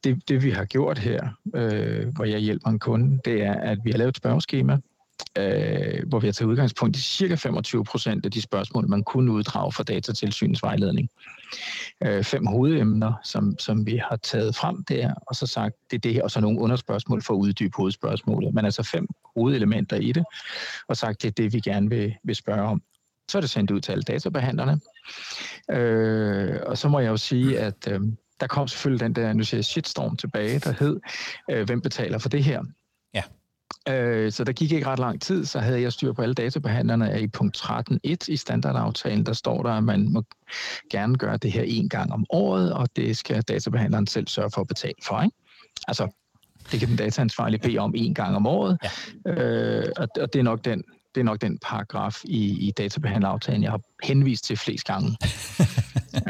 Det, 0.04 0.30
det 0.30 0.44
vi 0.44 0.52
har 0.52 0.66
gjort 0.66 0.98
her, 0.98 1.28
øh, 1.56 2.08
hvor 2.16 2.26
jeg 2.26 2.40
hjælper 2.40 2.70
en 2.70 2.80
kunde, 2.80 3.20
det 3.26 3.44
er, 3.44 3.54
at 3.54 3.78
vi 3.84 3.92
har 3.92 3.98
lavet 3.98 4.10
et 4.10 4.18
spørgeskema, 4.18 4.78
øh, 5.38 6.08
hvor 6.08 6.20
vi 6.20 6.28
har 6.28 6.32
taget 6.32 6.50
udgangspunkt 6.50 6.98
i 6.98 7.02
cirka 7.02 7.36
25 7.36 7.84
procent 7.84 8.26
af 8.26 8.32
de 8.32 8.42
spørgsmål, 8.42 8.90
man 8.90 9.04
kunne 9.04 9.32
uddrage 9.32 9.72
fra 9.72 9.84
datatilsynets 9.84 10.64
vejledning. 10.64 11.10
Øh, 12.04 12.24
fem 12.24 12.46
hovedemner, 12.46 13.14
som, 13.24 13.60
som 13.60 13.86
vi 13.86 14.02
har 14.10 14.16
taget 14.16 14.56
frem 14.56 14.84
der, 14.84 15.14
og 15.28 15.36
så 15.36 15.48
sagt, 15.48 15.76
det 15.92 15.98
er 15.98 16.02
det 16.02 16.14
her, 16.14 16.24
og 16.24 16.32
så 16.32 16.42
nogle 16.42 16.60
underspørgsmål 16.60 17.24
for 17.24 17.34
at 17.34 17.38
uddybe 17.38 17.76
hovedspørgsmålet. 17.78 18.54
Men 18.54 18.66
altså 18.66 18.84
fem 18.84 19.08
hovedelementer 19.36 19.98
i 19.98 20.12
det, 20.12 20.24
og 20.88 20.98
sagt, 20.98 21.22
det 21.22 21.28
er 21.28 21.32
det, 21.32 21.54
vi 21.54 21.60
gerne 21.60 21.90
vil, 21.90 22.16
vil 22.24 22.36
spørge 22.36 22.62
om. 22.62 22.82
Så 23.32 23.38
er 23.38 23.42
det 23.42 23.50
sendt 23.50 23.72
ud 23.72 23.82
til 23.82 23.92
alle 23.92 24.04
databehandlerne. 24.04 24.80
Øh, 25.72 26.60
og 26.66 26.78
så 26.78 26.90
må 26.90 27.00
jeg 27.00 27.10
jo 27.10 27.18
sige, 27.18 27.60
at 27.60 27.88
øh, 27.92 28.00
der 28.40 28.48
kom 28.48 28.68
selvfølgelig 28.68 29.06
den 29.06 29.14
der, 29.14 29.34
nu 29.34 29.44
siger 29.44 29.58
jeg 29.58 29.66
shitstorm 29.66 30.18
tilbage, 30.18 30.60
der 30.60 30.72
hed, 30.80 31.00
øh, 31.52 31.66
hvem 31.66 31.82
betaler 31.82 32.18
for 32.18 32.30
det 32.30 32.44
her? 32.44 32.64
Ja. 33.14 33.24
Øh, 33.90 34.32
så 34.32 34.44
der 34.44 34.54
gik 34.54 34.72
ikke 34.72 34.88
ret 34.88 35.00
lang 35.00 35.22
tid, 35.22 35.46
så 35.46 35.60
havde 35.60 35.82
jeg 35.82 35.94
styr 35.94 36.14
på 36.14 36.22
alle 36.22 36.36
databehandlerne. 36.36 37.22
I 37.22 37.28
punkt 37.28 37.58
13.1 37.58 38.16
i 38.28 38.38
standardaftalen, 38.38 39.26
der 39.26 39.34
står 39.34 39.64
der, 39.64 39.70
at 39.70 39.84
man 39.84 40.14
må 40.14 40.24
gerne 40.92 41.18
gøre 41.18 41.38
det 41.38 41.52
her 41.52 41.64
en 41.64 41.90
gang 41.90 42.14
om 42.14 42.26
året, 42.30 42.74
og 42.74 42.88
det 42.96 43.18
skal 43.18 43.42
databehandleren 43.42 44.08
selv 44.08 44.28
sørge 44.28 44.52
for 44.54 44.62
at 44.62 44.68
betale 44.68 44.94
for. 45.08 45.22
Ikke? 45.22 45.36
Altså, 45.88 46.08
det 46.72 46.80
kan 46.80 46.90
den 46.90 46.98
dataansvarlige 46.98 47.60
bede 47.60 47.78
om 47.78 47.94
en 47.96 48.14
gang 48.14 48.36
om 48.36 48.48
året, 48.48 48.78
ja. 49.26 49.32
øh, 49.32 49.92
og, 49.98 50.08
og 50.20 50.34
det 50.34 50.40
er 50.40 50.44
nok 50.44 50.66
den 50.66 50.84
det 51.16 51.22
er 51.22 51.26
nok 51.26 51.42
den 51.42 51.58
paragraf 51.62 52.22
i, 52.24 52.68
i 52.68 52.72
databehandleraftalen, 52.72 53.64
jeg 53.64 53.72
har 53.72 53.82
henvist 54.04 54.44
til 54.44 54.58
flest 54.58 54.86
gange. 54.86 55.18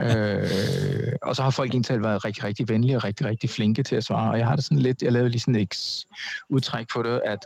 øh, 0.04 1.14
og 1.22 1.36
så 1.36 1.44
har 1.44 1.50
folk 1.50 1.72
egentlig 1.72 2.04
været 2.04 2.26
rigtig, 2.26 2.44
rigtig 2.44 2.70
venlige 2.70 2.98
og 2.98 3.04
rigtig, 3.04 3.26
rigtig 3.26 3.50
flinke 3.50 3.84
til 3.84 3.96
at 3.96 4.04
svare. 4.04 4.32
Og 4.32 4.40
jeg 4.40 4.48
har 4.48 4.56
det 4.56 4.64
sådan 4.66 4.80
lidt, 4.80 5.02
jeg 5.02 5.12
lavede 5.12 5.30
lige 5.30 5.40
sådan 5.40 5.56
et 5.56 6.06
udtræk 6.50 6.86
på 6.94 7.04
det, 7.04 7.22
at 7.26 7.40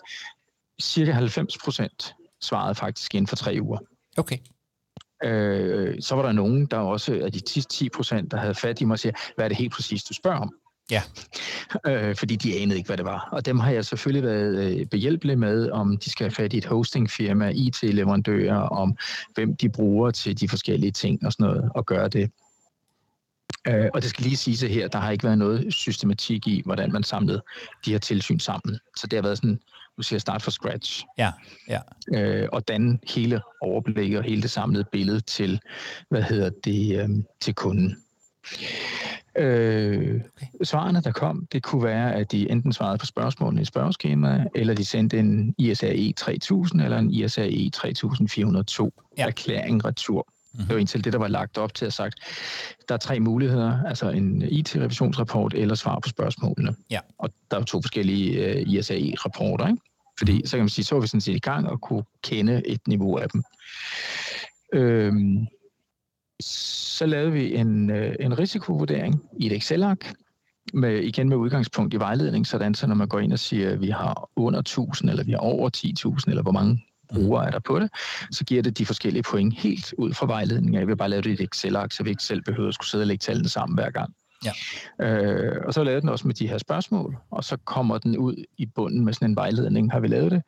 cirka 0.82 1.12
90 1.12 1.58
procent 1.58 2.16
svarede 2.42 2.76
faktisk 2.76 3.16
inden 3.16 3.28
for 3.28 3.36
tre 3.36 3.58
uger. 3.62 3.80
Okay. 4.18 4.38
Øh, 5.24 6.02
så 6.02 6.16
var 6.16 6.22
der 6.22 6.32
nogen, 6.32 6.66
der 6.66 6.78
også 6.78 7.20
af 7.24 7.32
de 7.32 7.40
10 7.40 7.90
procent, 7.90 8.32
der 8.32 8.38
havde 8.38 8.56
fat 8.56 8.82
i 8.82 8.86
mig 8.86 8.94
og 8.94 9.00
siger, 9.00 9.14
hvad 9.36 9.46
er 9.46 9.50
det 9.50 9.58
helt 9.58 9.74
præcis, 9.74 10.04
du 10.04 10.14
spørger 10.14 10.40
om? 10.40 10.54
Ja. 10.92 11.02
Øh, 11.88 12.16
fordi 12.16 12.36
de 12.36 12.60
anede 12.60 12.78
ikke, 12.78 12.88
hvad 12.88 12.98
det 12.98 13.06
var. 13.06 13.30
Og 13.32 13.46
dem 13.46 13.60
har 13.60 13.72
jeg 13.72 13.86
selvfølgelig 13.86 14.24
været 14.24 14.80
øh, 14.80 14.86
behjælpelig 14.86 15.40
med, 15.40 15.70
om 15.72 15.98
de 15.98 16.10
skal 16.10 16.24
have 16.26 16.32
fat 16.32 16.54
i 16.54 16.58
et 16.58 16.66
hostingfirma, 16.66 17.52
IT-leverandører, 17.56 18.58
om 18.58 18.98
hvem 19.34 19.56
de 19.56 19.70
bruger 19.70 20.12
til 20.12 20.40
de 20.40 20.50
forskellige 20.50 20.92
ting 20.92 21.26
og 21.26 21.32
sådan 21.34 21.46
noget, 21.46 21.72
og 21.76 21.86
gøre 21.86 22.08
det. 22.08 22.32
Øh, 23.68 23.90
og 23.94 24.02
det 24.02 24.10
skal 24.10 24.24
lige 24.24 24.38
sige 24.38 24.58
sig 24.58 24.70
her, 24.70 24.88
der 24.88 25.00
har 25.00 25.12
ikke 25.12 25.24
været 25.24 25.38
noget 25.38 25.74
systematik 25.74 26.48
i, 26.48 26.62
hvordan 26.66 26.92
man 26.92 27.04
samlede 27.04 27.44
de 27.86 27.92
her 27.92 28.00
tilsyn 28.00 28.40
sammen. 28.40 28.80
Så 28.98 29.08
det 29.08 29.18
har 29.18 29.24
været 29.24 29.38
sådan, 29.38 29.60
nu 29.98 30.04
siger 30.04 30.18
jeg 30.18 30.22
start 30.22 30.42
fra 30.42 30.52
scratch. 30.52 31.06
Ja, 31.18 31.32
ja. 31.68 31.80
Øh, 32.16 32.50
og 32.52 32.68
danne 32.68 33.00
hele 33.16 33.42
overblikket 33.62 34.18
og 34.18 34.24
hele 34.24 34.42
det 34.42 34.52
samlede 34.52 34.86
billede 34.92 35.20
til, 35.20 35.60
hvad 36.10 36.24
hedder 36.24 36.50
det, 36.64 37.02
øh, 37.02 37.10
til 37.42 37.56
kunden. 37.56 37.98
Øh, 39.38 40.22
okay. 40.36 40.46
Svarene, 40.64 41.02
der 41.02 41.12
kom, 41.12 41.48
det 41.52 41.64
kunne 41.64 41.84
være, 41.84 42.16
at 42.16 42.32
de 42.32 42.52
enten 42.52 42.74
svarede 42.74 42.98
på 42.98 43.06
spørgsmålene 43.06 43.62
i 43.62 43.66
spørgeskemaet, 43.66 44.48
eller 44.56 44.74
de 44.74 44.86
sendte 44.86 45.20
en 45.20 45.56
ISAE 45.58 46.14
3000 46.14 46.82
eller 46.82 46.98
en 46.98 47.12
ISAE 47.12 47.70
3402 47.70 48.94
ja. 49.18 49.28
erklæring 49.28 49.86
retur. 49.86 50.28
Mm-hmm. 50.54 50.68
Det 50.68 50.74
var 50.74 50.80
indtil 50.80 51.04
det, 51.04 51.14
der 51.14 51.20
var 51.20 51.28
lagt 51.28 51.58
op 51.58 51.74
til 51.74 51.86
at 51.86 51.94
sagt, 51.94 52.16
der 52.90 52.94
er 52.94 53.00
tre 53.00 53.20
muligheder, 53.20 53.84
altså 53.84 54.10
en 54.10 54.42
IT-revisionsrapport 54.42 55.54
eller 55.54 55.76
svar 55.76 56.00
på 56.00 56.10
spørgsmålene. 56.10 56.76
Ja. 56.90 57.00
Og 57.18 57.30
der 57.52 57.60
er 57.60 57.64
to 57.64 57.82
forskellige 57.82 58.56
uh, 58.56 58.74
ISAE-rapporter, 58.74 59.68
ikke? 59.68 59.82
Fordi 60.18 60.32
mm-hmm. 60.32 60.46
så 60.46 60.58
kan 60.58 60.64
man 60.64 60.70
sige, 60.70 60.86
så 60.86 60.96
var 60.96 61.02
vi 61.02 61.08
sådan 61.08 61.22
set 61.22 61.36
i 61.36 61.40
gang 61.40 61.70
og 61.70 61.82
kunne 61.82 62.04
kende 62.24 62.68
et 62.68 62.88
niveau 62.88 63.18
af 63.18 63.30
dem. 63.30 63.44
Øhm, 64.74 65.48
så 66.42 67.06
lavede 67.06 67.32
vi 67.32 67.56
en, 67.56 67.90
øh, 67.90 68.16
en 68.20 68.40
risikovurdering 68.40 69.24
i 69.40 69.46
et 69.46 69.54
Excel-ark, 69.54 70.14
med, 70.74 71.00
igen 71.00 71.30
med 71.30 71.38
udgangspunkt 71.38 71.94
i 71.94 71.98
vejledning, 71.98 72.48
sådan 72.48 72.74
så 72.74 72.88
når 72.88 72.96
man 72.96 73.08
går 73.08 73.20
ind 73.20 73.34
og 73.34 73.40
siger, 73.40 73.72
at 73.72 73.82
vi 73.82 73.90
har 73.90 74.30
under 74.36 74.60
1000, 74.60 75.10
eller 75.10 75.24
vi 75.24 75.32
har 75.32 75.40
over 75.40 75.70
10.000, 75.78 76.30
eller 76.30 76.42
hvor 76.42 76.52
mange 76.52 76.86
brugere 77.14 77.48
er 77.48 77.52
der 77.52 77.60
på 77.60 77.80
det, 77.80 77.90
så 78.32 78.44
giver 78.44 78.62
det 78.62 78.78
de 78.78 78.86
forskellige 78.86 79.24
point 79.24 79.54
helt 79.54 79.94
ud 79.98 80.14
fra 80.14 80.26
vejledningen. 80.26 80.80
Jeg 80.80 80.88
vil 80.88 80.98
bare 80.98 81.10
lave 81.10 81.22
det 81.22 81.30
i 81.30 81.34
et 81.34 81.42
Excel-ark, 81.42 81.92
så 81.92 82.04
vi 82.04 82.10
ikke 82.10 82.24
selv 82.24 82.42
behøver 82.42 82.68
at 82.68 82.74
skulle 82.74 82.90
sidde 82.90 83.02
og 83.02 83.08
lægge 83.08 83.22
tallene 83.22 83.50
sammen 83.50 83.76
hver 83.76 83.90
gang. 83.90 84.14
Ja. 84.46 84.52
Øh, 85.06 85.62
og 85.66 85.74
så 85.74 85.84
lavede 85.84 86.02
den 86.02 86.10
også 86.10 86.28
med 86.28 86.36
de 86.36 86.48
her 86.48 86.58
spørgsmål, 86.58 87.18
og 87.32 87.44
så 87.44 87.58
kommer 87.58 87.98
den 87.98 88.18
ud 88.18 88.46
i 88.58 88.66
bunden 88.66 89.06
med 89.06 89.14
sådan 89.14 89.30
en 89.30 89.36
vejledning, 89.36 89.92
har 89.92 90.00
vi 90.00 90.08
lavet 90.08 90.32
det. 90.32 90.44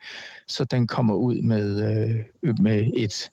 Så 0.47 0.63
den 0.63 0.87
kommer 0.87 1.15
ud 1.15 1.41
med, 1.41 1.91
øh, 2.43 2.59
med 2.59 2.91
et 2.95 3.31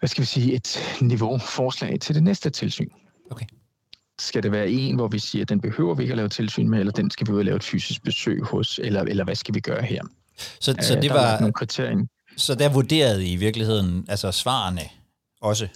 hvad 0.00 0.08
skal 0.08 0.20
vi 0.20 0.26
sige, 0.26 0.54
et 0.54 0.78
niveau-forslag 1.00 2.00
til 2.00 2.14
det 2.14 2.22
næste 2.22 2.50
tilsyn. 2.50 2.88
Okay. 3.30 3.46
Skal 4.18 4.42
det 4.42 4.52
være 4.52 4.70
en, 4.70 4.94
hvor 4.94 5.08
vi 5.08 5.18
siger, 5.18 5.42
at 5.42 5.48
den 5.48 5.60
behøver 5.60 5.94
vi 5.94 6.02
ikke 6.02 6.12
at 6.12 6.16
lave 6.16 6.28
tilsyn 6.28 6.68
med, 6.68 6.78
eller 6.78 6.92
den 6.92 7.10
skal 7.10 7.26
vi 7.26 7.32
ud 7.32 7.38
og 7.38 7.44
lave 7.44 7.56
et 7.56 7.64
fysisk 7.64 8.02
besøg 8.02 8.42
hos, 8.42 8.80
eller, 8.82 9.02
eller 9.02 9.24
hvad 9.24 9.34
skal 9.34 9.54
vi 9.54 9.60
gøre 9.60 9.82
her? 9.82 10.02
Så, 10.60 10.74
så 10.80 10.98
det 11.02 11.10
var... 11.10 11.40
Nogle 11.40 11.52
kriterier. 11.52 12.06
Så 12.36 12.54
der 12.54 12.68
vurderede 12.68 13.26
I 13.26 13.32
i 13.32 13.36
virkeligheden 13.36 14.04
altså 14.08 14.32
svarene 14.32 14.82
også? 15.40 15.68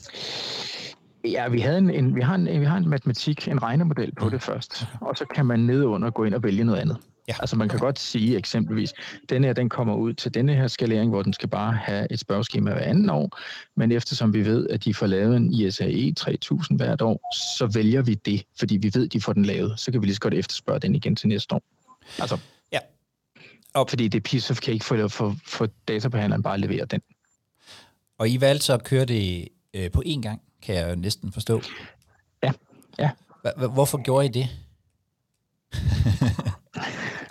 Ja, 1.25 1.49
vi, 1.49 1.61
havde 1.61 1.79
en, 1.79 1.91
en, 1.91 2.15
vi, 2.15 2.21
har 2.21 2.35
en, 2.35 2.61
vi 2.61 2.65
har 2.65 2.77
en 2.77 2.89
matematik, 2.89 3.49
en 3.49 3.63
regnemodel 3.63 4.15
på 4.15 4.25
mm. 4.25 4.31
det 4.31 4.43
først, 4.43 4.87
og 5.01 5.17
så 5.17 5.25
kan 5.35 5.47
man 5.47 5.61
nedunder 5.61 6.11
gå 6.11 6.25
ind 6.25 6.35
og 6.35 6.43
vælge 6.43 6.65
noget 6.65 6.81
andet. 6.81 6.97
Ja. 7.29 7.35
Altså 7.39 7.57
man 7.57 7.69
kan 7.69 7.79
godt 7.79 7.99
sige 7.99 8.37
eksempelvis, 8.37 8.93
denne 9.29 9.47
her 9.47 9.55
den 9.55 9.69
kommer 9.69 9.95
ud 9.95 10.15
til 10.15 10.35
denne 10.35 10.55
her 10.55 10.69
skalering, 10.69 11.11
hvor 11.11 11.23
den 11.23 11.33
skal 11.33 11.49
bare 11.49 11.73
have 11.73 12.07
et 12.11 12.21
spørgeskema 12.21 12.73
hver 12.73 12.83
anden 12.83 13.11
år, 13.11 13.39
men 13.77 13.93
eftersom 13.93 14.35
vi 14.35 14.45
ved, 14.45 14.69
at 14.69 14.85
de 14.85 14.95
får 14.95 15.07
lavet 15.07 15.37
en 15.37 15.55
ISAE 15.55 16.13
3000 16.13 16.79
hvert 16.79 17.03
år, 17.03 17.35
så 17.35 17.67
vælger 17.67 18.03
vi 18.03 18.15
det, 18.15 18.45
fordi 18.59 18.77
vi 18.77 18.91
ved, 18.95 19.05
at 19.05 19.13
de 19.13 19.21
får 19.21 19.33
den 19.33 19.45
lavet. 19.45 19.81
Så 19.81 19.93
kan 19.93 20.01
vi 20.01 20.07
lige 20.07 20.15
så 20.15 20.21
godt 20.21 20.35
efterspørge 20.35 20.81
den 20.81 20.95
igen 20.95 21.17
til 21.17 21.29
næste 21.29 21.55
år. 21.55 21.63
Altså, 22.19 22.39
ja. 22.73 22.79
Og 23.75 23.89
fordi 23.89 24.09
det 24.09 24.23
piece 24.23 24.51
of 24.51 24.59
cake 24.59 24.85
for, 24.85 25.09
for, 25.09 25.37
for 25.47 25.69
databehandleren 25.89 26.43
bare 26.43 26.55
at 26.55 26.61
levere 26.61 26.85
den. 26.85 27.01
Og 28.19 28.29
I 28.29 28.41
valgte 28.41 28.67
så 28.67 28.73
at 28.75 28.85
køre 28.85 29.05
det 29.05 29.49
øh, 29.75 29.91
på 29.91 30.03
én 30.07 30.21
gang, 30.21 30.43
kan 30.63 30.75
jeg 30.75 30.91
jo 30.91 30.95
næsten 30.95 31.33
forstå. 31.33 31.63
Ja, 32.43 32.53
ja. 32.99 33.11
Hvorfor 33.57 34.03
gjorde 34.03 34.27
I 34.27 34.29
det? 34.29 34.49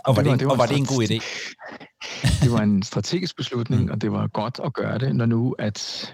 Og 0.06 0.16
var, 0.16 0.22
det, 0.22 0.32
var, 0.32 0.38
det, 0.38 0.46
var, 0.48 0.52
og 0.52 0.58
var 0.58 0.66
det 0.66 0.78
en 0.78 0.86
god 0.86 1.04
idé? 1.04 1.20
det 2.44 2.52
var 2.52 2.60
en 2.60 2.84
strategisk 2.84 3.38
beslutning, 3.38 3.84
mm. 3.84 3.92
og 3.92 4.02
det 4.02 4.12
var 4.12 4.28
godt 4.28 4.60
at 4.66 4.74
gøre 4.74 4.98
det, 4.98 5.16
når 5.16 5.26
nu 5.26 5.56
at 5.60 6.14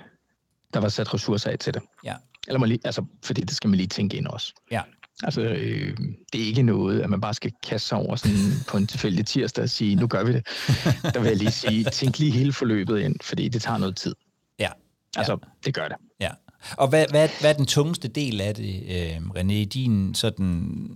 der 0.73 0.79
var 0.79 0.89
sat 0.89 1.13
ressourcer 1.13 1.51
af 1.51 1.59
til 1.59 1.73
det. 1.73 1.81
Ja. 2.05 2.15
Eller 2.47 2.59
man 2.59 2.69
lige, 2.69 2.79
altså, 2.83 3.05
fordi 3.23 3.41
det 3.41 3.55
skal 3.55 3.69
man 3.69 3.77
lige 3.77 3.87
tænke 3.87 4.17
ind 4.17 4.27
også. 4.27 4.53
Ja. 4.71 4.81
Altså, 5.23 5.41
øh, 5.41 5.97
det 6.33 6.41
er 6.41 6.45
ikke 6.45 6.61
noget, 6.61 7.01
at 7.01 7.09
man 7.09 7.21
bare 7.21 7.33
skal 7.33 7.51
kaste 7.63 7.87
sig 7.87 7.97
over 7.97 8.15
sådan 8.15 8.37
på 8.67 8.77
en 8.77 8.87
tilfældig 8.87 9.25
tirsdag 9.25 9.63
og 9.63 9.69
sige, 9.69 9.95
nu 9.95 10.07
gør 10.07 10.23
vi 10.23 10.33
det. 10.33 10.47
Der 11.13 11.19
vil 11.19 11.27
jeg 11.27 11.37
lige 11.37 11.51
sige, 11.51 11.83
tænk 11.83 12.19
lige 12.19 12.31
hele 12.31 12.53
forløbet 12.53 12.99
ind, 12.99 13.15
fordi 13.23 13.49
det 13.49 13.61
tager 13.61 13.77
noget 13.77 13.95
tid. 13.95 14.15
Ja. 14.59 14.69
Altså, 15.15 15.31
ja. 15.31 15.49
det 15.65 15.73
gør 15.73 15.87
det. 15.87 15.97
Ja. 16.19 16.29
Og 16.77 16.87
hvad, 16.87 17.05
hvad, 17.09 17.29
hvad 17.39 17.49
er 17.49 17.53
den 17.53 17.65
tungeste 17.65 18.07
del 18.07 18.41
af 18.41 18.55
det, 18.55 18.83
øh, 18.89 19.17
René, 19.17 19.53
i 19.53 19.65
din 19.65 20.15
sådan 20.15 20.89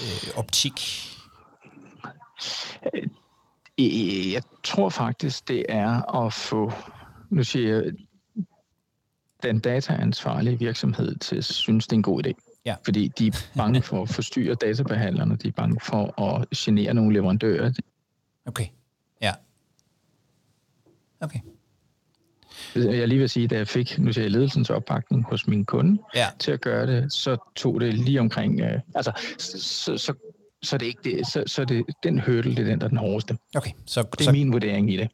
øh, 0.00 0.38
optik? 0.38 0.80
Øh, 2.94 3.08
jeg 4.32 4.42
tror 4.64 4.88
faktisk, 4.88 5.48
det 5.48 5.66
er 5.68 6.24
at 6.24 6.32
få, 6.32 6.72
nu 7.30 7.44
siger 7.44 7.74
jeg, 7.74 7.92
den 9.42 9.60
dataansvarlige 9.60 10.58
virksomhed 10.58 11.16
til 11.16 11.36
at 11.36 11.44
synes, 11.44 11.86
det 11.86 11.92
er 11.92 11.96
en 11.96 12.02
god 12.02 12.26
idé. 12.26 12.32
Ja. 12.66 12.74
Fordi 12.84 13.08
de 13.18 13.26
er 13.26 13.32
bange 13.56 13.82
for 13.82 14.02
at 14.02 14.08
forstyrre 14.08 14.54
databehandlerne, 14.54 15.36
de 15.36 15.48
er 15.48 15.52
bange 15.52 15.80
for 15.82 16.22
at 16.22 16.48
genere 16.56 16.94
nogle 16.94 17.14
leverandører. 17.14 17.72
Okay, 18.46 18.66
ja. 19.22 19.32
Okay. 21.20 21.40
Jeg 22.74 23.08
lige 23.08 23.18
vil 23.18 23.28
sige, 23.28 23.48
da 23.48 23.56
jeg 23.56 23.68
fik, 23.68 23.98
nu 23.98 24.12
siger 24.12 24.24
jeg, 24.24 24.30
ledelsens 24.30 24.70
opbakning 24.70 25.24
hos 25.24 25.46
min 25.46 25.64
kunde 25.64 26.02
ja. 26.14 26.26
til 26.38 26.52
at 26.52 26.60
gøre 26.60 26.86
det, 26.86 27.12
så 27.12 27.52
tog 27.56 27.80
det 27.80 27.94
lige 27.94 28.20
omkring, 28.20 28.60
øh, 28.60 28.80
altså, 28.94 29.12
så, 29.38 29.98
så 29.98 30.14
så, 30.66 30.78
det 30.78 30.86
ikke 30.86 31.00
det, 31.04 31.26
så, 31.26 31.42
så 31.46 31.64
det, 31.64 31.84
den 32.02 32.18
hurdle, 32.20 32.56
det 32.56 32.58
er 32.58 32.64
den, 32.64 32.78
der 32.78 32.84
er 32.84 32.88
den 32.88 32.98
hårdeste. 32.98 33.36
Okay, 33.56 33.70
så, 33.86 34.02
det 34.02 34.20
er 34.20 34.24
så, 34.24 34.32
min 34.32 34.52
vurdering 34.52 34.92
i 34.92 34.96
det. 34.96 35.08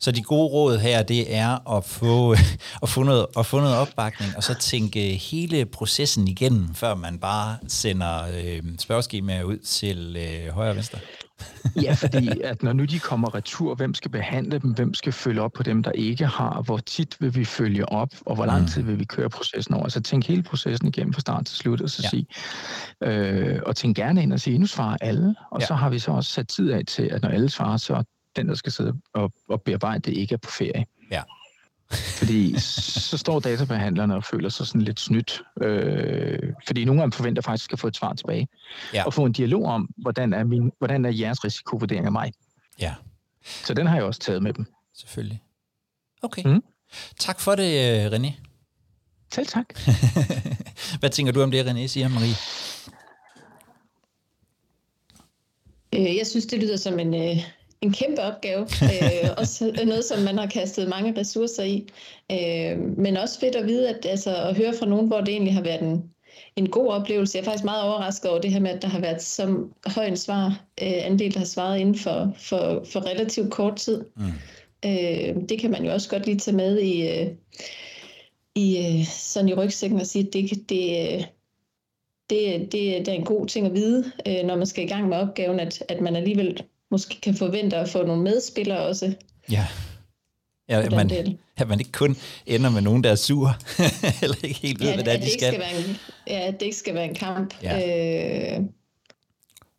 Så 0.00 0.12
de 0.12 0.22
gode 0.22 0.48
råd 0.48 0.78
her, 0.78 1.02
det 1.02 1.34
er 1.34 1.76
at 1.76 1.84
få, 1.84 2.32
at 2.82 2.88
få, 2.88 3.02
noget, 3.02 3.26
at 3.38 3.46
få 3.46 3.60
noget 3.60 3.76
opbakning, 3.76 4.36
og 4.36 4.42
så 4.42 4.54
tænke 4.54 5.00
hele 5.00 5.66
processen 5.66 6.28
igennem, 6.28 6.74
før 6.74 6.94
man 6.94 7.18
bare 7.18 7.58
sender 7.68 8.22
øh, 8.44 8.62
spørgeskemaer 8.78 9.42
ud 9.42 9.58
til 9.58 10.16
øh, 10.16 10.54
højre 10.54 10.70
og 10.70 10.76
venstre 10.76 10.98
ja, 11.82 11.92
fordi 11.92 12.40
at 12.40 12.62
når 12.62 12.72
nu 12.72 12.84
de 12.84 12.98
kommer 12.98 13.34
retur, 13.34 13.74
hvem 13.74 13.94
skal 13.94 14.10
behandle 14.10 14.58
dem, 14.58 14.70
hvem 14.70 14.94
skal 14.94 15.12
følge 15.12 15.42
op 15.42 15.52
på 15.52 15.62
dem, 15.62 15.82
der 15.82 15.92
ikke 15.92 16.26
har, 16.26 16.62
hvor 16.62 16.78
tit 16.78 17.16
vil 17.20 17.34
vi 17.34 17.44
følge 17.44 17.88
op, 17.88 18.08
og 18.26 18.34
hvor 18.34 18.46
lang 18.46 18.60
mm. 18.60 18.66
tid 18.66 18.82
vil 18.82 18.98
vi 18.98 19.04
køre 19.04 19.30
processen 19.30 19.74
over. 19.74 19.88
Så 19.88 20.00
tænk 20.00 20.26
hele 20.26 20.42
processen 20.42 20.88
igennem 20.88 21.12
fra 21.12 21.20
start 21.20 21.46
til 21.46 21.56
slut, 21.56 21.80
og 21.80 21.90
så 21.90 22.02
ja. 22.02 22.08
sige, 22.08 22.26
øh, 23.02 23.60
og 23.66 23.76
tænk 23.76 23.96
gerne 23.96 24.22
ind 24.22 24.32
og 24.32 24.40
sige, 24.40 24.58
nu 24.58 24.66
svarer 24.66 24.96
alle, 25.00 25.34
og 25.50 25.60
ja. 25.60 25.66
så 25.66 25.74
har 25.74 25.90
vi 25.90 25.98
så 25.98 26.10
også 26.10 26.30
sat 26.30 26.48
tid 26.48 26.70
af 26.70 26.86
til, 26.86 27.02
at 27.02 27.22
når 27.22 27.28
alle 27.28 27.50
svarer, 27.50 27.76
så 27.76 28.04
den, 28.36 28.48
der 28.48 28.54
skal 28.54 28.72
sidde 28.72 28.92
og, 29.14 29.32
og 29.48 29.62
bearbejde 29.62 30.00
det, 30.00 30.16
ikke 30.16 30.32
er 30.32 30.38
på 30.38 30.50
ferie. 30.50 30.84
Ja. 31.10 31.22
Fordi 31.90 32.58
så 33.10 33.18
står 33.18 33.40
databehandlerne 33.40 34.14
og 34.14 34.24
føler 34.24 34.48
sig 34.48 34.66
sådan 34.66 34.82
lidt 34.82 35.00
snydt. 35.00 35.42
Øh, 35.62 36.52
fordi 36.66 36.84
nogle 36.84 37.02
af 37.02 37.04
dem 37.04 37.12
forventer 37.12 37.42
faktisk 37.42 37.72
at 37.72 37.78
få 37.78 37.86
et 37.86 37.96
svar 37.96 38.14
tilbage. 38.14 38.48
Ja. 38.94 39.04
Og 39.04 39.14
få 39.14 39.24
en 39.24 39.32
dialog 39.32 39.64
om, 39.64 39.90
hvordan 39.96 40.32
er, 40.32 40.44
min, 40.44 40.72
hvordan 40.78 41.04
er 41.04 41.10
jeres 41.10 41.44
risikovurdering 41.44 42.06
af 42.06 42.12
mig. 42.12 42.32
Ja. 42.80 42.94
Så 43.44 43.74
den 43.74 43.86
har 43.86 43.96
jeg 43.96 44.04
også 44.04 44.20
taget 44.20 44.42
med 44.42 44.52
dem. 44.52 44.66
Selvfølgelig. 44.94 45.42
Okay. 46.22 46.42
Mm. 46.44 46.62
Tak 47.18 47.40
for 47.40 47.54
det, 47.54 48.04
øh, 48.04 48.12
René. 48.12 48.32
Selv 49.32 49.46
tak. 49.46 49.66
Hvad 51.00 51.10
tænker 51.10 51.32
du 51.32 51.42
om 51.42 51.50
det, 51.50 51.66
René 51.66 51.86
siger, 51.86 52.08
Marie? 52.08 52.34
Øh, 55.94 56.16
jeg 56.16 56.26
synes, 56.26 56.46
det 56.46 56.58
lyder 56.58 56.76
som 56.76 56.98
en, 56.98 57.14
øh, 57.14 57.36
en 57.84 57.92
kæmpe 57.92 58.22
opgave. 58.22 58.60
øh, 58.82 59.30
også 59.36 59.82
noget, 59.86 60.04
som 60.04 60.22
man 60.22 60.38
har 60.38 60.46
kastet 60.46 60.88
mange 60.88 61.20
ressourcer 61.20 61.62
i. 61.62 61.86
Øh, 62.32 62.78
men 62.98 63.16
også 63.16 63.40
fedt 63.40 63.56
at 63.56 63.66
vide, 63.66 63.88
at, 63.88 64.06
altså, 64.06 64.36
at 64.36 64.56
høre 64.56 64.74
fra 64.78 64.86
nogen, 64.86 65.06
hvor 65.06 65.20
det 65.20 65.28
egentlig 65.28 65.54
har 65.54 65.62
været 65.62 65.82
en, 65.82 66.04
en 66.56 66.68
god 66.68 66.88
oplevelse. 66.88 67.38
Jeg 67.38 67.42
er 67.42 67.44
faktisk 67.44 67.64
meget 67.64 67.82
overrasket 67.82 68.30
over 68.30 68.40
det 68.40 68.52
her 68.52 68.60
med, 68.60 68.70
at 68.70 68.82
der 68.82 68.88
har 68.88 69.00
været 69.00 69.22
så 69.22 69.68
høj 69.86 70.06
en 70.06 70.16
svar, 70.16 70.46
øh, 70.82 71.06
andel, 71.06 71.34
der 71.34 71.38
har 71.38 71.46
svaret 71.46 71.78
inden 71.78 71.98
for, 71.98 72.32
for, 72.38 72.84
for 72.92 73.06
relativt 73.06 73.50
kort 73.50 73.76
tid. 73.76 74.04
Mm. 74.16 74.32
Øh, 74.84 75.48
det 75.48 75.60
kan 75.60 75.70
man 75.70 75.84
jo 75.84 75.92
også 75.92 76.10
godt 76.10 76.26
lige 76.26 76.38
tage 76.38 76.56
med 76.56 76.78
i, 76.78 77.08
øh, 77.08 77.26
i 78.54 78.78
øh, 78.78 79.06
sådan 79.06 79.48
i 79.48 79.54
rygsækken 79.54 80.00
og 80.00 80.06
sige, 80.06 80.26
at 80.26 80.32
det, 80.32 80.50
det, 80.50 81.28
det, 82.30 82.72
det, 82.72 83.06
det 83.06 83.08
er 83.08 83.12
en 83.12 83.24
god 83.24 83.46
ting 83.46 83.66
at 83.66 83.74
vide, 83.74 84.12
øh, 84.28 84.46
når 84.46 84.56
man 84.56 84.66
skal 84.66 84.84
i 84.84 84.88
gang 84.88 85.08
med 85.08 85.16
opgaven, 85.16 85.60
at, 85.60 85.82
at 85.88 86.00
man 86.00 86.16
alligevel 86.16 86.62
måske 86.94 87.20
kan 87.20 87.34
forvente 87.34 87.76
at 87.76 87.88
få 87.88 88.06
nogle 88.06 88.22
medspillere 88.22 88.78
også. 88.78 89.14
Ja. 89.50 89.66
Ja, 90.68 90.82
at 90.82 90.92
man, 90.92 91.10
at 91.56 91.68
man 91.68 91.78
ikke 91.78 91.92
kun 91.92 92.16
ender 92.46 92.70
med 92.70 92.80
nogen, 92.80 93.04
der 93.04 93.10
er 93.10 93.14
sur, 93.14 93.56
eller 94.22 94.36
ikke 94.44 94.60
helt 94.60 94.80
ved, 94.80 94.86
ja, 94.86 94.94
hvad 94.94 95.04
det 95.04 95.14
er, 95.14 95.20
de 95.20 95.30
skal. 95.30 95.52
skal 95.52 95.60
være 95.60 95.78
en, 95.78 95.96
ja, 96.26 96.38
at 96.46 96.54
det 96.60 96.66
ikke 96.66 96.78
skal 96.78 96.94
være 96.94 97.04
en 97.04 97.14
kamp. 97.14 97.54
Ja. 97.62 98.56
Øh, 98.58 98.64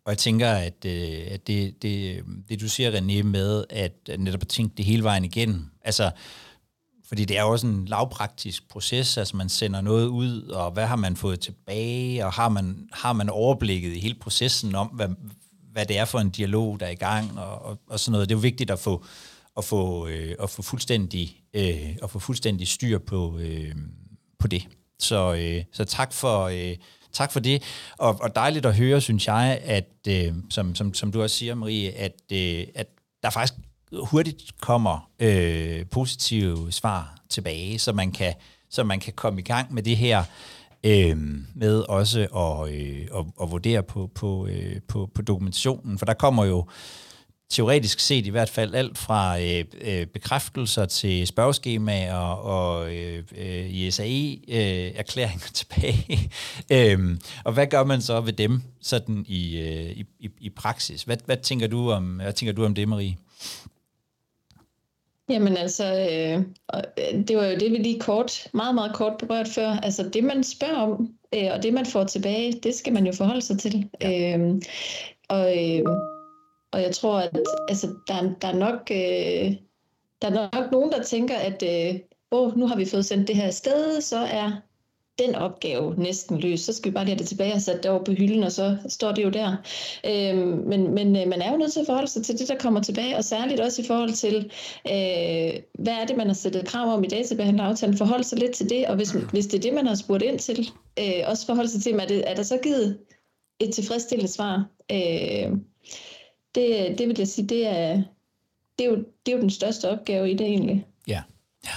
og 0.05 0.11
jeg 0.11 0.17
tænker, 0.17 0.51
at, 0.51 0.85
øh, 0.85 1.21
at 1.31 1.47
det, 1.47 1.81
det, 1.81 2.23
det, 2.49 2.61
du 2.61 2.69
siger, 2.69 2.91
René, 2.91 3.23
med 3.23 3.63
at 3.69 3.93
netop 4.19 4.41
at 4.41 4.47
tænke 4.47 4.73
det 4.77 4.85
hele 4.85 5.03
vejen 5.03 5.25
igen, 5.25 5.71
altså, 5.81 6.11
fordi 7.07 7.25
det 7.25 7.37
er 7.37 7.41
jo 7.41 7.51
også 7.51 7.67
en 7.67 7.85
lavpraktisk 7.85 8.69
proces, 8.69 9.17
altså 9.17 9.37
man 9.37 9.49
sender 9.49 9.81
noget 9.81 10.07
ud, 10.07 10.41
og 10.41 10.71
hvad 10.71 10.85
har 10.85 10.95
man 10.95 11.15
fået 11.15 11.39
tilbage, 11.39 12.25
og 12.25 12.33
har 12.33 12.49
man, 12.49 12.89
har 12.91 13.13
man 13.13 13.29
overblikket 13.29 13.95
i 13.95 13.99
hele 13.99 14.15
processen 14.15 14.75
om, 14.75 14.87
hvad, 14.87 15.07
hvad 15.75 15.85
det 15.85 15.97
er 15.97 16.05
for 16.05 16.19
en 16.19 16.29
dialog, 16.29 16.79
der 16.79 16.85
er 16.85 16.89
i 16.89 16.95
gang, 16.95 17.39
og, 17.39 17.65
og, 17.65 17.79
og 17.87 17.99
sådan 17.99 18.11
noget. 18.11 18.29
Det 18.29 18.35
er 18.35 18.37
jo 18.37 18.41
vigtigt 18.41 18.71
at 18.71 18.79
få, 18.79 19.05
at 19.57 19.65
få, 19.65 20.07
øh, 20.07 20.35
at 20.43 20.49
få, 20.49 20.61
fuldstændig, 20.61 21.41
øh, 21.53 21.95
at 22.03 22.09
få 22.09 22.19
fuldstændig 22.19 22.67
styr 22.67 22.99
på, 22.99 23.37
øh, 23.39 23.75
på 24.39 24.47
det. 24.47 24.67
Så, 24.99 25.33
øh, 25.33 25.63
så 25.71 25.85
tak 25.85 26.13
for... 26.13 26.43
Øh, 26.43 26.75
tak 27.13 27.31
for 27.31 27.39
det, 27.39 27.63
og, 27.97 28.17
og 28.21 28.35
dejligt 28.35 28.65
at 28.65 28.75
høre, 28.75 29.01
synes 29.01 29.27
jeg, 29.27 29.59
at 29.63 29.89
øh, 30.07 30.33
som, 30.49 30.75
som, 30.75 30.93
som 30.93 31.11
du 31.11 31.21
også 31.21 31.35
siger, 31.35 31.55
Marie, 31.55 31.91
at, 31.91 32.21
øh, 32.31 32.67
at 32.75 32.87
der 33.23 33.29
faktisk 33.29 33.53
hurtigt 34.03 34.61
kommer 34.61 35.09
øh, 35.19 35.85
positive 35.85 36.71
svar 36.71 37.17
tilbage, 37.29 37.79
så 37.79 37.93
man 37.93 38.11
kan 38.11 38.33
så 38.69 38.83
man 38.83 38.99
kan 38.99 39.13
komme 39.13 39.39
i 39.39 39.43
gang 39.43 39.73
med 39.73 39.83
det 39.83 39.97
her 39.97 40.23
øh, 40.85 41.17
med 41.55 41.79
også 41.89 42.19
at, 42.19 42.73
øh, 42.73 43.07
at, 43.19 43.25
at 43.41 43.51
vurdere 43.51 43.83
på, 43.83 44.09
på, 44.15 44.47
øh, 44.47 44.81
på, 44.87 45.09
på 45.15 45.21
dokumentationen, 45.21 45.97
for 45.97 46.05
der 46.05 46.13
kommer 46.13 46.45
jo 46.45 46.65
teoretisk 47.49 47.99
set 47.99 48.25
i 48.25 48.29
hvert 48.29 48.49
fald 48.49 48.75
alt 48.75 48.97
fra 48.97 49.41
øh, 49.41 49.63
øh, 49.81 50.05
bekræftelser 50.05 50.85
til 50.85 51.27
spørgeskemaer 51.27 52.15
og 52.15 52.95
øh, 52.95 53.23
øh, 53.37 53.73
ISAE-erklæringer 53.75 55.47
øh, 55.47 55.53
tilbage. 55.59 56.31
øhm, 56.71 57.19
og 57.43 57.53
hvad 57.53 57.67
gør 57.67 57.83
man 57.83 58.01
så 58.01 58.21
ved 58.21 58.33
dem 58.33 58.61
sådan 58.81 59.25
i, 59.27 59.57
øh, 59.57 59.97
i, 60.19 60.29
i 60.39 60.49
praksis? 60.49 61.03
Hvad, 61.03 61.17
hvad, 61.25 61.37
tænker 61.37 61.67
du 61.67 61.91
om, 61.91 62.03
hvad 62.03 62.33
tænker 62.33 62.53
du 62.53 62.65
om 62.65 62.75
det, 62.75 62.87
Marie? 62.87 63.15
Jamen 65.29 65.57
altså, 65.57 65.85
øh, 65.85 66.43
det 67.27 67.37
var 67.37 67.45
jo 67.45 67.57
det, 67.59 67.71
vi 67.71 67.77
lige 67.77 67.99
kort, 67.99 68.47
meget, 68.53 68.75
meget 68.75 68.95
kort 68.95 69.17
berørt 69.19 69.47
før. 69.47 69.69
Altså 69.69 70.09
det, 70.09 70.23
man 70.23 70.43
spørger 70.43 70.75
om, 70.75 71.09
øh, 71.35 71.49
og 71.53 71.63
det, 71.63 71.73
man 71.73 71.85
får 71.85 72.03
tilbage, 72.03 72.51
det 72.51 72.75
skal 72.75 72.93
man 72.93 73.05
jo 73.05 73.13
forholde 73.13 73.41
sig 73.41 73.59
til. 73.59 73.89
Ja. 74.01 74.37
Øh, 74.37 74.61
og 75.29 75.57
øh, 75.57 75.85
og 76.75 76.81
jeg 76.81 76.95
tror, 76.95 77.19
at 77.19 77.39
altså, 77.69 77.87
der, 78.07 78.33
der, 78.41 78.47
er 78.47 78.55
nok, 78.55 78.91
øh, 78.91 79.57
der 80.21 80.27
er 80.27 80.59
nok 80.61 80.71
nogen, 80.71 80.91
der 80.91 81.03
tænker, 81.03 81.35
at 81.35 81.63
øh, 81.63 81.99
oh, 82.31 82.57
nu 82.57 82.67
har 82.67 82.75
vi 82.75 82.85
fået 82.85 83.05
sendt 83.05 83.27
det 83.27 83.35
her 83.35 83.51
sted, 83.51 84.01
så 84.01 84.17
er 84.17 84.51
den 85.19 85.35
opgave 85.35 85.95
næsten 85.97 86.39
løst. 86.39 86.65
Så 86.65 86.73
skal 86.73 86.91
vi 86.91 86.93
bare 86.93 87.05
lige 87.05 87.13
have 87.13 87.19
det 87.19 87.27
tilbage 87.27 87.53
og 87.53 87.61
sætte 87.61 87.81
det 87.81 87.91
over 87.91 88.03
på 88.03 88.11
hylden, 88.11 88.43
og 88.43 88.51
så 88.51 88.77
står 88.87 89.11
det 89.11 89.23
jo 89.23 89.29
der. 89.29 89.55
Øh, 90.05 90.37
men 90.67 90.93
men 90.93 91.15
øh, 91.15 91.27
man 91.27 91.41
er 91.41 91.51
jo 91.51 91.57
nødt 91.57 91.73
til 91.73 91.79
at 91.79 91.85
forholde 91.85 92.07
sig 92.07 92.23
til 92.23 92.39
det, 92.39 92.47
der 92.47 92.57
kommer 92.57 92.81
tilbage, 92.81 93.17
og 93.17 93.23
særligt 93.23 93.59
også 93.59 93.81
i 93.81 93.85
forhold 93.85 94.13
til, 94.13 94.35
øh, 94.87 95.61
hvad 95.83 95.93
er 95.93 96.05
det, 96.05 96.17
man 96.17 96.27
har 96.27 96.33
sættet 96.33 96.67
krav 96.67 96.93
om 96.93 97.03
i 97.03 97.07
databehandleraftalen. 97.07 97.97
Forholde 97.97 98.23
sig 98.23 98.39
lidt 98.39 98.51
til 98.51 98.69
det, 98.69 98.87
og 98.87 98.95
hvis, 98.95 99.11
hvis 99.11 99.47
det 99.47 99.57
er 99.57 99.61
det, 99.61 99.73
man 99.73 99.87
har 99.87 99.95
spurgt 99.95 100.23
ind 100.23 100.39
til, 100.39 100.69
øh, 100.99 101.23
også 101.25 101.45
forholde 101.45 101.69
sig 101.69 101.81
til, 101.81 101.93
er, 101.93 102.07
det, 102.07 102.29
er 102.29 102.35
der 102.35 102.43
så 102.43 102.59
givet 102.63 102.97
et 103.59 103.73
tilfredsstillende 103.73 104.31
svar? 104.31 104.65
Øh, 104.91 105.51
det, 106.55 106.97
det 106.97 107.07
vil 107.07 107.15
jeg 107.17 107.27
sige, 107.27 107.47
det 107.47 107.67
er, 107.67 108.01
det 108.79 108.85
er, 108.85 108.89
jo, 108.89 108.95
det 108.95 109.31
er 109.31 109.35
jo 109.35 109.41
den 109.41 109.49
største 109.49 109.89
opgave 109.89 110.31
i 110.31 110.33
det 110.33 110.47
egentlig. 110.47 110.85
Ja, 111.07 111.21
ja. 111.65 111.75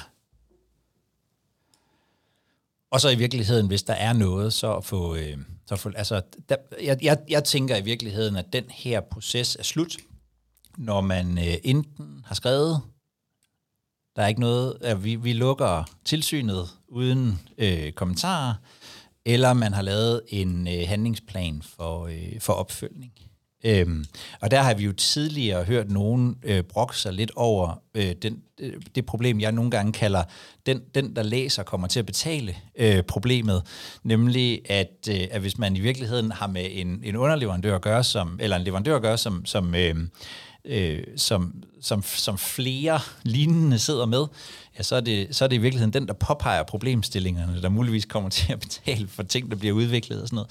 Og 2.90 3.00
så 3.00 3.08
i 3.08 3.14
virkeligheden, 3.14 3.66
hvis 3.66 3.82
der 3.82 3.94
er 3.94 4.12
noget, 4.12 4.52
så 4.52 4.76
at 4.76 4.84
få... 4.84 5.14
Øh, 5.14 5.38
så 5.66 5.76
få 5.76 5.90
altså, 5.96 6.22
der, 6.48 6.56
jeg, 6.82 6.98
jeg, 7.02 7.18
jeg 7.28 7.44
tænker 7.44 7.76
i 7.76 7.84
virkeligheden, 7.84 8.36
at 8.36 8.52
den 8.52 8.64
her 8.70 9.00
proces 9.00 9.56
er 9.56 9.62
slut, 9.62 9.96
når 10.76 11.00
man 11.00 11.38
øh, 11.38 11.54
enten 11.64 12.24
har 12.26 12.34
skrevet, 12.34 12.80
der 14.16 14.22
er 14.22 14.26
ikke 14.26 14.40
noget, 14.40 14.78
at 14.80 15.04
vi, 15.04 15.16
vi 15.16 15.32
lukker 15.32 15.84
tilsynet 16.04 16.68
uden 16.88 17.40
øh, 17.58 17.92
kommentarer, 17.92 18.54
eller 19.24 19.52
man 19.52 19.72
har 19.72 19.82
lavet 19.82 20.22
en 20.28 20.68
øh, 20.68 20.88
handlingsplan 20.88 21.62
for, 21.62 22.06
øh, 22.06 22.40
for 22.40 22.52
opfølgning. 22.52 23.12
Øhm, 23.64 24.04
og 24.40 24.50
der 24.50 24.62
har 24.62 24.74
vi 24.74 24.84
jo 24.84 24.92
tidligere 24.92 25.64
hørt 25.64 25.90
nogen 25.90 26.36
øh, 26.42 26.62
brokke 26.62 26.96
sig 26.96 27.12
lidt 27.12 27.30
over 27.36 27.82
øh, 27.94 28.12
den, 28.22 28.42
øh, 28.60 28.72
det 28.94 29.06
problem, 29.06 29.40
jeg 29.40 29.52
nogle 29.52 29.70
gange 29.70 29.92
kalder, 29.92 30.22
den, 30.66 30.80
den 30.94 31.16
der 31.16 31.22
læser 31.22 31.62
kommer 31.62 31.88
til 31.88 31.98
at 31.98 32.06
betale 32.06 32.56
øh, 32.78 33.02
problemet, 33.02 33.62
nemlig 34.02 34.70
at, 34.70 35.08
øh, 35.10 35.20
at 35.30 35.40
hvis 35.40 35.58
man 35.58 35.76
i 35.76 35.80
virkeligheden 35.80 36.32
har 36.32 36.46
med 36.46 36.66
en, 36.70 37.00
en 37.04 37.16
underleverandør 37.16 37.74
at 37.74 37.82
gøre, 37.82 38.04
som, 38.04 38.38
eller 38.42 38.56
en 38.56 38.62
leverandør 38.62 38.96
at 38.96 39.02
gøre, 39.02 39.18
som, 39.18 39.46
som 39.46 39.74
øh, 39.74 39.96
øh, 40.64 41.02
som, 41.16 41.64
som, 41.80 42.02
som 42.02 42.38
flere 42.38 43.00
lignende 43.22 43.78
sidder 43.78 44.06
med, 44.06 44.26
ja, 44.78 44.82
så, 44.82 44.96
er 44.96 45.00
det, 45.00 45.36
så 45.36 45.44
er 45.44 45.48
det 45.48 45.56
i 45.56 45.58
virkeligheden 45.58 45.92
den, 45.92 46.08
der 46.08 46.14
påpeger 46.14 46.62
problemstillingerne, 46.62 47.62
der 47.62 47.68
muligvis 47.68 48.04
kommer 48.04 48.30
til 48.38 48.52
at 48.52 48.60
betale 48.60 49.08
for 49.08 49.22
ting, 49.22 49.50
der 49.50 49.56
bliver 49.56 49.74
udviklet 49.74 50.22
og 50.22 50.28
sådan 50.28 50.36
noget. 50.36 50.50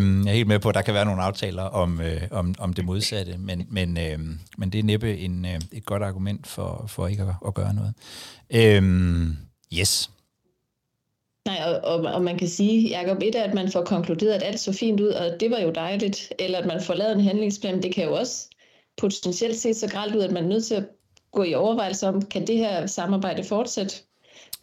Øh, 0.00 0.24
jeg 0.26 0.32
er 0.32 0.36
helt 0.36 0.48
med 0.48 0.58
på, 0.58 0.68
at 0.68 0.74
der 0.74 0.82
kan 0.82 0.94
være 0.94 1.04
nogle 1.04 1.22
aftaler 1.22 1.62
om, 1.62 2.00
øh, 2.00 2.22
om, 2.30 2.54
om 2.58 2.72
det 2.72 2.84
modsatte, 2.84 3.38
men, 3.38 3.66
men, 3.70 3.98
øh, 3.98 4.18
men 4.58 4.70
det 4.70 4.78
er 4.78 4.82
næppe 4.82 5.18
en, 5.18 5.44
øh, 5.44 5.60
et 5.72 5.84
godt 5.86 6.02
argument 6.02 6.46
for, 6.46 6.84
for 6.88 7.06
ikke 7.06 7.22
at, 7.22 7.34
at 7.46 7.54
gøre 7.54 7.74
noget. 7.74 7.94
Øh, 8.50 8.82
yes. 9.78 10.10
Nej, 11.46 11.62
og, 11.64 11.94
og, 11.94 12.14
og 12.14 12.22
man 12.22 12.38
kan 12.38 12.48
sige, 12.48 12.88
Jacob, 12.88 13.22
et 13.22 13.34
er, 13.34 13.42
at 13.42 13.54
man 13.54 13.70
får 13.72 13.84
konkluderet, 13.84 14.32
at 14.32 14.42
alt 14.42 14.60
så 14.60 14.72
fint 14.72 15.00
ud, 15.00 15.08
og 15.08 15.40
det 15.40 15.50
var 15.50 15.58
jo 15.58 15.70
dejligt, 15.70 16.32
eller 16.38 16.58
at 16.58 16.66
man 16.66 16.82
får 16.82 16.94
lavet 16.94 17.12
en 17.12 17.20
handlingsplan, 17.20 17.82
det 17.82 17.94
kan 17.94 18.04
jo 18.04 18.14
også 18.14 18.48
potentielt 18.96 19.56
set 19.56 19.76
så 19.76 19.88
gralt 19.88 20.14
ud, 20.14 20.22
at 20.22 20.32
man 20.32 20.44
er 20.44 20.48
nødt 20.48 20.64
til 20.64 20.74
at 20.74 20.88
gå 21.32 21.42
i 21.42 21.54
overvejelse 21.54 22.08
om, 22.08 22.22
kan 22.22 22.46
det 22.46 22.58
her 22.58 22.86
samarbejde 22.86 23.44
fortsætte? 23.44 23.94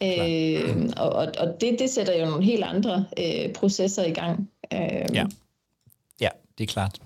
Øh, 0.04 0.90
og 0.98 1.12
og 1.12 1.58
det, 1.62 1.80
det 1.80 1.90
sætter 1.90 2.20
jo 2.20 2.26
nogle 2.26 2.44
helt 2.44 2.64
andre 2.64 3.06
øh, 3.20 3.54
processer 3.54 4.04
i 4.04 4.12
gang. 4.12 4.52
Øh, 4.74 4.80
ja. 5.14 5.26
ja, 6.22 6.30
det 6.58 6.64
er 6.64 6.68
klart. 6.68 7.02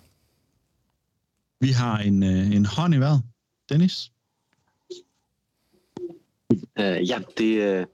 Vi 1.60 1.72
har 1.72 1.98
en, 1.98 2.24
øh, 2.24 2.56
en 2.56 2.66
hånd 2.66 2.96
i 2.96 2.98
vejret. 2.98 3.22
Dennis? 3.70 4.12
Uh, 6.80 7.10
ja, 7.10 7.20
det, 7.38 7.58
øh, 7.58 7.86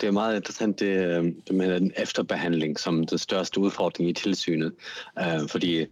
det 0.00 0.06
er 0.06 0.10
meget 0.10 0.36
interessant, 0.36 0.80
det, 0.80 0.86
øh, 0.86 1.24
det 1.46 1.54
med 1.54 1.74
den 1.74 1.92
efterbehandling 1.96 2.78
som 2.80 3.06
den 3.06 3.18
største 3.18 3.60
udfordring 3.60 4.10
i 4.10 4.12
tilsynet. 4.12 4.72
Uh, 5.20 5.48
fordi 5.48 5.86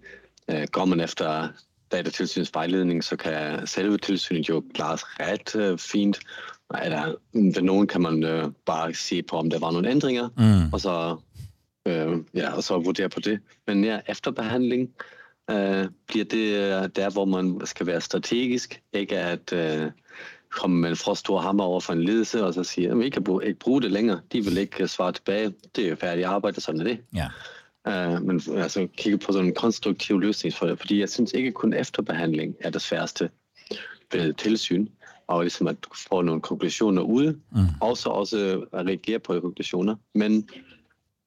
uh, 0.53 0.62
går 0.72 0.84
man 0.84 1.01
efter 1.01 1.49
datatilsynets 1.95 2.55
vejledning, 2.55 3.05
så 3.05 3.16
kan 3.16 3.66
selve 3.66 3.99
tilsynet 3.99 4.49
jo 4.49 4.64
klares 4.74 5.03
ret 5.20 5.57
øh, 5.57 5.78
fint. 5.78 6.20
Eller, 6.84 7.14
ved 7.32 7.62
nogen 7.62 7.86
kan 7.86 8.03
man 8.03 8.24
øh, 8.24 8.51
bare 8.66 8.95
se 8.95 9.22
på, 9.22 9.36
om 9.36 9.51
der 9.51 9.59
var 9.59 9.70
nogle 9.70 9.90
ændringer, 9.90 10.28
mm. 10.36 10.72
og, 10.72 10.80
så, 10.80 11.16
øh, 11.88 12.18
ja, 12.34 12.53
og 12.53 12.62
så 12.62 12.78
vurdere 12.78 13.09
på 13.09 13.20
det. 13.20 13.40
Men 13.66 13.84
ja, 13.84 14.01
efterbehandling 14.09 14.90
øh, 15.51 15.86
bliver 16.07 16.24
det 16.24 16.55
øh, 16.55 16.88
der, 16.97 17.11
hvor 17.11 17.24
man 17.24 17.61
skal 17.64 17.86
være 17.86 18.01
strategisk, 18.01 18.82
ikke 18.92 19.18
at 19.18 19.53
øh, 19.53 19.90
komme 20.51 20.80
med 20.80 20.90
en 20.90 20.97
for 20.97 21.14
stor 21.14 21.40
hammer 21.40 21.64
over 21.64 21.80
for 21.80 21.92
en 21.92 22.03
ledelse, 22.03 22.45
og 22.45 22.55
så 22.55 22.64
sige, 22.64 22.90
at 22.90 22.99
vi 22.99 23.11
kan 23.11 23.40
ikke 23.42 23.59
bruge 23.59 23.82
det 23.82 23.90
længere. 23.90 24.20
De 24.32 24.45
vil 24.45 24.59
ikke 24.59 24.88
svare 24.88 25.12
tilbage. 25.12 25.53
Det 25.76 25.84
er 25.84 25.88
jo 25.88 25.97
færdigt 25.97 26.26
arbejde, 26.26 26.61
sådan 26.61 26.80
er 26.80 26.84
det. 26.84 26.99
Ja. 27.14 27.28
Uh, 27.89 28.22
men 28.22 28.41
altså 28.57 28.89
kigge 28.97 29.18
på 29.18 29.32
sådan 29.32 29.47
en 29.47 29.55
konstruktiv 29.55 30.20
løsning 30.20 30.55
for 30.55 30.66
det, 30.66 30.78
fordi 30.78 31.01
jeg 31.01 31.09
synes 31.09 31.32
ikke 31.32 31.53
kun 31.53 31.72
efterbehandling 31.72 32.55
er 32.61 32.70
det 32.70 32.82
sværeste 32.82 33.30
ved 34.12 34.32
tilsyn, 34.32 34.87
og 35.26 35.43
ligesom 35.43 35.66
at 35.66 35.76
få 36.09 36.22
nogle 36.22 36.41
konklusioner 36.41 37.03
ude, 37.03 37.39
mm. 37.53 37.66
og 37.80 37.97
så 37.97 38.09
også 38.09 38.66
at 38.72 38.87
reagere 38.87 39.18
på 39.18 39.35
de 39.35 39.41
konklusioner, 39.41 39.97
men 40.14 40.49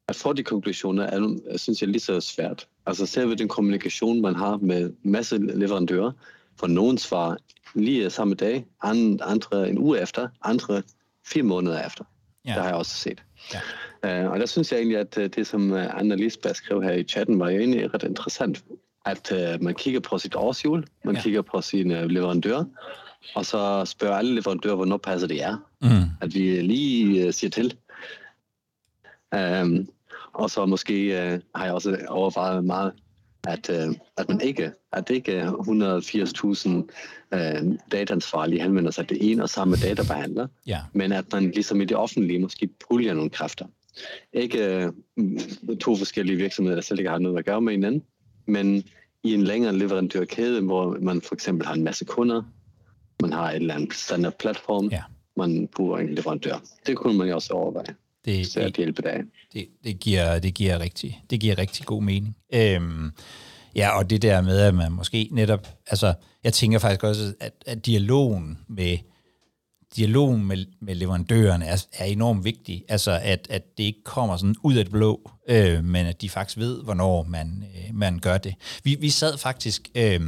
at 0.07 0.15
få 0.15 0.33
de 0.33 0.43
konklusioner 0.43 1.03
er, 1.03 1.57
synes 1.57 1.81
jeg, 1.81 1.89
lige 1.89 1.99
så 1.99 2.19
svært. 2.19 2.67
Altså 2.85 3.05
selve 3.05 3.35
den 3.35 3.47
kommunikation, 3.47 4.21
man 4.21 4.35
har 4.35 4.57
med 4.57 4.93
masse 5.03 5.37
leverandører, 5.37 6.11
For 6.59 6.67
nogen 6.67 6.97
svar 6.97 7.37
lige 7.75 8.09
samme 8.09 8.35
dag, 8.35 8.65
andre 8.81 9.69
en 9.69 9.77
uge 9.77 10.01
efter, 10.01 10.27
andre 10.41 10.83
fire 11.25 11.43
måneder 11.43 11.85
efter. 11.85 12.03
Ja. 12.45 12.53
Det 12.53 12.61
har 12.61 12.67
jeg 12.67 12.75
også 12.75 12.95
set. 12.95 13.23
Ja. 13.53 14.25
Uh, 14.25 14.31
og 14.31 14.39
der 14.39 14.45
synes 14.45 14.71
jeg 14.71 14.77
egentlig, 14.77 14.97
at 14.97 15.15
det, 15.15 15.47
som 15.47 15.73
Anna 15.73 16.15
Lisbeth 16.15 16.55
skrev 16.55 16.83
her 16.83 16.91
i 16.91 17.03
chatten, 17.03 17.39
var 17.39 17.49
jo 17.49 17.59
egentlig 17.59 17.93
ret 17.93 18.03
interessant. 18.03 18.63
At 19.05 19.31
uh, 19.31 19.63
man 19.63 19.75
kigger 19.75 19.99
på 19.99 20.17
sit 20.17 20.35
årsjul, 20.35 20.85
man 21.03 21.15
ja. 21.15 21.21
kigger 21.21 21.41
på 21.41 21.61
sine 21.61 22.07
leverandører, 22.07 22.65
og 23.35 23.45
så 23.45 23.85
spørger 23.85 24.17
alle 24.17 24.35
leverandører, 24.35 24.75
hvornår 24.75 24.97
passer 24.97 25.27
det 25.27 25.43
er. 25.43 25.57
Mm. 25.81 26.09
At 26.21 26.33
vi 26.33 26.61
lige 26.61 27.27
uh, 27.27 27.33
siger 27.33 27.51
til. 27.51 27.77
Um, 29.35 29.87
og 30.33 30.49
så 30.49 30.65
måske 30.65 31.07
uh, 31.07 31.39
har 31.55 31.65
jeg 31.65 31.73
også 31.73 31.97
overvejet 32.07 32.65
meget, 32.65 32.93
at, 33.47 33.69
uh, 33.69 33.95
at 34.17 34.29
man 34.29 34.41
ikke, 34.41 34.71
at 34.93 35.09
ikke 35.09 35.33
er 35.33 35.51
180.000 35.51 36.69
uh, 37.35 37.75
dataansvarlige 37.91 38.61
henvender 38.61 38.91
sig 38.91 39.09
det 39.09 39.31
ene 39.31 39.43
og 39.43 39.49
samme 39.49 39.75
databehandler, 39.75 40.47
ja. 40.67 40.79
men 40.93 41.11
at 41.11 41.25
man 41.33 41.51
ligesom 41.51 41.81
i 41.81 41.85
det 41.85 41.97
offentlige 41.97 42.39
måske 42.39 42.69
puljer 42.87 43.13
nogle 43.13 43.29
kræfter. 43.29 43.65
Ikke 44.33 44.91
uh, 45.17 45.77
to 45.77 45.95
forskellige 45.95 46.37
virksomheder, 46.37 46.75
der 46.75 46.81
slet 46.81 46.99
ikke 46.99 47.09
har 47.09 47.19
noget 47.19 47.37
at 47.37 47.45
gøre 47.45 47.61
med 47.61 47.73
hinanden, 47.73 48.03
men 48.47 48.83
i 49.23 49.33
en 49.33 49.43
længere 49.43 49.77
leverandørkæde, 49.77 50.61
hvor 50.61 50.97
man 51.01 51.21
for 51.21 51.35
eksempel 51.35 51.67
har 51.67 51.73
en 51.73 51.83
masse 51.83 52.05
kunder, 52.05 52.43
man 53.21 53.33
har 53.33 53.51
et 53.51 53.55
eller 53.55 53.75
andet 53.75 53.93
standard 53.93 54.37
platform, 54.37 54.87
ja. 54.87 55.03
man 55.37 55.67
bruger 55.75 55.97
en 55.97 56.15
leverandør. 56.15 56.63
Det 56.87 56.97
kunne 56.97 57.17
man 57.17 57.27
jo 57.27 57.35
også 57.35 57.53
overveje. 57.53 57.95
Det, 58.25 58.55
det, 58.55 58.77
hjælpe 58.77 59.01
dig. 59.01 59.23
Det, 59.53 59.67
det, 59.83 59.99
giver, 59.99 60.39
det, 60.39 60.53
giver 60.53 60.79
rigtig, 60.79 61.21
det 61.29 61.39
giver 61.39 61.57
rigtig 61.57 61.85
god 61.85 62.03
mening. 62.03 62.35
Øhm, 62.53 63.11
ja, 63.75 63.97
og 63.97 64.09
det 64.09 64.21
der 64.21 64.41
med, 64.41 64.59
at 64.59 64.75
man 64.75 64.91
måske 64.91 65.29
netop, 65.31 65.67
altså, 65.87 66.13
jeg 66.43 66.53
tænker 66.53 66.79
faktisk 66.79 67.03
også, 67.03 67.33
at, 67.39 67.53
at 67.65 67.85
dialogen 67.85 68.57
med 68.67 68.97
dialogen 69.95 70.45
med, 70.45 70.65
med 70.81 70.95
leverandørerne 70.95 71.65
er, 71.65 71.85
er 71.93 72.05
enormt 72.05 72.43
vigtig. 72.43 72.83
Altså, 72.89 73.19
at, 73.23 73.47
at 73.49 73.77
det 73.77 73.83
ikke 73.83 74.03
kommer 74.03 74.37
sådan 74.37 74.55
ud 74.63 74.75
af 74.75 74.85
det 74.85 74.91
blå, 74.91 75.31
øh, 75.49 75.83
men 75.83 76.05
at 76.05 76.21
de 76.21 76.29
faktisk 76.29 76.57
ved, 76.57 76.83
hvornår 76.83 77.23
man, 77.23 77.63
øh, 77.75 77.95
man 77.95 78.19
gør 78.19 78.37
det. 78.37 78.55
Vi, 78.83 78.95
vi 78.95 79.09
sad 79.09 79.37
faktisk 79.37 79.89
øh, 79.95 80.21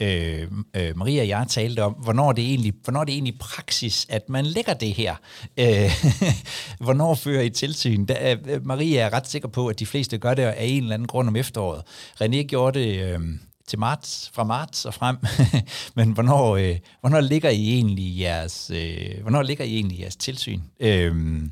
øh, 0.00 0.48
øh, 0.76 0.96
Maria 0.96 1.22
og 1.22 1.28
jeg 1.28 1.46
talte 1.48 1.84
om, 1.84 1.92
hvornår 1.92 2.32
det 2.32 2.44
egentlig, 2.44 2.72
hvornår 2.84 3.04
det 3.04 3.12
egentlig 3.12 3.38
praksis, 3.38 4.06
at 4.08 4.28
man 4.28 4.46
lægger 4.46 4.74
det 4.74 4.94
her. 4.94 5.16
Øh, 5.56 5.90
hvornår 6.84 7.14
fører 7.14 7.42
I 7.42 7.50
tilsyn? 7.50 8.04
Da, 8.04 8.32
øh, 8.32 8.38
øh, 8.54 8.66
Maria 8.66 9.00
er 9.00 9.12
ret 9.12 9.28
sikker 9.28 9.48
på, 9.48 9.68
at 9.68 9.78
de 9.78 9.86
fleste 9.86 10.18
gør 10.18 10.34
det 10.34 10.42
af 10.42 10.64
en 10.64 10.82
eller 10.82 10.94
anden 10.94 11.08
grund 11.08 11.28
om 11.28 11.36
efteråret. 11.36 11.82
René 12.22 12.42
gjorde 12.42 12.78
det 12.78 13.02
øh, 13.02 13.20
til 13.66 13.78
marts, 13.78 14.30
fra 14.34 14.44
marts 14.44 14.84
og 14.84 14.94
frem. 14.94 15.16
Men 15.96 16.12
hvornår, 16.12 16.56
øh, 16.56 16.78
hvornår 17.00 17.20
ligger 17.20 17.50
I 17.50 17.72
egentlig 17.72 18.18
jeres, 18.18 18.70
øh, 18.74 19.20
hvornår 19.20 19.42
ligger 19.42 19.64
I 19.64 19.74
egentlig 19.74 20.00
jeres 20.00 20.16
tilsyn? 20.16 20.60
Øh, 20.80 21.42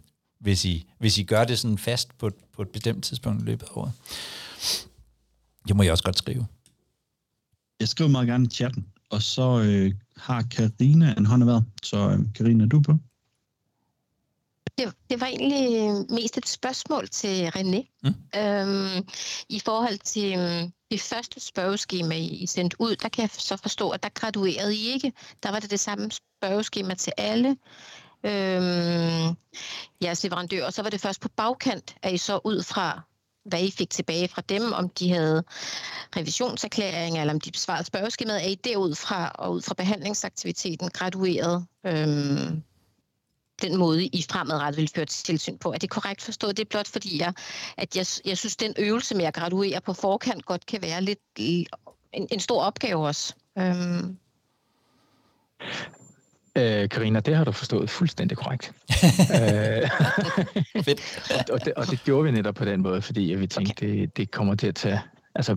hvis 0.40 0.64
I, 0.64 0.86
hvis 0.98 1.18
I 1.18 1.22
gør 1.22 1.44
det 1.44 1.58
sådan 1.58 1.78
fast 1.78 2.18
på, 2.18 2.30
på 2.56 2.62
et 2.62 2.68
bestemt 2.68 3.04
tidspunkt 3.04 3.42
i 3.42 3.44
løbet 3.44 3.66
af 3.66 3.76
året. 3.76 3.92
Det 5.68 5.76
må 5.76 5.82
jeg 5.82 5.92
også 5.92 6.04
godt 6.04 6.18
skrive. 6.18 6.46
Jeg 7.80 7.88
skriver 7.88 8.10
meget 8.10 8.28
gerne 8.28 8.44
i 8.44 8.48
chatten, 8.48 8.86
og 9.10 9.22
så 9.22 9.60
øh, 9.60 9.92
har 10.16 10.42
Karina 10.42 11.14
en 11.18 11.26
hånd 11.26 11.44
været. 11.44 11.64
Så 11.82 12.10
øh, 12.10 12.18
Karina, 12.34 12.66
du 12.66 12.80
på? 12.80 12.92
Det, 14.78 14.94
det 15.10 15.20
var 15.20 15.26
egentlig 15.26 16.06
mest 16.10 16.38
et 16.38 16.48
spørgsmål 16.48 17.08
til 17.08 17.48
René. 17.48 18.00
Mm. 18.02 18.40
Øhm, 18.40 19.08
I 19.48 19.60
forhold 19.64 19.98
til 19.98 20.38
øhm, 20.38 20.72
det 20.90 21.00
første 21.00 21.40
spørgeskema, 21.40 22.14
I 22.14 22.46
sendte 22.46 22.80
ud, 22.80 22.96
der 22.96 23.08
kan 23.08 23.22
jeg 23.22 23.30
så 23.32 23.56
forstå, 23.56 23.90
at 23.90 24.02
der 24.02 24.08
graduerede 24.08 24.76
I 24.76 24.86
ikke. 24.86 25.12
Der 25.42 25.50
var 25.50 25.60
det 25.60 25.70
det 25.70 25.80
samme 25.80 26.10
spørgeskema 26.10 26.94
til 26.94 27.12
alle 27.16 27.48
øhm, 28.24 29.36
jeres 30.02 30.24
leverandører, 30.24 30.66
og 30.66 30.72
så 30.72 30.82
var 30.82 30.90
det 30.90 31.00
først 31.00 31.20
på 31.20 31.28
bagkant, 31.36 31.94
at 32.02 32.14
I 32.14 32.16
så 32.16 32.40
ud 32.44 32.62
fra 32.62 33.02
hvad 33.44 33.62
I 33.62 33.70
fik 33.70 33.90
tilbage 33.90 34.28
fra 34.28 34.42
dem, 34.48 34.72
om 34.72 34.88
de 34.88 35.12
havde 35.12 35.44
revisionserklæringer, 36.16 37.20
eller 37.20 37.34
om 37.34 37.40
de 37.40 37.50
besvarede 37.50 37.84
spørgeskemaet, 37.84 38.44
er 38.44 38.48
I 38.48 38.54
derudfra 38.54 39.28
og 39.28 39.52
ud 39.52 39.62
fra 39.62 39.74
behandlingsaktiviteten 39.74 40.88
gradueret 40.88 41.66
øhm, 41.86 42.62
den 43.62 43.76
måde, 43.76 44.06
I 44.06 44.24
fremadrettet 44.30 44.80
vil 44.80 44.90
føre 44.94 45.06
tilsyn 45.06 45.58
på. 45.58 45.72
Er 45.72 45.78
det 45.78 45.90
korrekt 45.90 46.22
forstået? 46.22 46.56
Det 46.56 46.64
er 46.64 46.68
blot 46.68 46.88
fordi, 46.88 47.20
jeg, 47.20 47.32
at 47.76 47.96
jeg, 47.96 48.06
jeg 48.24 48.38
synes, 48.38 48.56
den 48.56 48.74
øvelse 48.78 49.14
med 49.14 49.24
at 49.24 49.34
graduere 49.34 49.80
på 49.80 49.92
forkant 49.92 50.44
godt 50.44 50.66
kan 50.66 50.82
være 50.82 51.02
lidt 51.02 51.18
en, 51.36 51.66
en 52.12 52.40
stor 52.40 52.62
opgave 52.62 53.06
også. 53.06 53.34
Øhm. 53.58 54.18
Øh, 56.56 56.88
Karina, 56.88 57.20
det 57.20 57.36
har 57.36 57.44
du 57.44 57.52
forstået 57.52 57.90
fuldstændig 57.90 58.38
korrekt. 58.38 58.72
øh, 59.34 59.90
Fedt. 60.84 61.50
og, 61.50 61.64
det, 61.64 61.72
og 61.74 61.86
det 61.90 62.04
gjorde 62.04 62.24
vi 62.24 62.30
netop 62.30 62.54
på 62.54 62.64
den 62.64 62.82
måde, 62.82 63.02
fordi 63.02 63.20
vi 63.20 63.46
tænkte, 63.46 63.72
okay. 63.72 64.00
det, 64.00 64.16
det 64.16 64.30
kommer 64.30 64.54
til 64.54 64.66
at 64.66 64.74
tage... 64.74 65.00
Altså, 65.34 65.56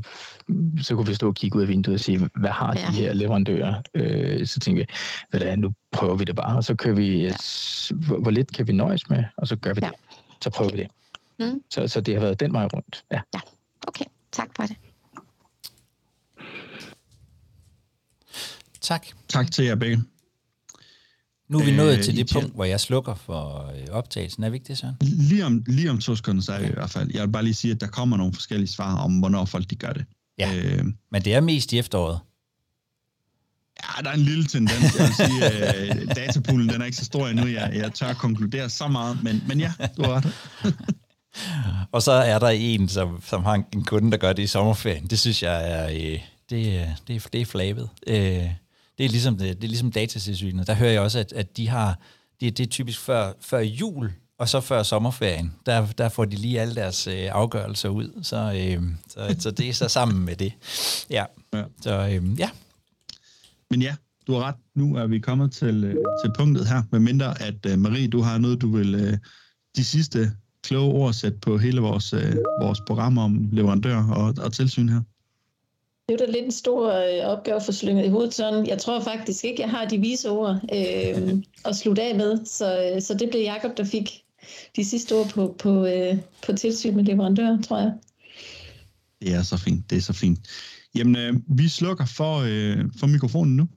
så 0.81 0.95
kunne 0.95 1.07
vi 1.07 1.13
stå 1.13 1.27
og 1.27 1.35
kigge 1.35 1.57
ud 1.57 1.61
af 1.61 1.67
vinduet 1.67 1.95
og 1.95 1.99
sige, 1.99 2.29
hvad 2.35 2.49
har 2.49 2.75
ja. 2.75 2.87
de 2.87 2.91
her 2.91 3.13
leverandører? 3.13 3.81
Øh, 3.93 4.47
så 4.47 4.59
tænkte 4.59 4.79
vi, 4.81 4.93
hvad 5.29 5.39
det 5.39 5.49
er, 5.49 5.55
nu 5.55 5.73
prøver 5.91 6.15
vi 6.15 6.23
det 6.23 6.35
bare, 6.35 6.57
og 6.57 6.63
så 6.63 6.75
kører 6.75 6.95
vi, 6.95 7.23
ja. 7.23 7.33
hvor, 8.07 8.17
hvor 8.17 8.31
lidt 8.31 8.51
kan 8.51 8.67
vi 8.67 8.73
nøjes 8.73 9.09
med, 9.09 9.23
og 9.37 9.47
så 9.47 9.55
gør 9.55 9.73
vi 9.73 9.79
ja. 9.83 9.89
det. 9.89 9.95
Så 10.41 10.49
prøver 10.49 10.71
okay. 10.71 10.77
vi 10.77 10.83
det. 11.39 11.53
Mm. 11.53 11.61
Så, 11.69 11.87
så 11.87 12.01
det 12.01 12.13
har 12.13 12.21
været 12.21 12.39
den 12.39 12.53
vej 12.53 12.65
rundt. 12.65 13.03
Ja. 13.11 13.19
ja, 13.33 13.39
okay. 13.87 14.05
Tak 14.31 14.49
for 14.55 14.63
det. 14.63 14.75
Tak. 18.81 19.05
Tak 19.27 19.51
til 19.51 19.65
jer 19.65 19.75
begge. 19.75 20.03
Nu 21.53 21.59
er 21.59 21.65
vi 21.65 21.71
nået 21.71 21.97
øh, 21.97 22.03
til 22.03 22.17
det 22.17 22.29
punkt, 22.33 22.55
hvor 22.55 22.65
jeg 22.65 22.79
slukker 22.79 23.15
for 23.15 23.71
øh, 23.75 23.87
optagelsen. 23.91 24.43
Er 24.43 24.49
vi 24.49 24.55
ikke 24.55 24.67
det, 24.67 24.77
Søren? 24.77 24.95
Lige 25.01 25.45
om, 25.45 25.63
lige 25.67 25.89
om 25.89 25.99
to 25.99 26.15
sekunder, 26.15 26.41
så 26.41 26.53
er 26.53 26.59
vi 26.59 26.67
i 26.67 26.71
hvert 26.73 26.89
fald. 26.89 27.11
Jeg 27.13 27.21
vil 27.21 27.31
bare 27.31 27.43
lige 27.43 27.53
sige, 27.53 27.71
at 27.71 27.81
der 27.81 27.87
kommer 27.87 28.17
nogle 28.17 28.33
forskellige 28.33 28.69
svar 28.69 28.95
om, 28.95 29.19
hvornår 29.19 29.45
folk 29.45 29.69
de 29.69 29.75
gør 29.75 29.93
det. 29.93 30.05
Ja, 30.39 30.55
øh, 30.55 30.85
men 31.11 31.21
det 31.21 31.33
er 31.33 31.41
mest 31.41 31.73
i 31.73 31.79
efteråret. 31.79 32.19
Ja, 33.83 34.01
der 34.03 34.09
er 34.09 34.13
en 34.13 34.19
lille 34.19 34.45
tendens. 34.45 34.95
Jeg 34.99 35.07
vil 35.07 35.15
sige, 35.15 36.01
øh, 36.01 36.15
datapoolen 36.15 36.69
den 36.69 36.81
er 36.81 36.85
ikke 36.85 36.97
så 36.97 37.05
stor 37.05 37.27
endnu. 37.27 37.47
Jeg, 37.47 37.71
jeg 37.75 37.93
tør 37.93 38.13
konkludere 38.13 38.69
så 38.69 38.87
meget, 38.87 39.23
men, 39.23 39.43
men 39.47 39.59
ja, 39.59 39.71
du 39.97 40.03
har 40.03 40.11
ret. 40.11 40.33
og 41.91 42.01
så 42.01 42.11
er 42.11 42.39
der 42.39 42.49
en, 42.49 42.89
som, 42.89 43.21
som 43.25 43.43
har 43.43 43.53
en 43.53 43.83
kunde, 43.83 44.11
der 44.11 44.17
gør 44.17 44.33
det 44.33 44.43
i 44.43 44.47
sommerferien. 44.47 45.07
Det 45.07 45.19
synes 45.19 45.43
jeg 45.43 45.71
er, 45.71 45.87
øh, 45.89 46.19
det, 46.49 46.89
det, 47.07 47.27
det 47.33 47.41
er 47.41 47.45
flabet. 47.45 47.89
Øh, 48.07 48.49
det 48.97 49.05
er 49.05 49.09
ligesom, 49.09 49.37
det, 49.37 49.57
det 49.57 49.63
er 49.63 49.69
ligesom 49.69 49.91
datatilsynet. 49.91 50.67
Der 50.67 50.73
hører 50.73 50.91
jeg 50.91 51.01
også, 51.01 51.19
at, 51.19 51.33
at 51.33 51.57
de 51.57 51.67
har, 51.67 51.99
det, 52.41 52.57
det 52.57 52.65
er 52.65 52.69
typisk 52.69 52.99
før, 52.99 53.33
før 53.41 53.59
jul, 53.59 54.11
og 54.37 54.49
så 54.49 54.61
før 54.61 54.83
sommerferien, 54.83 55.53
der, 55.65 55.85
der 55.85 56.09
får 56.09 56.25
de 56.25 56.35
lige 56.35 56.61
alle 56.61 56.75
deres 56.75 57.07
øh, 57.07 57.29
afgørelser 57.31 57.89
ud. 57.89 58.23
Så, 58.23 58.37
øh, 58.37 58.83
så, 59.07 59.35
så 59.39 59.51
det 59.51 59.69
er 59.69 59.73
så 59.73 59.87
sammen 59.87 60.25
med 60.25 60.35
det. 60.35 60.53
Ja, 61.09 61.25
ja. 61.53 61.63
så 61.81 62.07
øh, 62.07 62.39
ja. 62.39 62.49
Men 63.69 63.81
ja, 63.81 63.95
du 64.27 64.33
har 64.33 64.43
ret. 64.43 64.55
Nu 64.75 64.95
er 64.95 65.07
vi 65.07 65.19
kommet 65.19 65.51
til, 65.51 65.83
øh, 65.83 65.95
til 66.23 66.31
punktet 66.37 66.67
her, 66.67 66.83
med 66.91 66.99
mindre 66.99 67.41
at 67.41 67.65
øh, 67.65 67.79
Marie, 67.79 68.07
du 68.07 68.21
har 68.21 68.37
noget, 68.37 68.61
du 68.61 68.75
vil 68.75 68.95
øh, 68.95 69.17
de 69.75 69.83
sidste 69.83 70.31
kloge 70.63 70.93
ord 70.93 71.13
sætte 71.13 71.37
på 71.37 71.57
hele 71.57 71.81
vores, 71.81 72.13
øh, 72.13 72.35
vores 72.61 72.79
program 72.87 73.17
om 73.17 73.49
leverandør 73.51 74.03
og, 74.03 74.33
og 74.37 74.53
tilsyn 74.53 74.89
her. 74.89 75.01
Det 76.09 76.21
er 76.21 76.25
da 76.25 76.31
lidt 76.31 76.45
en 76.45 76.51
stor 76.51 76.91
øh, 76.91 77.25
opgave 77.25 77.61
for 77.65 77.71
slynget 77.71 78.05
i 78.05 78.09
hovedet 78.09 78.33
sådan. 78.33 78.67
Jeg 78.67 78.77
tror 78.77 78.99
faktisk 78.99 79.43
ikke, 79.43 79.61
jeg 79.61 79.69
har 79.69 79.85
de 79.85 79.97
vise 79.97 80.29
ord 80.29 80.59
øh, 80.73 81.43
at 81.69 81.75
slutte 81.75 82.01
af 82.01 82.15
med, 82.15 82.45
så, 82.45 82.91
øh, 82.95 83.01
så 83.01 83.13
det 83.13 83.29
blev 83.29 83.41
Jakob 83.41 83.77
der 83.77 83.83
fik 83.83 84.23
de 84.75 84.85
sidste 84.85 85.15
ord 85.15 85.29
på, 85.29 85.55
på, 85.59 85.85
øh, 85.85 86.17
på 86.45 86.53
tilsyn 86.53 86.95
med 86.95 87.03
leverandør, 87.03 87.57
tror 87.61 87.77
jeg. 87.77 87.93
Det 89.21 89.33
er 89.33 89.43
så 89.43 89.57
fint, 89.57 89.89
det 89.89 89.97
er 89.97 90.01
så 90.01 90.13
fint. 90.13 90.39
Jamen, 90.95 91.15
øh, 91.15 91.33
vi 91.47 91.67
slukker 91.67 92.05
for, 92.05 92.37
øh, 92.37 92.85
for 92.99 93.07
mikrofonen 93.07 93.55
nu. 93.55 93.67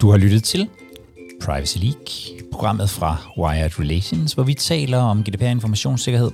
Du 0.00 0.10
har 0.10 0.16
lyttet 0.16 0.44
til 0.44 0.68
Privacy 1.42 1.78
League, 1.78 2.50
programmet 2.52 2.90
fra 2.90 3.16
Wired 3.38 3.78
Relations, 3.78 4.32
hvor 4.32 4.42
vi 4.44 4.54
taler 4.54 4.98
om 4.98 5.24
GDPR-informationssikkerhed. 5.24 6.30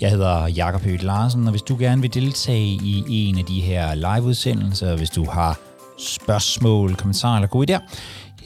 Jeg 0.00 0.10
hedder 0.10 0.46
Jakob 0.46 0.82
Høgh 0.82 1.02
Larsen, 1.02 1.44
og 1.44 1.50
hvis 1.50 1.62
du 1.62 1.76
gerne 1.78 2.02
vil 2.02 2.14
deltage 2.14 2.66
i 2.66 3.04
en 3.08 3.38
af 3.38 3.44
de 3.44 3.60
her 3.60 3.94
liveudsendelser, 3.94 4.96
hvis 4.96 5.10
du 5.10 5.30
har 5.30 5.58
spørgsmål, 5.98 6.94
kommentarer 6.94 7.36
eller 7.36 7.48
gode 7.48 7.76
idéer, 7.76 7.80